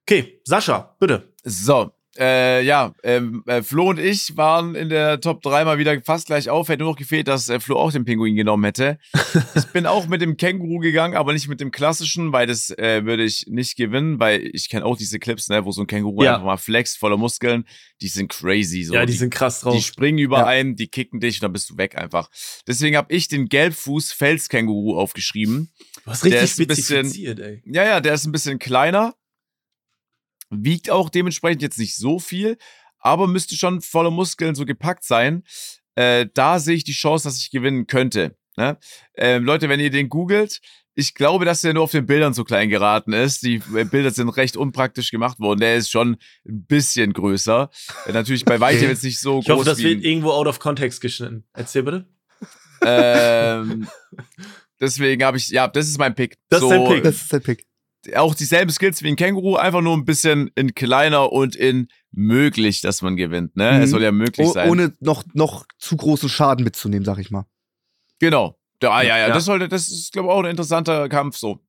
[0.07, 1.33] Okay, Sascha, bitte.
[1.45, 6.01] So, äh, ja, ähm, äh, Flo und ich waren in der Top 3 mal wieder
[6.03, 6.69] fast gleich auf.
[6.69, 8.99] Hätte nur noch gefehlt, dass äh, Flo auch den Pinguin genommen hätte.
[9.57, 13.05] ich bin auch mit dem Känguru gegangen, aber nicht mit dem klassischen, weil das äh,
[13.05, 16.23] würde ich nicht gewinnen, weil ich kenne auch diese Clips, ne, wo so ein Känguru
[16.23, 16.35] Ja.
[16.35, 17.65] einfach mal flext, voller Muskeln.
[18.01, 18.85] Die sind crazy.
[18.85, 18.95] So.
[18.95, 19.75] ja, die, sind krass drauf.
[19.75, 20.47] Die springen über Ja.
[20.47, 22.29] einen, die kicken dich und dann bist du weg einfach.
[22.69, 25.73] Deswegen habe ich den Gelbfuß-Felskänguru aufgeschrieben.
[26.05, 27.63] du hast der richtig ist ein bisschen- ey.
[27.67, 29.15] Ja, ja, der ist ein bisschen kleiner.
[30.63, 32.59] Wiegt auch dementsprechend jetzt nicht so viel,
[32.99, 35.43] aber müsste schon voller Muskeln so gepackt sein.
[35.95, 38.37] Äh, da sehe ich die Chance, dass ich gewinnen könnte.
[38.57, 38.79] Ne?
[39.17, 40.61] Ähm, Leute, wenn ihr den googelt,
[40.97, 43.43] ich glaube, dass der nur auf den Bildern so klein geraten ist.
[43.43, 45.59] Die äh, Bilder sind recht unpraktisch gemacht worden.
[45.61, 46.17] Der ist schon
[46.49, 47.69] ein bisschen größer.
[48.07, 50.31] Äh, natürlich bei weitem jetzt nicht so Ich hoffe, groß das wie wird ein- irgendwo
[50.31, 51.45] out of context geschnitten.
[51.53, 52.07] Erzähl bitte.
[52.85, 53.89] ähm,
[54.81, 56.37] deswegen habe ich, ja, das ist mein Pick.
[56.49, 57.03] Das ist dein Pick.
[57.03, 57.67] Das ist der Pick.
[58.17, 62.81] Auch dieselben Skills wie ein Känguru, einfach nur ein bisschen in kleiner und in möglich,
[62.81, 63.57] dass man gewinnt.
[63.57, 63.73] Ne?
[63.73, 63.83] Mhm.
[63.83, 64.71] Es soll ja möglich Oh, sein.
[64.71, 67.47] ohne noch, noch zu großen Schaden mitzunehmen, sag ich mal.
[68.21, 68.57] genau.
[68.83, 69.35] Ja, ja, ja, Ja.
[69.35, 71.61] Das, sollte, das ist, glaube ich, auch ein interessanter Kampf so.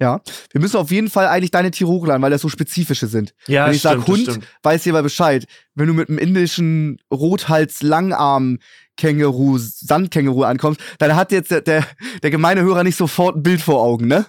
[0.00, 0.22] Ja.
[0.52, 3.34] Wir müssen auf jeden Fall eigentlich deine Tiere hochladen, weil das so spezifische sind.
[3.48, 5.44] Ja, Wenn ich sag Hund, weiß jeder Bescheid.
[5.74, 11.84] Wenn du mit einem indischen Rothals-Langarm-Känguru, Sandkänguru ankommst, dann hat jetzt der, der,
[12.22, 14.26] der gemeine Hörer nicht sofort ein Bild vor Augen, ne?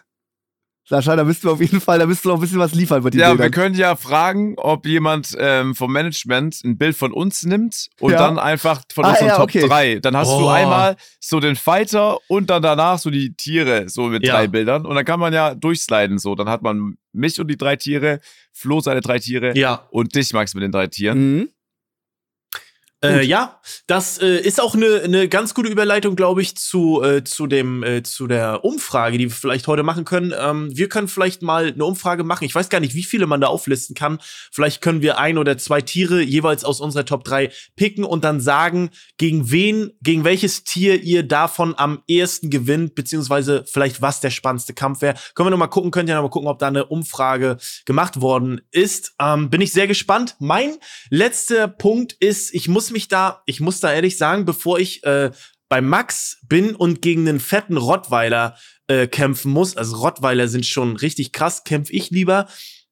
[0.90, 3.04] Sascha, da müsst du auf jeden Fall, da müsst du noch ein bisschen was liefern
[3.04, 3.52] bei Ja, wir Bildern.
[3.52, 8.18] können ja fragen, ob jemand ähm, vom Management ein Bild von uns nimmt und Ja.
[8.18, 9.68] dann einfach von Ah, unseren ja, Top okay.
[9.68, 10.00] 3.
[10.00, 10.50] Dann hast du Oh.
[10.50, 14.34] einmal so den Fighter und dann danach so die Tiere, so mit Ja.
[14.34, 14.86] drei Bildern.
[14.88, 16.34] Und dann kann man ja durchsliden so.
[16.34, 18.20] Dann hat man mich und die drei Tiere,
[18.52, 21.36] Flo seine drei Tiere Ja, und dich, Max, mit den drei Tieren.
[21.38, 21.50] Mhm.
[23.02, 27.24] Äh, ja, das äh, ist auch eine ne ganz gute Überleitung, glaube ich, zu, äh,
[27.24, 30.34] zu, dem, äh, zu der Umfrage, die wir vielleicht heute machen können.
[30.38, 32.44] Ähm, wir können vielleicht mal eine Umfrage machen.
[32.44, 34.20] Ich weiß gar nicht, wie viele man da auflisten kann.
[34.52, 38.42] Vielleicht können wir ein oder zwei Tiere jeweils aus unserer Top 3 picken und dann
[38.42, 44.30] sagen, gegen wen, gegen welches Tier ihr davon am ehesten gewinnt, beziehungsweise vielleicht was der
[44.30, 45.16] spannendste Kampf wäre.
[45.36, 48.20] Können wir noch mal gucken, könnt ihr noch mal gucken, ob da eine Umfrage gemacht
[48.20, 49.14] worden ist.
[49.22, 50.36] Ähm, bin ich sehr gespannt.
[50.40, 50.76] Mein
[51.10, 55.32] letzter Punkt ist, ich muss mich da, ich muss da ehrlich sagen, bevor ich äh,
[55.70, 60.96] bei Max bin und gegen einen fetten Rottweiler äh, kämpfen muss, also Rottweiler sind schon
[60.96, 62.48] richtig krass, kämpfe ich lieber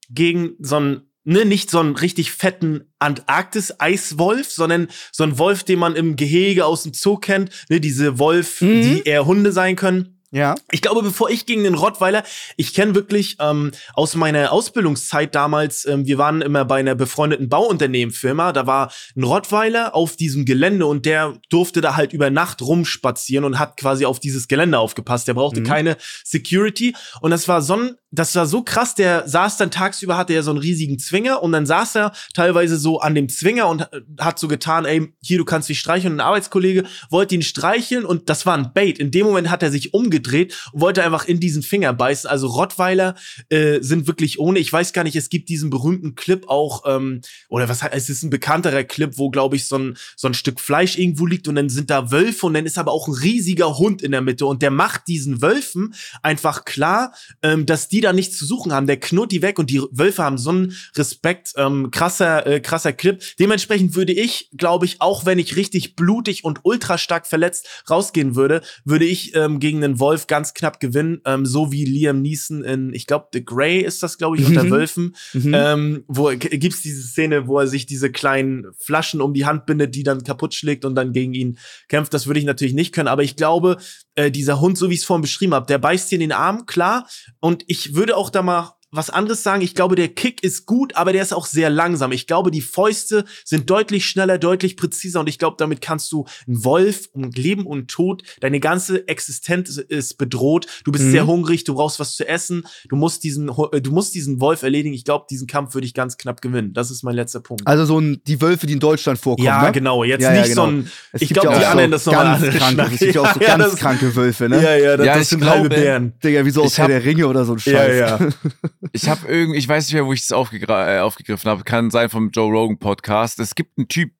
[0.09, 5.79] gegen so einen, ne, nicht so einen richtig fetten Antarktis-Eiswolf, sondern so einen Wolf, den
[5.79, 8.81] man im Gehege aus dem Zoo kennt, ne, diese Wolf, Mhm.
[8.81, 10.16] die eher Hunde sein können.
[10.31, 10.55] Ja.
[10.71, 12.23] Ich glaube, bevor ich gegen den Rottweiler,
[12.57, 17.47] ich kenne wirklich ähm, aus meiner Ausbildungszeit damals, ähm, wir waren immer bei einer befreundeten
[17.47, 22.61] Bauunternehmenfirma, da war ein Rottweiler auf diesem Gelände und der durfte da halt über Nacht
[22.61, 25.27] rumspazieren und hat quasi auf dieses Gelände aufgepasst.
[25.29, 25.65] Der brauchte Mhm.
[25.65, 30.17] keine Security und das war so ein, das war so krass, der saß dann tagsüber,
[30.17, 33.67] hatte er so einen riesigen Zwinger und dann saß er teilweise so an dem Zwinger
[33.69, 36.13] und äh, hat so getan, ey, hier, du kannst mich streicheln.
[36.13, 38.99] Und ein Arbeitskollege wollte ihn streicheln und das war ein Bait.
[38.99, 42.29] In dem Moment hat er sich umgedreht und wollte einfach in diesen Finger beißen.
[42.29, 43.15] Also Rottweiler
[43.49, 44.59] äh, sind wirklich ohne.
[44.59, 48.23] Ich weiß gar nicht, es gibt diesen berühmten Clip auch, ähm, oder was, es ist
[48.23, 51.55] ein bekannterer Clip, wo, glaube ich, so ein, so ein Stück Fleisch irgendwo liegt und
[51.55, 54.45] dann sind da Wölfe und dann ist aber auch ein riesiger Hund in der Mitte
[54.45, 58.87] und der macht diesen Wölfen einfach klar, ähm, dass die da nichts zu suchen haben.
[58.87, 61.53] Der knurrt die weg und die Wölfe haben so einen Respekt.
[61.55, 63.21] Ähm, krasser, äh, krasser Clip.
[63.39, 68.35] Dementsprechend würde ich, glaube ich, auch wenn ich richtig blutig und ultra stark verletzt rausgehen
[68.35, 71.21] würde, würde ich ähm, gegen den Wolf ganz knapp gewinnen.
[71.25, 74.63] Ähm, so wie Liam Neeson in, ich glaube, The Grey ist das, glaube ich, unter
[74.63, 74.71] Mhm.
[74.71, 75.15] Wölfen.
[75.33, 75.53] Mhm.
[75.53, 79.95] Ähm, wo gibt's diese Szene, wo er sich diese kleinen Flaschen um die Hand bindet,
[79.95, 81.57] die dann kaputt schlägt und dann gegen ihn
[81.89, 82.13] kämpft.
[82.13, 83.77] Das würde ich natürlich nicht können, aber ich glaube,
[84.15, 86.31] äh, dieser Hund, so wie ich es vorhin beschrieben habe, der beißt dir in den
[86.31, 87.07] Arm, klar.
[87.39, 89.61] Und ich würde auch da mal was anderes sagen.
[89.61, 92.11] Ich glaube, der Kick ist gut, aber der ist auch sehr langsam.
[92.13, 96.25] Ich glaube, die Fäuste sind deutlich schneller, deutlich präziser und ich glaube, damit kannst du
[96.47, 100.67] einen Wolf um Leben und Tod, deine ganze Existenz ist bedroht.
[100.85, 101.11] Du bist Mhm.
[101.11, 104.63] sehr hungrig, du brauchst was zu essen, du musst diesen, äh, du musst diesen Wolf
[104.63, 104.93] erledigen.
[104.95, 106.73] Ich glaube, diesen Kampf würde ich ganz knapp gewinnen.
[106.73, 107.67] Das ist mein letzter Punkt.
[107.67, 109.71] Also so ein, die Wölfe, die in Deutschland vorkommen, ja, ne?
[109.73, 110.03] genau.
[110.05, 110.65] Jetzt Ja, ja, nicht genau.
[110.65, 110.91] so ein.
[111.11, 112.91] Es ich glaube, ja die auch anderen, so das nochmal andere kranke, Schnack.
[112.93, 114.63] Es gibt ja auch so ganz das- kranke Wölfe, ne?
[114.63, 116.13] Ja, ja, das, das sind halbe Bären.
[116.23, 117.99] Digga, wie so aus Herr der Ringe oder so ein Scheiß.
[117.99, 118.29] Ja, ja.
[118.91, 121.63] Ich habe irgendwie, ich weiß nicht mehr, wo ich es aufgegra- äh, aufgegriffen habe.
[121.63, 123.39] Kann sein vom Joe Rogan Podcast.
[123.39, 124.11] Es gibt einen Typ,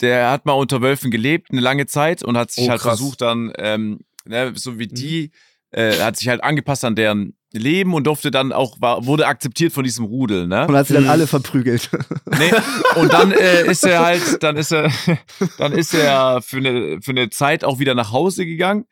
[0.00, 2.98] der hat mal unter Wölfen gelebt, eine lange Zeit und hat sich Oh, halt krass.
[2.98, 5.30] versucht dann, ähm, ne, so wie die,
[5.72, 9.72] äh, hat sich halt angepasst an deren Leben und durfte dann auch, war, wurde akzeptiert
[9.72, 10.66] von diesem Rudel, ne?
[10.68, 11.10] Und hat sie dann Mhm.
[11.10, 11.90] alle verprügelt.
[12.38, 12.52] Nee,
[12.94, 14.90] und dann äh, ist er halt, dann ist er,
[15.58, 18.86] dann ist er für eine, für eine Zeit auch wieder nach Hause gegangen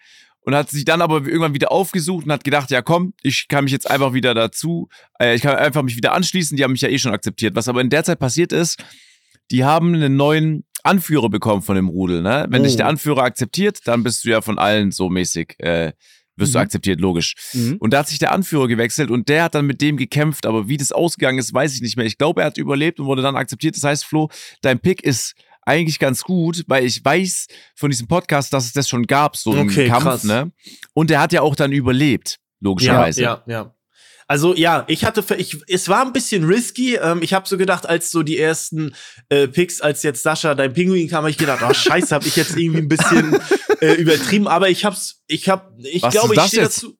[0.48, 3.64] und hat sich dann aber irgendwann wieder aufgesucht und hat gedacht, ja komm, ich kann
[3.64, 4.88] mich jetzt einfach wieder dazu,
[5.20, 7.54] äh, ich kann einfach mich wieder anschließen, die haben mich ja eh schon akzeptiert.
[7.54, 8.82] Was aber in der Zeit passiert ist,
[9.50, 12.46] die haben einen neuen Anführer bekommen von dem Rudel, ne?
[12.48, 12.64] Wenn Oh.
[12.64, 15.92] dich der Anführer akzeptiert, dann bist du ja von allen so mäßig, äh,
[16.36, 16.62] wirst du Mhm.
[16.62, 17.34] akzeptiert, logisch.
[17.52, 17.76] Mhm.
[17.78, 20.66] Und da hat sich der Anführer gewechselt und der hat dann mit dem gekämpft, aber
[20.66, 22.06] wie das ausgegangen ist, weiß ich nicht mehr.
[22.06, 23.76] Ich glaube, er hat überlebt und wurde dann akzeptiert.
[23.76, 24.30] Das heißt, Flo,
[24.62, 25.34] dein Pick ist
[25.68, 27.46] eigentlich ganz gut, weil ich weiß
[27.76, 30.24] von diesem Podcast, dass es das schon gab, so einen Okay, Kampf, krass.
[30.24, 30.50] ne?
[30.94, 33.22] Und er hat ja auch dann überlebt, Ja, logischerweise.
[33.22, 33.74] ja, ja.
[34.30, 36.96] Also ja, ich hatte, für, ich, es war ein bisschen risky.
[36.96, 38.94] Ähm, ich habe so gedacht, als so die ersten
[39.30, 42.36] äh, Picks, als jetzt Sascha dein Pinguin kam, habe ich gedacht, oh Scheiße, habe ich
[42.36, 43.38] jetzt irgendwie ein bisschen
[43.80, 44.46] äh, übertrieben.
[44.46, 46.94] Aber ich hab's, ich hab, ich glaube, ich stehe dazu.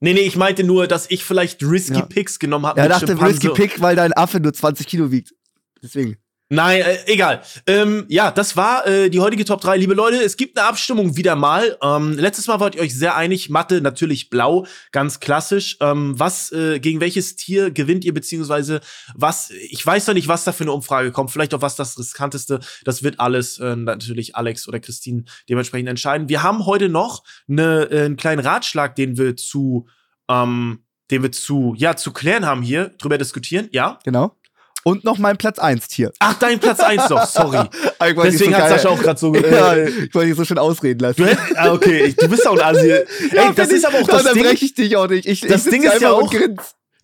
[0.00, 2.06] Nee, nee, ich meinte nur, dass ich vielleicht risky Ja.
[2.06, 2.80] Picks genommen habe.
[2.80, 3.34] Er dachte Schimpanse.
[3.34, 5.34] Risky Pick, weil dein Affe nur 20 Kilo wiegt.
[5.82, 6.16] Deswegen.
[6.54, 7.42] Nein, äh, egal.
[7.66, 9.76] Ähm, ja, das war äh, die heutige Top 3.
[9.76, 11.76] Liebe Leute, es gibt eine Abstimmung wieder mal.
[11.82, 13.50] Ähm, letztes Mal wart ihr euch sehr einig.
[13.50, 15.76] Mathe natürlich blau, ganz klassisch.
[15.80, 18.80] Ähm, was, äh, gegen welches Tier gewinnt ihr, beziehungsweise
[19.14, 21.32] was, ich weiß noch nicht, was da für eine Umfrage kommt.
[21.32, 22.60] Vielleicht auch was das riskanteste.
[22.84, 26.28] Das wird alles äh, natürlich Alex oder Christine dementsprechend entscheiden.
[26.28, 29.88] Wir haben heute noch eine, äh, einen kleinen Ratschlag, den wir zu,
[30.30, 33.68] ähm, den wir zu, ja, zu klären haben hier, drüber diskutieren.
[33.72, 33.98] Ja.
[34.04, 34.36] Genau.
[34.84, 36.12] Und noch mein Platz 1 Tier.
[36.18, 37.58] Ach, dein Platz 1 noch, sorry.
[38.06, 39.34] Ich Deswegen so hat Sascha auch gerade so.
[39.34, 41.22] Ja, Äh, ich wollte dich so schön ausreden lassen.
[41.24, 42.90] du ah, okay, ich- du bist auch ein Asi.
[42.90, 43.04] Ey,
[43.56, 44.42] das ist aber auch das Ding.
[44.42, 45.26] breche ich dich auch nicht.
[45.26, 46.30] Ich, Das ich Ding ist ja auch-.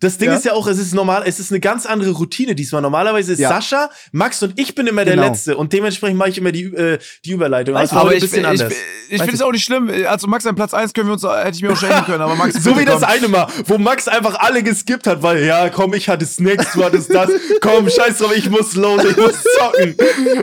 [0.01, 0.35] Das Ding Ja.
[0.35, 2.81] ist ja auch, es ist normal, es ist eine ganz andere Routine diesmal.
[2.81, 3.49] Normalerweise ist Ja.
[3.49, 5.27] Sascha, Max und ich bin immer der Genau.
[5.27, 7.77] Letzte und dementsprechend mache ich immer die, äh, die Überleitung.
[7.77, 8.73] Also Aber ich, ein bisschen ich, anders.
[9.09, 9.89] ich, Weiß finde es auch nicht schlimm.
[10.07, 12.35] Also Max, an Platz 1 können wir uns, hätte ich mir auch schenken können, aber
[12.35, 15.93] Max, so wie das eine Mal, wo Max einfach alle geskippt hat, weil, ja, komm,
[15.93, 17.29] ich hatte Snacks, du hattest das.
[17.61, 19.95] komm, scheiß drauf, ich muss los, ich muss zocken.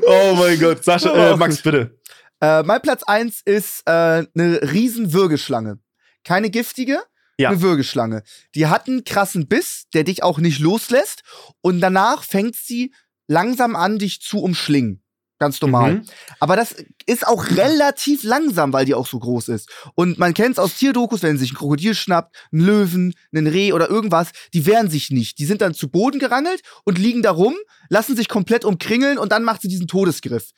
[0.06, 1.98] Oh mein Gott, Sascha, äh, Max, bitte.
[2.40, 4.26] Äh, mein Platz 1 ist äh, eine
[4.72, 5.78] riesen Würgeschlange.
[6.24, 7.00] Keine giftige,
[7.38, 7.50] Ja.
[7.50, 8.22] eine Würgeschlange.
[8.54, 11.22] Die hat einen krassen Biss, der dich auch nicht loslässt.
[11.60, 12.92] Und danach fängt sie
[13.28, 15.02] langsam an, dich zu umschlingen.
[15.40, 15.94] Ganz normal.
[15.94, 16.02] Mhm.
[16.40, 16.74] Aber das
[17.06, 19.70] ist auch relativ langsam, weil die auch so groß ist.
[19.94, 23.72] Und man kennt es aus Tierdokus, wenn sich ein Krokodil schnappt, ein Löwen, ein Reh
[23.72, 25.38] oder irgendwas, die wehren sich nicht.
[25.38, 27.54] Die sind dann zu Boden gerangelt und liegen da rum,
[27.88, 30.50] lassen sich komplett umkringeln und dann macht sie diesen Todesgriff.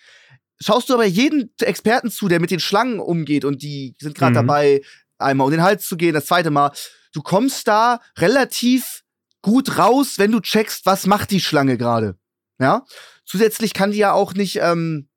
[0.62, 4.30] Schaust du aber jeden Experten zu, der mit den Schlangen umgeht und die sind gerade
[4.32, 4.46] Mhm.
[4.46, 4.80] dabei,
[5.20, 6.72] einmal um den Hals zu gehen, das zweite Mal,
[7.12, 9.02] du kommst da relativ
[9.42, 12.16] gut raus, wenn du checkst, was macht die Schlange gerade.
[12.58, 12.84] Ja?
[13.24, 15.08] Zusätzlich kann die ja auch nicht, ähm,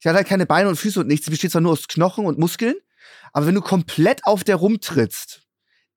[0.00, 2.26] sie hat halt keine Beine und Füße und nichts, sie besteht zwar nur aus Knochen
[2.26, 2.76] und Muskeln,
[3.32, 5.43] aber wenn du komplett auf der rumtrittst,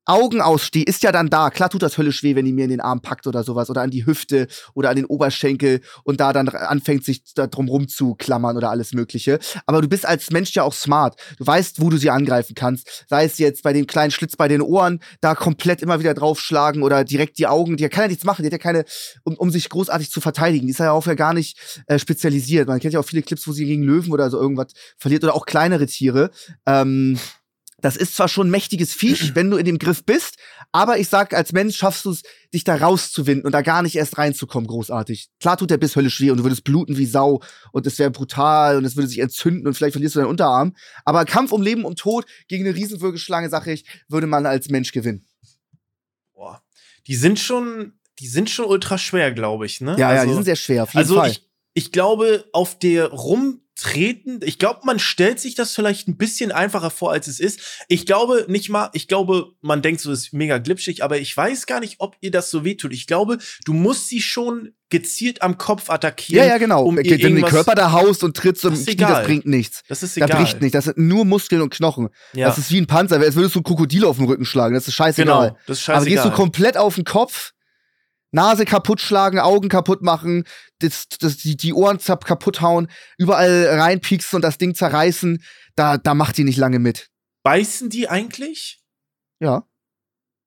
[0.08, 1.49] Augen aussteh, ist ja dann da.
[1.49, 3.82] Klar tut das höllisch weh, wenn die mir in den Arm packt oder sowas oder
[3.82, 8.55] an die Hüfte oder an den Oberschenkel und da dann anfängt, sich da drum rumzuklammern
[8.55, 9.39] oder alles Mögliche.
[9.66, 11.20] Aber du bist als Mensch ja auch smart.
[11.38, 13.05] Du weißt, wo du sie angreifen kannst.
[13.10, 16.84] Sei es jetzt bei dem kleinen Schlitz bei den Ohren, da komplett immer wieder draufschlagen
[16.84, 17.76] oder direkt die Augen.
[17.76, 18.43] Die kann ja nichts machen.
[18.43, 18.86] Die hat ja keine,
[19.24, 20.68] um, um sich großartig zu verteidigen.
[20.68, 22.70] Die ist ja auch ja gar nicht äh, spezialisiert.
[22.70, 25.36] Man kennt ja auch viele Clips, wo sie gegen Löwen oder so irgendwas verliert oder
[25.36, 26.32] auch kleinere Tiere.
[26.66, 27.20] Ähm,
[27.88, 30.36] das ist zwar schon ein mächtiges Viech, wenn du in dem Griff bist,
[30.74, 32.22] aber ich sag, als Mensch schaffst du es,
[32.54, 35.30] dich da rauszuwinden und da gar nicht erst reinzukommen, großartig.
[35.39, 37.42] Klar tut der Biss höllisch weh und du würdest bluten wie Sau
[37.72, 40.76] und es wäre brutal und es würde sich entzünden und vielleicht verlierst du deinen Unterarm.
[41.05, 44.92] Aber Kampf um Leben und Tod gegen eine Riesenwürgeschlange, sag ich, würde man als Mensch
[44.92, 45.26] gewinnen.
[46.34, 46.62] Boah.
[47.08, 49.92] Die sind schon, die sind schon ultra schwer, glaube ich, ne?
[49.93, 51.32] Ja, ja, Also- die sind sehr schwer, auf jeden also Fall.
[51.32, 53.14] ich, ich glaube, auf der
[53.78, 57.59] rumtreten, ich glaube, man stellt sich das vielleicht ein bisschen einfacher vor, als es ist.
[57.87, 61.36] Ich glaube nicht mal, ich glaube, man denkt so, es ist mega glitschig, aber ich
[61.36, 62.93] weiß gar nicht, ob ihr das so wehtut.
[62.93, 66.47] Ich glaube, du musst sie schon gezielt am Kopf ja, attackieren.
[66.47, 66.83] ja, genau.
[66.83, 69.45] um Wenn ihr du den Körper da haust und trittst und Das Knie, das bringt
[69.45, 69.83] nichts.
[69.89, 70.29] Das ist egal.
[70.29, 70.74] bricht nicht.
[70.75, 72.09] Das sind nur Muskeln und Knochen.
[72.33, 74.75] Ja, Das ist wie ein Panzer, als würdest du ein Krokodil auf den Rücken schlagen.
[74.75, 75.49] Das ist scheißegal.
[75.49, 75.58] genau.
[75.67, 76.36] Das ist Aber gehst du scheißegal.
[76.37, 77.51] komplett auf den Kopf,
[78.32, 80.43] Nase kaputt schlagen, Augen kaputt machen,
[80.79, 82.87] das, das, die, die Ohren kaputt hauen,
[83.17, 85.43] überall reinpieksen und das Ding zerreißen,
[85.75, 87.09] da, da macht die nicht lange mit.
[87.43, 88.82] Beißen die eigentlich?
[89.39, 89.66] Ja.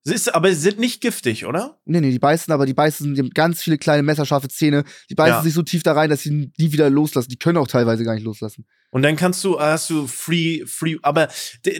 [0.03, 1.79] Sie ist, aber sie sind nicht giftig, oder?
[1.85, 4.83] Nee, nee, die beißen, aber die beißen, die haben ganz viele kleine messerscharfe Zähne.
[5.09, 5.43] Die beißen Ja.
[5.43, 7.29] sich so tief da rein, dass sie nie wieder loslassen.
[7.29, 8.65] Die können auch teilweise gar nicht loslassen.
[8.93, 11.29] Und dann kannst du, hast du free, free, aber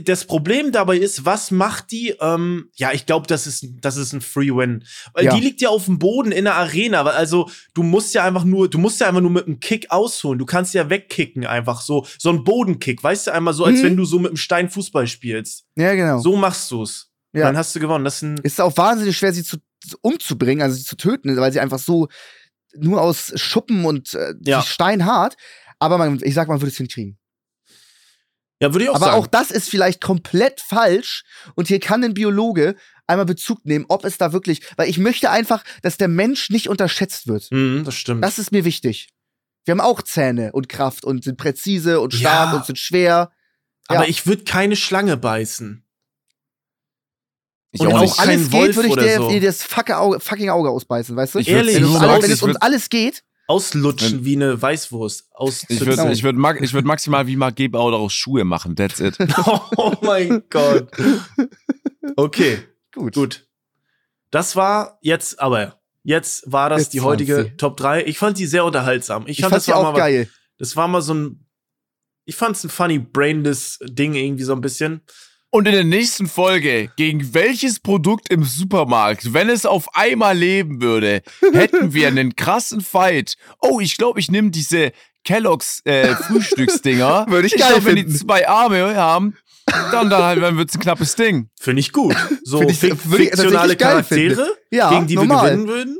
[0.04, 2.16] das Problem dabei ist, was macht die?
[2.22, 4.86] Ähm, ja, ich glaube, das ist, das ist ein Free Win.
[5.14, 5.36] Weil Ja.
[5.36, 7.04] die liegt ja auf dem Boden in der Arena.
[7.04, 9.92] weil Also, du musst ja einfach nur, du musst ja einfach nur mit einem Kick
[9.92, 10.40] ausholen.
[10.40, 12.06] Du kannst ja wegkicken einfach so.
[12.18, 13.84] So ein Bodenkick, weißt du, einmal so, als Mhm.
[13.84, 15.66] wenn du so mit einem Stein Fußball spielst.
[15.76, 16.20] Ja, genau.
[16.20, 17.10] So machst du's.
[17.34, 17.44] Ja.
[17.48, 18.06] Dann hast du gewonnen.
[18.06, 19.58] Das ist ein, ist auch wahnsinnig schwer, sie zu,
[20.02, 22.08] umzubringen, also sie zu töten, weil sie einfach so
[22.76, 24.62] nur aus Schuppen und äh, Ja.
[24.62, 25.36] steinhart.
[25.82, 27.18] Aber man, ich sag, man würde es hinkriegen.
[28.62, 29.18] ja, würde ich auch Aber sagen.
[29.18, 31.24] auch das ist vielleicht komplett falsch.
[31.56, 32.76] Und hier kann ein Biologe
[33.08, 36.70] einmal Bezug nehmen, ob es da wirklich, weil ich möchte einfach, dass der Mensch nicht
[36.70, 37.52] unterschätzt wird.
[37.52, 38.24] Mhm, das stimmt.
[38.24, 39.10] Das ist mir wichtig.
[39.66, 42.58] Wir haben auch Zähne und Kraft und sind präzise und stark Ja.
[42.58, 43.32] und sind schwer.
[43.88, 44.10] aber ja.
[44.10, 45.84] ich würde keine Schlange beißen.
[47.72, 49.30] Ich Und auch auch alles geht, würde ich dir, so.
[49.30, 51.40] dir das fucking Auge, fucking Auge ausbeißen, weißt du?
[51.40, 51.76] Ich Ehrlich?
[51.76, 55.30] wenn, es alles, wenn es uns alles geht, Auslutschen wie eine Weißwurst.
[55.68, 58.76] Ich würde ich würd, mag, ich würd maximal wie Marc Gebauer daraus Schuhe machen.
[58.76, 59.18] That's it.
[59.78, 60.90] Oh mein Gott.
[62.16, 62.60] Okay,
[62.94, 63.14] gut.
[63.14, 63.48] gut.
[64.32, 65.80] Das war jetzt aber.
[66.04, 67.58] Jetzt war das Jetzt die heutige sie.
[67.58, 68.06] Top 3.
[68.06, 69.24] Ich fand die sehr unterhaltsam.
[69.28, 70.30] Ich, Ich fand, fand das sie war auch mal, geil.
[70.58, 71.46] Das war mal so ein.
[72.26, 75.02] Ich fand's ein funny, brainless Ding irgendwie so ein bisschen.
[75.54, 80.82] Und in der nächsten Folge, gegen welches Produkt im Supermarkt, wenn es auf einmal leben
[80.82, 81.22] würde,
[81.54, 83.36] hätten wir einen krassen Fight.
[83.60, 84.94] Oh, ich glaube, ich nehme diese
[85.26, 87.26] Kellogg's äh, Frühstücksdinger.
[87.30, 88.18] Würde ich ich geil glaub, wenn die finden.
[88.18, 91.50] zwei Arme haben, dann, dann, halt, dann wird's ein knappes Ding.
[91.60, 92.16] Finde ich gut.
[92.44, 93.78] So Find ich- fiktionale finden.
[93.78, 95.44] Charaktere, Ja, gegen die normal.
[95.44, 95.98] wir gewinnen würden.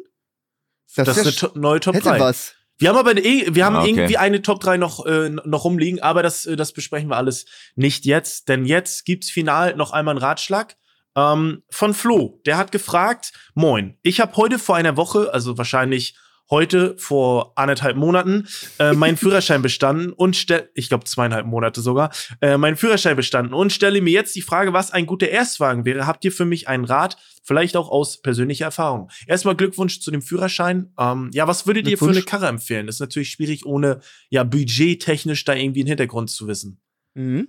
[0.96, 2.20] Das, Das, ist ist eine to neue Top hätte 3.
[2.20, 2.56] was.
[2.82, 3.90] Wir haben aber eh, wir haben Ah, okay.
[3.92, 7.46] irgendwie eine Top 3 noch, äh, noch rumliegen, aber das, äh, das besprechen wir alles
[7.76, 10.76] nicht jetzt, denn jetzt gibt's final noch einmal einen Ratschlag
[11.16, 12.42] ähm, von Flo.
[12.48, 16.16] Der hat gefragt: Moin, ich habe heute vor einer Woche, also wahrscheinlich
[16.52, 18.48] heute vor anderthalb Monaten,
[18.78, 22.12] äh, meinen Führerschein bestanden und stell, ich glaube zweieinhalb Monate sogar,
[22.42, 26.06] äh, meinen Führerschein bestanden und stelle mir jetzt die Frage, was ein guter Erstwagen wäre.
[26.06, 27.18] Habt ihr für mich einen Rat?
[27.44, 29.10] Vielleicht auch aus persönlicher Erfahrung.
[29.26, 30.94] Erstmal Glückwunsch zu dem Führerschein.
[31.00, 32.22] Ähm, ja, was würdet ihr für eine.
[32.22, 32.86] Karre empfehlen?
[32.86, 36.80] Das ist natürlich schwierig, ohne ja budgettechnisch da irgendwie einen Hintergrund zu wissen.
[37.16, 37.48] Mhm.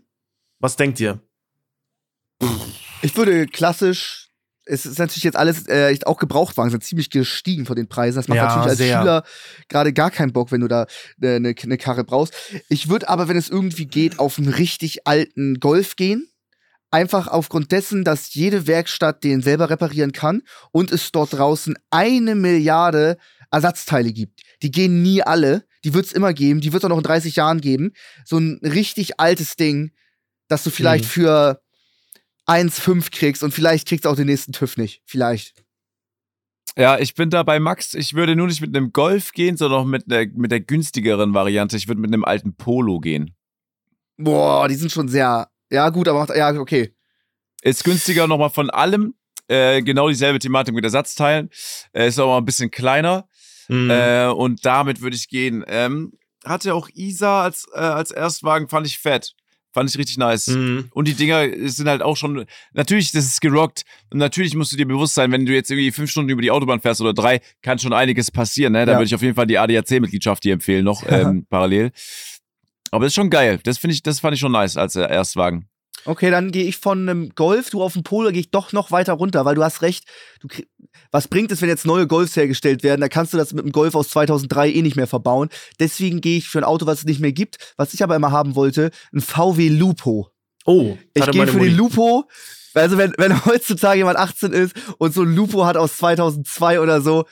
[0.60, 1.20] Was denkt ihr?
[3.02, 4.21] Ich würde klassisch,
[4.64, 8.16] es ist natürlich jetzt alles, äh, auch Gebrauchtwagen sind ziemlich gestiegen von den Preisen.
[8.16, 9.00] Das macht Ja, natürlich als sehr.
[9.00, 9.24] Schüler
[9.68, 10.86] gerade gar keinen Bock, wenn du da
[11.20, 12.34] eine ne, ne Karre brauchst.
[12.68, 16.28] Ich würde aber, wenn es irgendwie geht, auf einen richtig alten Golf gehen.
[16.90, 22.34] Einfach aufgrund dessen, dass jede Werkstatt den selber reparieren kann und es dort draußen eine
[22.34, 23.16] Milliarde
[23.50, 24.42] Ersatzteile gibt.
[24.62, 25.64] Die gehen nie alle.
[25.84, 26.60] Die wird es immer geben.
[26.60, 27.92] Die wird es auch noch in 30 Jahren geben.
[28.24, 29.92] So ein richtig altes Ding,
[30.48, 31.08] das du vielleicht Mhm.
[31.08, 31.60] für
[32.46, 35.02] 1,5 kriegst und vielleicht kriegst du auch den nächsten TÜV nicht.
[35.06, 35.54] Vielleicht.
[36.76, 37.94] Ja, ich bin da bei Max.
[37.94, 41.34] Ich würde nur nicht mit einem Golf gehen, sondern auch mit, der mit der günstigeren
[41.34, 41.76] Variante.
[41.76, 43.36] Ich würde mit einem alten Polo gehen.
[44.16, 45.48] Boah, die sind schon sehr.
[45.70, 46.36] Ja, gut, aber macht.
[46.36, 46.94] Ja, okay.
[47.62, 49.14] Ist günstiger nochmal von allem.
[49.48, 51.50] Äh, genau dieselbe Thematik mit Ersatzteilen.
[51.92, 53.28] Äh, ist auch mal ein bisschen kleiner.
[53.68, 53.90] Mhm.
[53.90, 55.64] Äh, und damit würde ich gehen.
[55.66, 56.12] Ähm,
[56.44, 59.34] hatte auch Isa als, äh, als Erstwagen, fand ich fett.
[59.72, 60.48] Fand ich richtig nice.
[60.48, 60.88] Mhm.
[60.92, 62.44] Und die Dinger sind halt auch schon,
[62.74, 63.84] natürlich, das ist gerockt.
[64.10, 66.50] Und natürlich musst du dir bewusst sein, wenn du jetzt irgendwie fünf Stunden über die
[66.50, 68.74] Autobahn fährst oder drei, kann schon einiges passieren.
[68.74, 68.84] Ne?
[68.84, 68.98] Da Ja.
[68.98, 71.90] würde ich auf jeden Fall die ADAC-Mitgliedschaft dir empfehlen, noch ähm, parallel.
[72.90, 73.58] Aber das ist schon geil.
[73.64, 75.66] Das finde ich, das fand ich schon nice als äh, Erstwagen.
[76.04, 78.90] Okay, dann gehe ich von einem Golf, du auf dem Polo, gehe ich doch noch
[78.90, 80.04] weiter runter, weil du hast recht.
[80.40, 80.48] Du
[81.10, 83.00] was bringt es, wenn jetzt neue Golfs hergestellt werden?
[83.00, 85.48] Da kannst du das mit dem Golf aus 2003 eh nicht mehr verbauen.
[85.78, 88.30] Deswegen gehe ich für ein Auto, was es nicht mehr gibt, was ich aber immer
[88.32, 90.28] haben wollte, ein VW Lupo.
[90.64, 91.68] Oh, Ich gehe für den Mutti.
[91.70, 92.24] Lupo.
[92.74, 97.00] Also wenn, wenn heutzutage jemand 18 ist und so ein Lupo hat aus 2002 oder
[97.02, 97.26] so,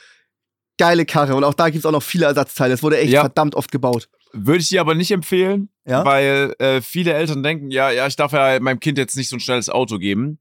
[0.78, 1.34] geile Karre.
[1.34, 2.74] Und auch da gibt's auch noch viele Ersatzteile.
[2.74, 3.20] Es wurde echt Ja.
[3.22, 4.08] verdammt oft gebaut.
[4.32, 6.04] Würde ich dir aber nicht empfehlen, Ja?
[6.04, 9.36] weil äh, viele Eltern denken, ja, ja, ich darf ja meinem Kind jetzt nicht so
[9.36, 10.38] ein schnelles Auto geben.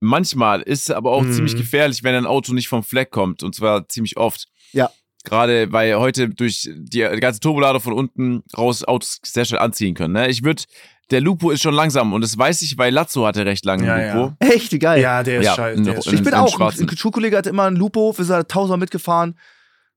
[0.00, 1.32] Manchmal ist es aber auch Mhm.
[1.32, 3.42] ziemlich gefährlich, wenn ein Auto nicht vom Fleck kommt.
[3.42, 4.46] Und zwar ziemlich oft.
[4.72, 4.90] Ja.
[5.24, 10.12] Gerade weil heute durch die ganze Turbolader von unten raus Autos sehr schnell anziehen können.
[10.12, 10.28] Ne?
[10.28, 10.62] Ich würde,
[11.10, 14.14] der Lupo ist schon langsam und das weiß ich, weil Lazzo hatte recht lange Ja,
[14.14, 14.36] Lupo.
[14.38, 15.00] Echt, wie geil.
[15.02, 15.82] Ja, der ist Ja, scheiße.
[15.82, 18.78] Der ist ich bin auch, ein Schulkollege hatte immer einen Lupo, wir sind da tausendmal
[18.78, 19.36] mitgefahren.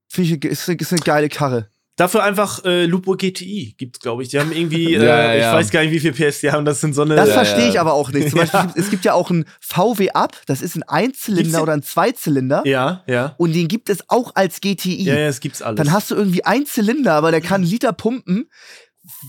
[0.08, 1.70] Finde ich, ist, ist eine geile Karre.
[2.00, 4.30] Dafür einfach äh, Lupo GTI gibt's, glaube ich.
[4.30, 5.54] Die haben irgendwie, äh, Ja, ja, ich ja.
[5.54, 6.64] weiß gar nicht, wie viel PS die haben.
[6.64, 7.16] Das sind so eine.
[7.16, 7.70] Das Ja, verstehe ja.
[7.72, 8.30] ich aber auch nicht.
[8.30, 11.74] Zum Beispiel, gibt- es gibt ja auch einen VW Up, das ist ein Einzylinder oder
[11.74, 12.62] ein Zweizylinder.
[12.66, 13.36] ja, ja.
[13.38, 15.04] Und den gibt es auch als GTI.
[15.04, 15.78] Ja, ja, es gibt's alles.
[15.78, 18.50] Dann hast du irgendwie einen Zylinder, aber der kann einen Liter pumpen.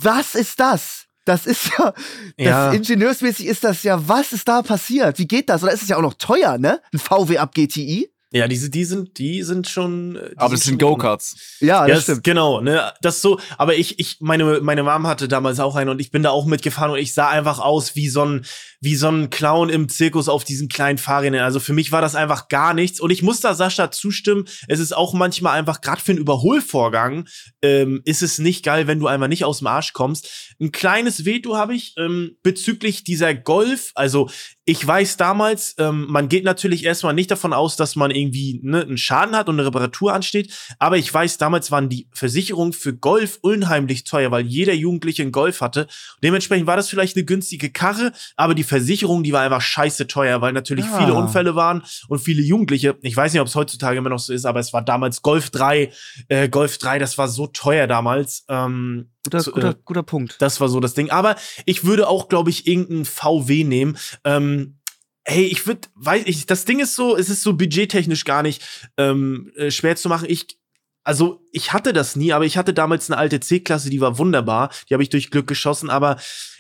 [0.01, 1.07] Was ist das?
[1.25, 1.95] Das ist ja, das
[2.39, 2.73] Ja.
[2.73, 5.19] ingenieursmäßig ist das ja, was ist da passiert?
[5.19, 5.63] Wie geht das?
[5.63, 6.81] Oder ist es ja auch noch teuer, ne?
[6.93, 8.11] Ein VW Up GTI?
[8.33, 10.17] Ja, diese, die sind, die sind schon.
[10.17, 11.37] äh, Die Aber das sind schon- Go-Karts.
[11.61, 12.25] Ja, das das stimmt.
[12.25, 16.01] genau, ne, das so, aber ich, ich, meine, meine Mom hatte damals auch einen und
[16.01, 18.45] ich bin da auch mitgefahren und ich sah einfach aus wie so ein,
[18.81, 21.41] wie so ein Clown im Zirkus auf diesen kleinen Fahrrädern.
[21.43, 24.45] Also für mich war das einfach gar nichts und ich muss da Sascha zustimmen.
[24.69, 27.27] Es ist auch manchmal einfach, gerade für einen Überholvorgang,
[27.63, 30.55] ähm, ist es nicht geil, wenn du einfach nicht aus dem Arsch kommst.
[30.61, 33.91] Ein kleines Veto habe ich ähm, bezüglich dieser Golf.
[33.95, 34.31] Also
[34.71, 38.83] ich weiß damals, ähm, man geht natürlich erstmal nicht davon aus, dass man irgendwie ne,
[38.83, 40.55] einen Schaden hat und eine Reparatur ansteht.
[40.79, 45.33] Aber ich weiß, damals waren die Versicherungen für Golf unheimlich teuer, weil jeder Jugendliche einen
[45.33, 45.89] Golf hatte.
[46.23, 50.41] Dementsprechend war das vielleicht eine günstige Karre, aber die Versicherung, die war einfach scheiße teuer,
[50.41, 50.99] weil natürlich Ah.
[50.99, 52.97] viele Unfälle waren und viele Jugendliche.
[53.03, 55.51] Ich weiß nicht, ob es heutzutage immer noch so ist, aber es war damals Golf
[55.51, 55.91] 3.
[56.29, 58.45] Äh, Golf 3, das war so teuer damals.
[58.49, 60.37] Ähm, Guter, so, guter, äh, guter Punkt.
[60.41, 61.11] das war so das Ding.
[61.11, 61.37] Aber
[61.67, 63.99] ich würde auch, glaube ich, irgendeinen VW nehmen.
[64.25, 64.79] Ähm,
[65.25, 68.63] hey, ich würde, weiß ich, das Ding ist so, es ist so budgettechnisch gar nicht
[68.97, 70.27] ähm, äh, schwer zu machen.
[70.29, 70.59] Ich,
[71.05, 74.71] also ich hatte das nie, aber ich hatte damals eine alte C-Klasse, die war wunderbar.
[74.89, 75.91] Die habe ich durch Glück geschossen.
[75.91, 76.17] Aber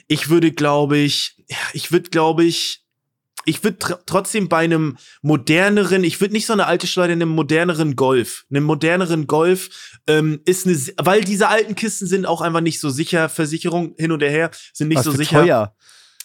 [0.07, 1.37] ich würde, glaube ich,
[1.73, 2.85] ich würde, glaube ich,
[3.45, 7.29] ich würde tr trotzdem bei einem moderneren, ich würde nicht so eine alte Schleuder, einem
[7.29, 12.61] moderneren Golf, einem moderneren Golf ähm, ist eine, weil diese alten Kisten sind auch einfach
[12.61, 15.43] nicht so sicher, Versicherung hin und her sind nicht Was so sicher.
[15.43, 15.75] teuer.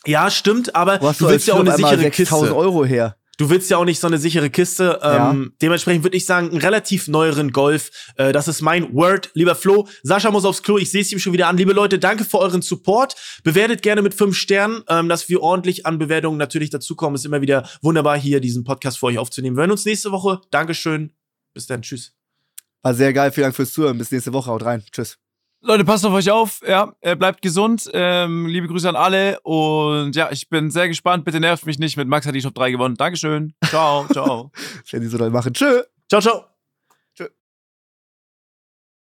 [0.05, 2.55] Ja, stimmt, aber du willst ja auch eine sichere 6000 Kiste.
[2.55, 3.15] Euro her.
[3.37, 4.99] Du willst ja auch nicht so eine sichere Kiste.
[5.01, 7.91] Ähm, Dementsprechend würde ich sagen, einen relativ neueren Golf.
[8.15, 9.87] Äh, das ist mein Word, lieber Flo.
[10.03, 10.77] Sascha muss aufs Klo.
[10.77, 11.57] Ich sehe es ihm schon wieder an.
[11.57, 13.15] Liebe Leute, danke für euren Support.
[13.43, 17.15] Bewertet gerne mit fünf Sternen, ähm, dass wir ordentlich an Bewertungen natürlich dazukommen.
[17.15, 19.57] Ist immer wieder wunderbar, hier diesen Podcast für euch aufzunehmen.
[19.57, 20.41] Wir hören uns nächste Woche.
[20.51, 21.11] Dankeschön.
[21.53, 21.81] Bis dann.
[21.81, 22.13] Tschüss.
[22.81, 23.31] War sehr geil.
[23.31, 23.97] Vielen Dank fürs Zuhören.
[23.97, 24.51] Bis nächste Woche.
[24.51, 24.83] Haut rein.
[24.91, 25.24] Tschüss.
[25.67, 26.61] Leute, passt auf euch auf.
[26.67, 27.89] Ja, äh, bleibt gesund.
[27.91, 29.39] Ähm, liebe Grüße an alle.
[29.41, 31.25] Und ja, ich bin sehr gespannt.
[31.25, 31.97] Bitte nervt mich nicht.
[31.97, 32.95] Mit Max hat die Top 3 gewonnen.
[32.95, 33.53] Dankeschön.
[33.65, 34.51] Ciao, ciao.
[34.91, 35.53] Werden die so doll machen.
[35.53, 35.81] Tschö.
[36.07, 36.45] Ciao, ciao.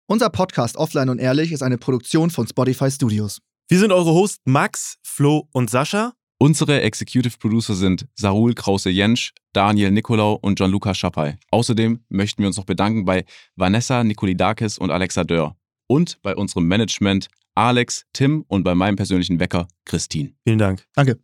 [0.08, 3.40] Unser Podcast Offline und Ehrlich ist eine Produktion von Spotify Studios.
[3.68, 6.14] Wir sind eure Hosts Max, Flo und Sascha.
[6.38, 11.38] Unsere Executive Producer sind Sarul Krause-Jensch, Daniel Nicolau und Gianluca Schappai.
[11.52, 13.26] Außerdem möchten wir uns noch bedanken bei
[13.56, 15.56] Vanessa Nikolidakis und Alexa Dörr.
[15.88, 20.34] Und bei unserem Management Alex, Tim und bei meinem persönlichen Wecker Christine.
[20.44, 20.86] Vielen Dank.
[20.94, 21.20] Danke.